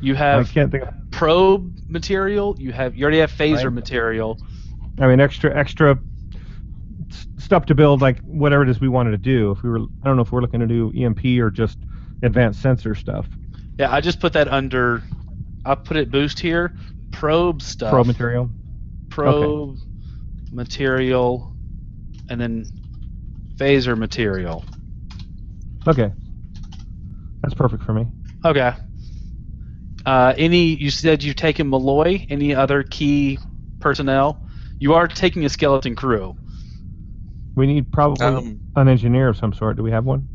You 0.00 0.14
have. 0.14 0.34
I 0.34 0.38
have 0.38 0.52
can't 0.52 0.70
think. 0.70 0.84
Of, 0.84 0.94
probe 1.10 1.74
material. 1.88 2.54
You 2.58 2.72
have. 2.72 2.94
You 2.96 3.04
already 3.04 3.18
have 3.18 3.32
phaser 3.32 3.64
Right. 3.64 3.72
material. 3.72 4.38
I 4.98 5.06
mean, 5.06 5.20
extra 5.20 5.54
extra 5.58 5.92
s- 5.92 5.98
stuff 7.50 7.66
to 7.66 7.74
build, 7.74 8.00
like 8.00 8.20
whatever 8.20 8.62
it 8.62 8.68
is 8.68 8.80
we 8.80 8.86
wanted 8.88 9.10
to 9.10 9.18
do. 9.18 9.50
If 9.50 9.64
we 9.64 9.70
were, 9.70 9.80
I 9.80 10.04
don't 10.04 10.14
know 10.14 10.22
if 10.22 10.30
we're 10.30 10.40
looking 10.40 10.60
to 10.60 10.68
do 10.68 10.92
EMP 10.96 11.24
or 11.40 11.50
just 11.50 11.78
advanced 12.22 12.62
sensor 12.62 12.94
stuff. 12.94 13.26
Yeah, 13.76 13.92
I 13.92 14.00
just 14.00 14.20
put 14.20 14.34
that 14.34 14.46
under. 14.46 15.02
I'll 15.64 15.74
put 15.74 15.96
it 15.96 16.12
boost 16.12 16.38
here. 16.38 16.76
Probe 17.10 17.60
stuff. 17.60 17.90
Probe 17.90 18.06
material. 18.06 18.48
Probe 19.08 19.78
material, 20.52 21.52
and 22.28 22.40
then 22.40 22.66
phaser 23.56 23.98
material. 23.98 24.64
Okay. 25.88 26.12
That's 27.42 27.54
perfect 27.54 27.82
for 27.82 27.94
me. 27.94 28.06
Okay. 28.44 28.74
Uh, 30.06 30.34
any? 30.38 30.76
You 30.76 30.92
said 30.92 31.24
you've 31.24 31.34
taken 31.34 31.68
Malloy. 31.68 32.28
Any 32.30 32.54
other 32.54 32.84
key 32.84 33.40
personnel? 33.80 34.40
You 34.78 34.94
are 34.94 35.08
taking 35.08 35.44
a 35.44 35.48
skeleton 35.48 35.96
crew. 35.96 36.36
We 37.54 37.66
need 37.66 37.90
probably 37.90 38.26
Um, 38.26 38.60
an 38.76 38.88
engineer 38.88 39.28
of 39.28 39.36
some 39.36 39.52
sort. 39.52 39.76
Do 39.76 39.82
we 39.82 39.90
have 39.92 40.04
one? 40.04 40.28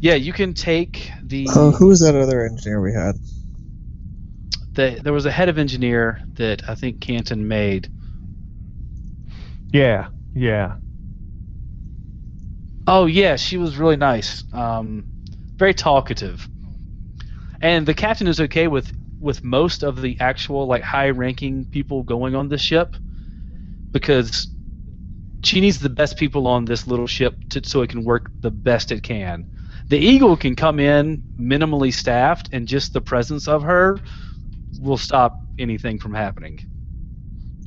Yeah, 0.00 0.14
you 0.14 0.32
can 0.32 0.54
take 0.54 1.10
the. 1.22 1.46
Oh, 1.54 1.70
who 1.72 1.88
was 1.88 2.00
that 2.00 2.14
other 2.14 2.44
engineer 2.44 2.80
we 2.80 2.92
had? 2.94 3.16
the 4.74 4.98
there 5.02 5.12
was 5.12 5.26
a 5.26 5.30
head 5.30 5.48
of 5.48 5.58
engineer 5.58 6.20
that 6.36 6.68
I 6.68 6.74
think 6.74 7.00
Canton 7.00 7.46
made. 7.46 7.88
Yeah, 9.72 10.08
yeah. 10.34 10.76
Oh 12.86 13.06
yeah, 13.06 13.36
she 13.36 13.56
was 13.56 13.76
really 13.78 13.96
nice. 13.96 14.44
Um, 14.52 15.06
very 15.58 15.72
talkative. 15.74 16.46
And 17.62 17.86
the 17.86 17.94
captain 17.94 18.26
is 18.26 18.40
okay 18.40 18.68
with 18.68 18.92
with 19.18 19.42
most 19.44 19.82
of 19.82 20.00
the 20.00 20.18
actual 20.20 20.66
like 20.66 20.82
high-ranking 20.82 21.66
people 21.66 22.02
going 22.02 22.34
on 22.34 22.48
this 22.48 22.62
ship 22.62 22.96
because 23.92 24.48
she 25.44 25.60
needs 25.60 25.78
the 25.78 25.88
best 25.90 26.18
people 26.18 26.46
on 26.46 26.64
this 26.64 26.86
little 26.86 27.06
ship 27.06 27.38
to, 27.50 27.62
so 27.64 27.82
it 27.82 27.90
can 27.90 28.04
work 28.04 28.30
the 28.42 28.50
best 28.50 28.92
it 28.92 29.02
can. 29.02 29.46
The 29.88 29.98
Eagle 29.98 30.36
can 30.36 30.54
come 30.54 30.78
in 30.78 31.22
minimally 31.38 31.92
staffed, 31.92 32.48
and 32.52 32.68
just 32.68 32.92
the 32.92 33.00
presence 33.00 33.48
of 33.48 33.62
her 33.62 33.98
will 34.78 34.98
stop 34.98 35.40
anything 35.58 35.98
from 35.98 36.14
happening. 36.14 36.60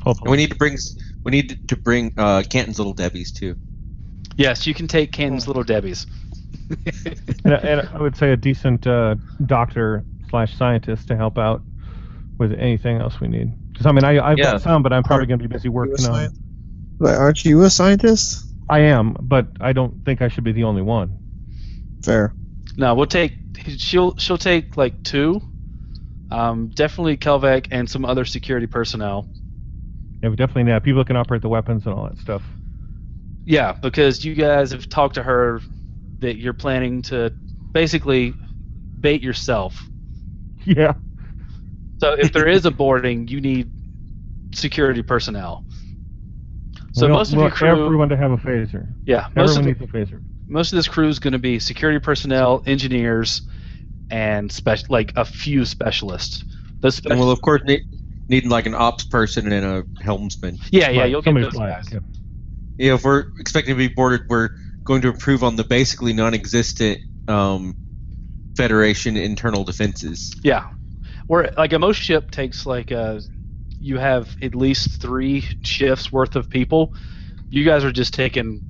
Hopefully. 0.02 0.32
we 0.32 0.38
need 0.38 0.52
to 0.52 0.56
bring 0.58 0.78
we 1.24 1.32
need 1.32 1.58
to 1.68 1.76
bring 1.78 2.12
uh, 2.18 2.44
Canton's 2.50 2.78
little 2.78 2.94
Debbie's 2.94 3.32
too. 3.32 3.56
Yes, 4.36 4.66
you 4.66 4.74
can 4.74 4.88
take 4.88 5.12
Canton's 5.12 5.48
Little 5.48 5.64
Debbie's. 5.64 6.08
and, 7.46 7.54
and 7.54 7.90
I 7.94 8.02
would 8.02 8.16
say 8.16 8.32
a 8.32 8.38
decent 8.38 8.88
uh, 8.88 9.16
doctor 9.46 10.06
slash 10.30 10.56
scientist 10.56 11.08
to 11.10 11.16
help 11.16 11.38
out 11.38 11.64
with 12.40 12.52
anything 12.54 12.98
else 12.98 13.20
we 13.20 13.28
need. 13.28 13.54
Because 13.72 13.86
I 13.86 13.92
mean, 13.92 14.04
I, 14.04 14.20
I've 14.20 14.38
Yeah. 14.38 14.54
got 14.54 14.62
some, 14.62 14.82
but 14.84 14.92
I'm 14.92 15.04
probably 15.04 15.28
going 15.28 15.40
to 15.40 15.48
be 15.48 15.54
busy 15.54 15.70
working 15.70 16.06
on. 16.06 16.34
Scient- 17.00 17.06
Like, 17.06 17.18
aren't 17.20 17.46
you 17.46 17.62
a 17.64 17.70
scientist? 17.70 18.46
I 18.70 18.80
am, 18.80 19.16
but 19.20 19.48
I 19.60 19.74
don't 19.74 20.04
think 20.06 20.22
I 20.22 20.28
should 20.30 20.44
be 20.44 20.52
the 20.52 20.64
only 20.64 20.82
one. 20.82 21.18
Fair. 22.04 22.34
No, 22.78 22.96
we'll 22.96 23.06
take. 23.06 23.34
She'll 23.78 24.16
she'll 24.18 24.38
take 24.38 24.78
like 24.78 25.04
two. 25.04 25.42
Um, 26.32 26.70
definitely 26.70 27.18
Kelvec 27.18 27.68
and 27.72 27.88
some 27.90 28.06
other 28.06 28.26
security 28.26 28.66
personnel. 28.68 29.28
Yeah, 30.22 30.30
we 30.30 30.36
definitely 30.36 30.72
need 30.72 30.84
people 30.84 31.02
that 31.02 31.08
can 31.08 31.18
operate 31.18 31.42
the 31.42 31.50
weapons 31.50 31.86
and 31.86 31.94
all 31.94 32.06
that 32.06 32.18
stuff. 32.18 32.42
Yeah, 33.46 33.74
because 33.74 34.24
you 34.24 34.34
guys 34.34 34.72
have 34.72 34.90
talked 34.90 35.16
to 35.16 35.24
her 35.24 35.62
that 36.20 36.38
you're 36.38 36.54
planning 36.54 37.02
to 37.04 37.32
basically 37.74 38.34
bait 39.00 39.22
yourself. 39.22 39.88
Yeah. 40.66 40.94
So 41.98 42.14
if 42.14 42.32
there 42.32 42.48
is 42.48 42.66
a 42.66 42.72
boarding, 42.72 43.28
you 43.28 43.42
need 43.42 43.70
security 44.56 45.04
personnel. 45.04 45.66
So 46.94 47.08
most 47.08 47.34
of 47.34 47.40
your 47.40 47.50
crew, 47.50 47.86
everyone 47.86 48.10
to 48.10 48.18
have 48.18 48.32
a 48.32 48.38
phaser. 48.38 48.88
yeah, 49.06 49.26
most 49.36 49.58
of 49.58 49.64
Everyone 49.64 49.64
the, 49.64 49.80
needs 49.80 49.82
a 49.82 49.88
phaser. 50.16 50.22
most 50.48 50.74
of 50.74 50.78
this 50.78 50.88
crew 50.88 51.08
is 51.08 51.20
going 51.20 51.34
to 51.34 51.40
be 51.40 51.60
security 51.60 52.00
personnel, 52.00 52.62
engineers, 52.66 53.42
and 54.10 54.52
spec- 54.52 54.90
like 54.90 55.12
a 55.16 55.26
few 55.26 55.66
specialists. 55.66 56.44
Those 56.82 57.04
And 57.06 57.20
we'll 57.20 57.32
of 57.32 57.42
course 57.42 57.62
need 57.66 57.82
need 58.30 58.46
like 58.46 58.66
an 58.66 58.76
ops 58.76 59.06
person 59.06 59.52
and 59.52 59.66
a 59.66 60.04
helmsman. 60.04 60.60
yeah, 60.72 60.90
yeah, 60.90 61.06
you'll 61.06 61.22
get 61.22 61.26
somebody 61.30 61.46
those 61.46 61.58
guys. 61.58 61.90
yeah. 61.92 62.00
You 62.78 62.94
if 62.96 63.04
we're 63.04 63.26
expecting 63.40 63.76
to 63.76 63.78
be 63.78 63.88
boarded, 63.88 64.22
we're 64.30 64.50
going 64.86 65.02
to 65.02 65.10
improve 65.10 65.44
on 65.44 65.56
the 65.56 65.64
basically 65.64 66.14
non-existent 66.14 67.00
um, 67.28 67.76
Federation 68.56 69.18
internal 69.18 69.64
defenses. 69.64 70.32
Yeah, 70.44 70.64
where 71.28 71.52
like 71.58 71.74
a 71.74 71.80
most 71.80 71.98
ship 71.98 72.30
takes 72.32 72.66
like 72.66 72.92
uh 72.92 73.20
you 73.84 73.98
have 73.98 74.36
at 74.42 74.56
least 74.56 75.02
three 75.02 75.42
shifts 75.62 76.12
worth 76.12 76.36
of 76.36 76.50
people. 76.50 76.94
You 77.50 77.66
guys 77.66 77.84
are 77.84 77.92
just 77.92 78.14
taking 78.14 78.62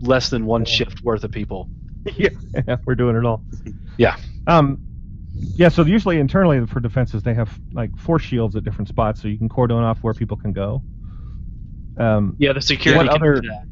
less 0.00 0.30
than 0.30 0.46
one 0.46 0.64
shift 0.64 1.02
worth 1.02 1.24
of 1.24 1.32
people. 1.32 1.68
yeah, 2.16 2.28
we're 2.86 2.94
doing 2.94 3.16
it 3.16 3.24
all. 3.26 3.42
Yeah. 3.98 4.16
Um, 4.46 4.78
yeah. 5.34 5.68
So 5.68 5.84
usually 5.84 6.18
internally 6.18 6.64
for 6.66 6.80
defenses, 6.80 7.22
they 7.22 7.34
have 7.34 7.50
like 7.72 7.96
force 7.98 8.22
shields 8.22 8.54
at 8.56 8.64
different 8.64 8.88
spots, 8.88 9.20
so 9.20 9.28
you 9.28 9.36
can 9.38 9.48
cordon 9.48 9.78
off 9.78 9.98
where 10.02 10.14
people 10.14 10.36
can 10.36 10.52
go. 10.52 10.82
Um, 11.98 12.36
Yeah, 12.38 12.52
the 12.52 12.62
security. 12.62 13.06
What 13.08 13.12
can 13.12 13.20
do 13.20 13.30
other- 13.32 13.42
that. 13.42 13.66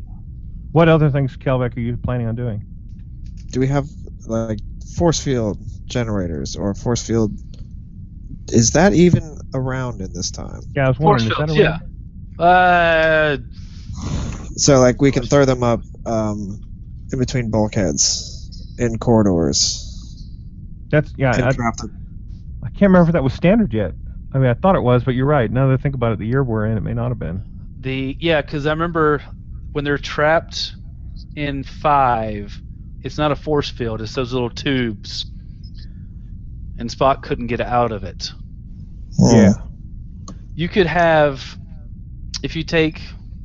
what 0.72 0.88
other 0.88 1.11
things, 1.11 1.36
Kelvec, 1.36 1.76
are 1.76 1.80
you 1.80 1.96
planning 1.96 2.26
on 2.26 2.34
doing? 2.34 2.64
Do 3.51 3.61
we 3.61 3.68
have 3.68 3.86
like 4.26 4.59
force 4.96 5.20
field 5.22 5.59
generators 5.86 6.57
or 6.57 6.74
force 6.74 7.07
field? 7.07 7.32
Is 8.51 8.72
that 8.72 8.92
even 8.94 9.38
around 9.55 10.01
in 10.01 10.12
this 10.12 10.30
time? 10.30 10.61
Yeah, 10.74 10.86
I 10.86 10.88
was 10.88 10.96
Force 10.96 11.22
wondering. 11.22 11.36
fields, 11.36 11.53
is 11.53 11.59
that 11.59 11.82
yeah. 12.38 12.44
Uh, 12.44 13.36
So 14.57 14.78
like 14.80 15.01
we 15.01 15.11
can 15.12 15.24
throw 15.24 15.44
them 15.44 15.62
up 15.62 15.80
um, 16.07 16.61
in 17.12 17.18
between 17.18 17.51
bulkheads 17.51 18.74
in 18.78 18.99
corridors. 18.99 19.84
That's 20.90 21.12
yeah. 21.16 21.32
Can 21.32 21.44
I, 21.44 21.53
drop 21.53 21.76
the- 21.76 21.90
I 22.64 22.68
can't 22.70 22.90
remember 22.90 23.09
if 23.09 23.12
that 23.12 23.22
was 23.24 23.34
standard 23.34 23.72
yet. 23.72 23.94
I 24.32 24.38
mean, 24.38 24.49
I 24.51 24.55
thought 24.55 24.74
it 24.76 24.82
was, 24.82 25.05
but 25.05 25.14
you're 25.14 25.26
right. 25.26 25.51
Now 25.51 25.68
that 25.68 25.74
I 25.74 25.76
think 25.78 25.94
about 25.94 26.12
it, 26.12 26.18
the 26.18 26.26
year 26.26 26.42
we're 26.44 26.66
in, 26.66 26.76
it 26.76 26.82
may 26.82 26.92
not 26.94 27.09
have 27.09 27.18
been. 27.18 27.42
the 27.80 28.16
yeah, 28.20 28.40
because 28.42 28.66
I 28.66 28.70
remember 28.70 29.22
when 29.72 29.84
they're 29.84 29.99
trapped 29.99 30.74
in 31.36 31.62
five, 31.64 32.61
it's 33.03 33.16
not 33.18 33.32
a 33.32 33.36
force 33.36 33.68
field; 33.70 34.01
it's 34.03 34.14
those 34.14 34.32
little 34.32 34.51
tubes, 34.51 35.26
and 36.78 36.90
Spock 36.90 37.22
couldn't 37.22 37.46
get 37.46 37.61
out 37.61 37.92
of 37.92 38.05
it. 38.05 38.32
Yeah. 39.18 39.52
you 40.54 40.68
could 40.68 40.86
have 40.86 41.58
if 42.42 42.54
you 42.56 42.62
take 42.62 43.02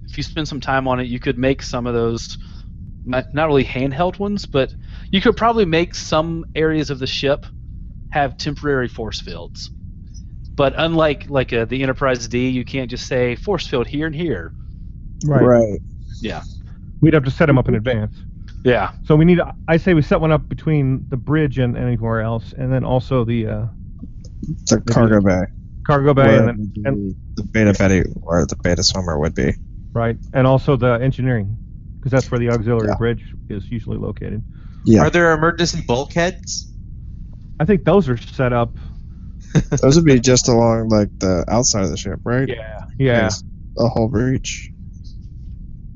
if 0.10 0.18
you 0.18 0.24
spend 0.24 0.48
some 0.48 0.60
time 0.60 0.88
on 0.88 1.00
it 1.00 1.08
you 1.08 1.20
could 1.20 1.38
make 1.38 1.62
some 1.64 1.88
of 1.88 1.94
those 1.94 2.38
not, 3.06 3.26
not 3.34 3.48
really 3.48 3.66
handheld 3.66 4.20
ones 4.20 4.46
but 4.46 4.74
you 5.12 5.20
could 5.22 5.36
probably 5.36 5.66
make 5.66 5.96
some 5.96 6.46
areas 6.56 6.90
of 6.90 7.00
the 7.00 7.08
ship 7.08 7.46
have 8.10 8.38
temporary 8.38 8.88
force 8.88 9.20
fields 9.20 9.72
but 10.56 10.74
unlike 10.78 11.30
like 11.30 11.52
uh 11.52 11.66
the 11.66 11.82
enterprise 11.82 12.28
d 12.28 12.50
you 12.50 12.64
can't 12.64 12.90
just 12.90 13.08
say 13.08 13.36
force 13.36 13.66
field 13.68 13.88
here 13.88 14.06
and 14.06 14.16
here 14.16 14.54
Right. 15.26 15.44
Right. 15.44 15.82
Yeah. 16.22 16.42
We'd 17.02 17.14
have 17.14 17.24
to 17.24 17.32
set 17.32 17.46
them 17.48 17.58
up 17.58 17.68
in 17.70 17.76
advance. 17.76 18.16
yeah 18.64 18.92
So 19.04 19.16
we 19.16 19.26
need. 19.26 19.40
I 19.68 19.78
say 19.78 19.94
we 19.94 20.02
set 20.02 20.20
one 20.20 20.32
up 20.32 20.50
between 20.50 21.06
the 21.10 21.18
bridge 21.18 21.60
and 21.60 21.78
anywhere 21.78 22.22
else, 22.22 22.54
and 22.58 22.72
then 22.72 22.84
also 22.84 23.24
the 23.24 23.48
uh, 23.48 23.66
The 24.70 24.82
cargo 24.82 25.22
bay. 25.22 25.42
Cargo 25.86 26.14
bay, 26.14 26.38
and 26.38 26.48
then, 26.48 26.74
and 26.86 27.16
the 27.36 27.44
beta 27.44 27.74
Betty 27.74 28.04
or 28.22 28.46
the 28.46 28.56
beta 28.64 28.84
swimmer 28.84 29.20
would 29.20 29.36
be. 29.36 29.54
right, 29.94 30.18
and 30.32 30.48
also 30.48 30.76
the 30.78 30.94
engineering, 30.94 31.58
because 32.00 32.12
that's 32.12 32.32
where 32.32 32.40
the 32.40 32.50
auxiliary 32.50 32.88
Yeah. 32.90 32.96
bridge 32.96 33.24
is 33.50 33.70
usually 33.70 33.98
located. 33.98 34.44
Yeah. 34.86 35.02
Are 35.02 35.10
there 35.10 35.32
emergency 35.34 35.84
bulkheads? 35.88 36.72
I 37.60 37.66
think 37.66 37.84
those 37.86 38.10
are 38.10 38.18
set 38.18 38.54
up. 38.54 38.78
Those 39.82 39.98
would 39.98 40.06
be 40.06 40.20
just 40.20 40.48
along 40.48 40.90
like 40.90 41.10
the 41.20 41.46
outside 41.48 41.84
of 41.84 41.92
the 41.92 41.98
ship, 41.98 42.20
right? 42.26 42.48
Yeah. 42.48 42.56
Yeah. 42.98 43.22
Yes. 43.24 43.44
A 43.78 43.88
hull 43.88 44.08
breach. 44.10 44.72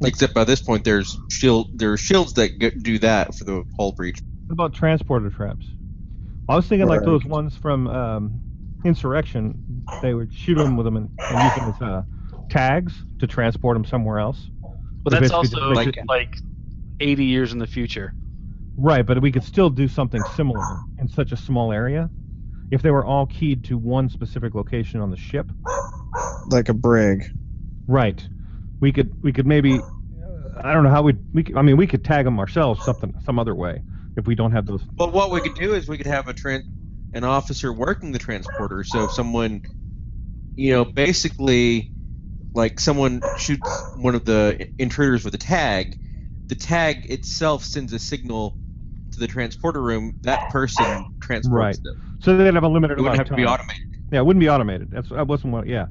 Except 0.03 0.35
by 0.35 0.43
this 0.43 0.61
point, 0.61 0.83
there's 0.83 1.17
shield. 1.31 1.67
There 1.73 1.91
are 1.93 1.97
shields 1.97 2.33
that 2.33 2.59
g- 2.59 2.69
do 2.79 2.99
that 2.99 3.33
for 3.35 3.45
the 3.45 3.63
hull 3.75 3.93
breach. 3.93 4.19
What 4.47 4.53
about 4.53 4.73
transporter 4.75 5.31
traps? 5.31 5.65
I 6.47 6.55
was 6.55 6.67
thinking 6.67 6.87
like 6.87 7.01
those 7.03 7.25
ones 7.25 7.55
from 7.55 7.87
um, 7.87 8.41
Insurrection. 8.87 9.83
They 10.01 10.13
would 10.13 10.31
shoot 10.33 10.55
them 10.55 10.77
with 10.77 10.85
them 10.85 10.95
and, 10.97 11.09
and 11.29 11.43
use 11.43 11.53
them 11.53 11.69
as 11.69 11.81
uh, 11.81 12.03
tags 12.49 12.93
to 13.19 13.27
transport 13.27 13.75
them 13.75 13.83
somewhere 13.85 14.17
else. 14.19 14.49
but 15.03 15.11
that's 15.11 15.31
also 15.31 15.59
like, 15.71 15.87
it- 15.89 16.05
like 16.07 16.37
80 16.99 17.25
years 17.25 17.51
in 17.53 17.59
the 17.59 17.67
future 17.67 18.13
Right, 18.79 19.03
but 19.05 19.19
we 19.21 19.31
could 19.31 19.43
still 19.43 19.69
do 19.71 19.87
something 19.87 20.23
similar 20.35 20.63
in 20.99 21.07
such 21.07 21.31
a 21.31 21.37
small 21.37 21.71
area. 21.73 22.11
If 22.69 22.83
they 22.83 22.91
were 22.91 23.03
all 23.03 23.25
keyed 23.25 23.63
to 23.65 23.77
one 23.77 24.07
specific 24.07 24.53
location 24.53 24.99
on 25.01 25.09
the 25.09 25.17
ship, 25.17 25.51
Like 26.49 26.69
a 26.69 26.73
brig. 26.75 27.25
right? 27.87 28.25
We 28.79 28.91
could 28.91 29.11
we 29.23 29.33
could 29.33 29.47
maybe 29.47 29.81
I 30.63 30.73
don't 30.73 30.83
know 30.83 30.91
how 30.91 31.01
we'd 31.01 31.17
we 31.33 31.43
could, 31.43 31.57
I 31.57 31.63
mean 31.63 31.75
we 31.75 31.87
could 31.87 32.03
tag 32.05 32.25
them 32.25 32.39
ourselves 32.39 32.79
something 32.83 33.15
some 33.25 33.39
other 33.39 33.55
way 33.55 33.81
if 34.15 34.27
we 34.27 34.35
don't 34.35 34.51
have 34.51 34.67
those. 34.67 34.83
But 34.95 35.11
what 35.11 35.31
we 35.31 35.41
could 35.41 35.55
do 35.55 35.73
is 35.73 35.87
we 35.87 35.97
could 35.97 36.05
have 36.07 36.27
a 36.27 36.33
tran- 36.35 36.63
an 37.13 37.23
officer 37.23 37.71
working 37.73 38.11
the 38.11 38.19
transporter. 38.19 38.83
So 38.83 39.05
if 39.05 39.11
someone, 39.11 39.63
you 40.55 40.71
know, 40.73 40.85
basically, 40.85 41.91
like 42.55 42.79
someone 42.79 43.21
shoots 43.37 43.69
one 43.95 44.15
of 44.15 44.25
the 44.25 44.67
intruders 44.79 45.25
with 45.25 45.35
a 45.35 45.39
tag, 45.39 45.97
the 46.49 46.55
tag 46.55 47.05
itself 47.09 47.63
sends 47.63 47.93
a 47.93 47.99
signal 47.99 48.57
to 49.13 49.19
the 49.21 49.27
transporter 49.27 49.81
room. 49.81 50.13
That 50.23 50.49
person 50.49 51.07
transports 51.21 51.53
Right. 51.65 51.79
them. 51.83 51.95
So 52.19 52.37
they'd 52.37 52.53
have 52.53 52.63
a 52.63 52.67
limited 52.67 52.97
It 52.97 53.01
wouldn't 53.01 53.13
amount 53.13 53.19
have 53.19 53.27
of 53.27 53.27
to 53.27 53.35
be 53.35 53.45
automated. 53.45 53.81
Yeah, 54.11 54.19
it 54.19 54.25
wouldn't 54.25 54.41
be 54.41 54.49
automated. 54.49 54.89
That's 54.91 55.09
that 55.09 55.27
wasn't 55.27 55.53
what. 55.53 55.67
Yeah, 55.67 55.87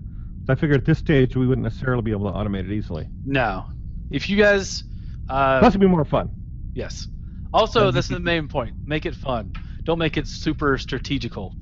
I 0.48 0.54
figured 0.54 0.78
at 0.80 0.84
this 0.84 0.98
stage 0.98 1.36
we 1.36 1.46
wouldn't 1.46 1.64
necessarily 1.64 2.02
be 2.02 2.12
able 2.12 2.30
to 2.30 2.36
automate 2.38 2.64
it 2.64 2.72
easily. 2.72 3.08
no 3.24 3.64
if 4.10 4.28
you 4.28 4.36
guys 4.36 4.84
uh, 5.28 5.60
Plus, 5.60 5.72
it'd 5.72 5.80
be 5.80 5.86
more 5.86 6.04
fun. 6.04 6.30
Yes. 6.74 7.08
Also, 7.52 7.86
And 7.86 7.96
that's 7.96 8.08
you 8.08 8.16
the 8.16 8.20
main 8.20 8.48
point. 8.48 8.74
Make 8.84 9.06
it 9.06 9.16
fun. 9.16 9.52
Don't 9.86 9.98
make 10.00 10.16
it 10.16 10.26
super 10.26 10.76
strategical. 10.78 11.54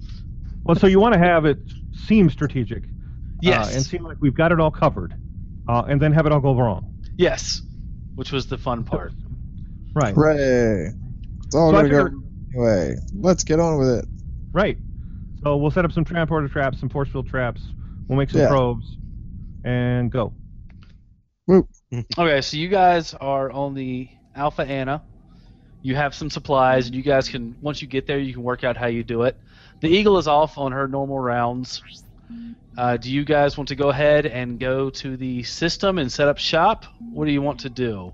Well, 0.65 0.77
so 0.77 0.87
you 0.87 0.99
want 0.99 1.13
to 1.13 1.19
have 1.21 1.45
it 1.45 1.59
seem 2.07 2.31
strategic, 2.31 2.85
Yes. 3.43 3.71
uh, 3.71 3.77
and 3.77 3.85
seem 3.85 4.03
like 4.03 4.17
we've 4.21 4.35
got 4.35 4.51
it 4.51 4.59
all 4.59 4.71
covered, 4.71 5.15
uh, 5.69 5.83
and 5.87 6.01
then 6.01 6.11
have 6.13 6.25
it 6.27 6.33
all 6.33 6.41
go 6.41 6.57
wrong. 6.59 6.91
yes. 7.17 7.61
which 8.17 8.31
was 8.31 8.47
the 8.47 8.57
fun 8.57 8.85
part. 8.85 9.13
Right. 9.93 10.15
Hooray! 10.15 10.93
It's 11.47 11.55
all 11.57 11.71
So 11.73 11.77
gonna 11.77 11.89
go 11.89 12.05
figured- 12.05 12.23
anyway. 12.55 12.95
Let's 13.13 13.43
get 13.43 13.59
on 13.59 13.77
with 13.77 13.89
it. 13.89 14.05
Right. 14.53 14.79
So 15.43 15.57
we'll 15.57 15.73
set 15.73 15.85
up 15.85 15.91
some 15.91 16.05
transporter 16.05 16.47
traps, 16.49 16.79
some 16.79 16.89
force 16.89 17.09
field 17.09 17.27
traps. 17.29 17.61
We'll 18.07 18.17
make 18.17 18.31
some 18.31 18.43
Yeah. 18.43 18.49
probes, 18.51 18.97
and 19.65 20.13
go. 20.13 20.33
Okay, 21.51 22.41
so 22.41 22.57
you 22.57 22.69
guys 22.69 23.15
are 23.15 23.51
on 23.51 23.75
the 23.75 24.09
Alpha 24.37 24.63
Anna. 24.63 25.03
You 25.85 25.95
have 25.95 26.15
some 26.15 26.31
supplies, 26.31 26.87
and 26.87 26.95
you 26.95 27.03
guys 27.03 27.29
can 27.29 27.57
once 27.61 27.83
you 27.83 27.87
get 27.87 28.07
there, 28.07 28.19
you 28.19 28.33
can 28.33 28.43
work 28.43 28.65
out 28.65 28.77
how 28.77 28.87
you 28.87 29.05
do 29.05 29.23
it. 29.23 29.39
The 29.81 29.89
Eagle 29.89 30.19
is 30.19 30.27
off 30.27 30.59
on 30.59 30.73
her 30.73 30.89
normal 30.89 31.19
rounds. 31.19 31.83
Uh, 32.77 32.97
do 32.97 33.13
you 33.13 33.25
guys 33.25 33.57
want 33.57 33.69
to 33.69 33.77
go 33.77 33.91
ahead 33.91 34.25
and 34.27 34.59
go 34.59 34.89
to 34.91 35.17
the 35.17 35.43
system 35.43 35.99
and 35.99 36.11
set 36.11 36.27
up 36.27 36.39
shop? 36.39 36.87
What 37.13 37.27
do 37.27 37.33
you 37.33 37.43
want 37.43 37.61
to 37.61 37.69
do? 37.69 38.13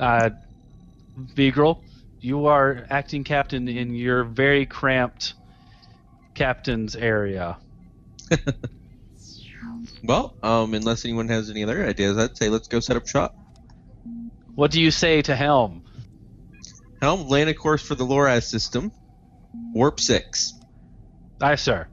Uh, 0.00 0.30
Beagle, 1.34 1.84
you 2.20 2.46
are 2.46 2.86
acting 2.90 3.22
captain 3.22 3.68
in 3.68 3.94
your 3.94 4.24
very 4.24 4.66
cramped 4.66 5.34
captain's 6.34 6.96
area. 6.96 7.58
Well, 10.02 10.34
um, 10.42 10.74
unless 10.74 11.04
anyone 11.04 11.28
has 11.28 11.50
any 11.50 11.62
other 11.62 11.84
ideas, 11.84 12.18
I'd 12.18 12.36
say 12.36 12.50
let's 12.50 12.68
go 12.68 12.80
set 12.80 12.96
up 12.96 13.06
shop. 13.06 13.34
What 14.54 14.70
do 14.70 14.80
you 14.80 14.90
say 14.90 15.22
to 15.22 15.34
Helm? 15.34 15.83
Helm, 17.04 17.28
land 17.28 17.50
a 17.50 17.54
course 17.54 17.82
for 17.82 17.94
the 17.94 18.06
Loraz 18.06 18.44
system. 18.44 18.90
Warp 19.74 20.00
6. 20.00 20.54
Aye, 21.42 21.54
sir. 21.56 21.86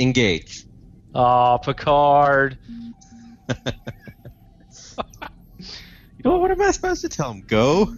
Engage. 0.00 0.66
Aw, 1.14 1.58
Picard. 1.58 2.58
Well, 6.24 6.40
what 6.40 6.52
am 6.52 6.62
I 6.62 6.70
supposed 6.70 7.00
to 7.00 7.08
tell 7.08 7.32
him? 7.32 7.42
Go? 7.48 7.96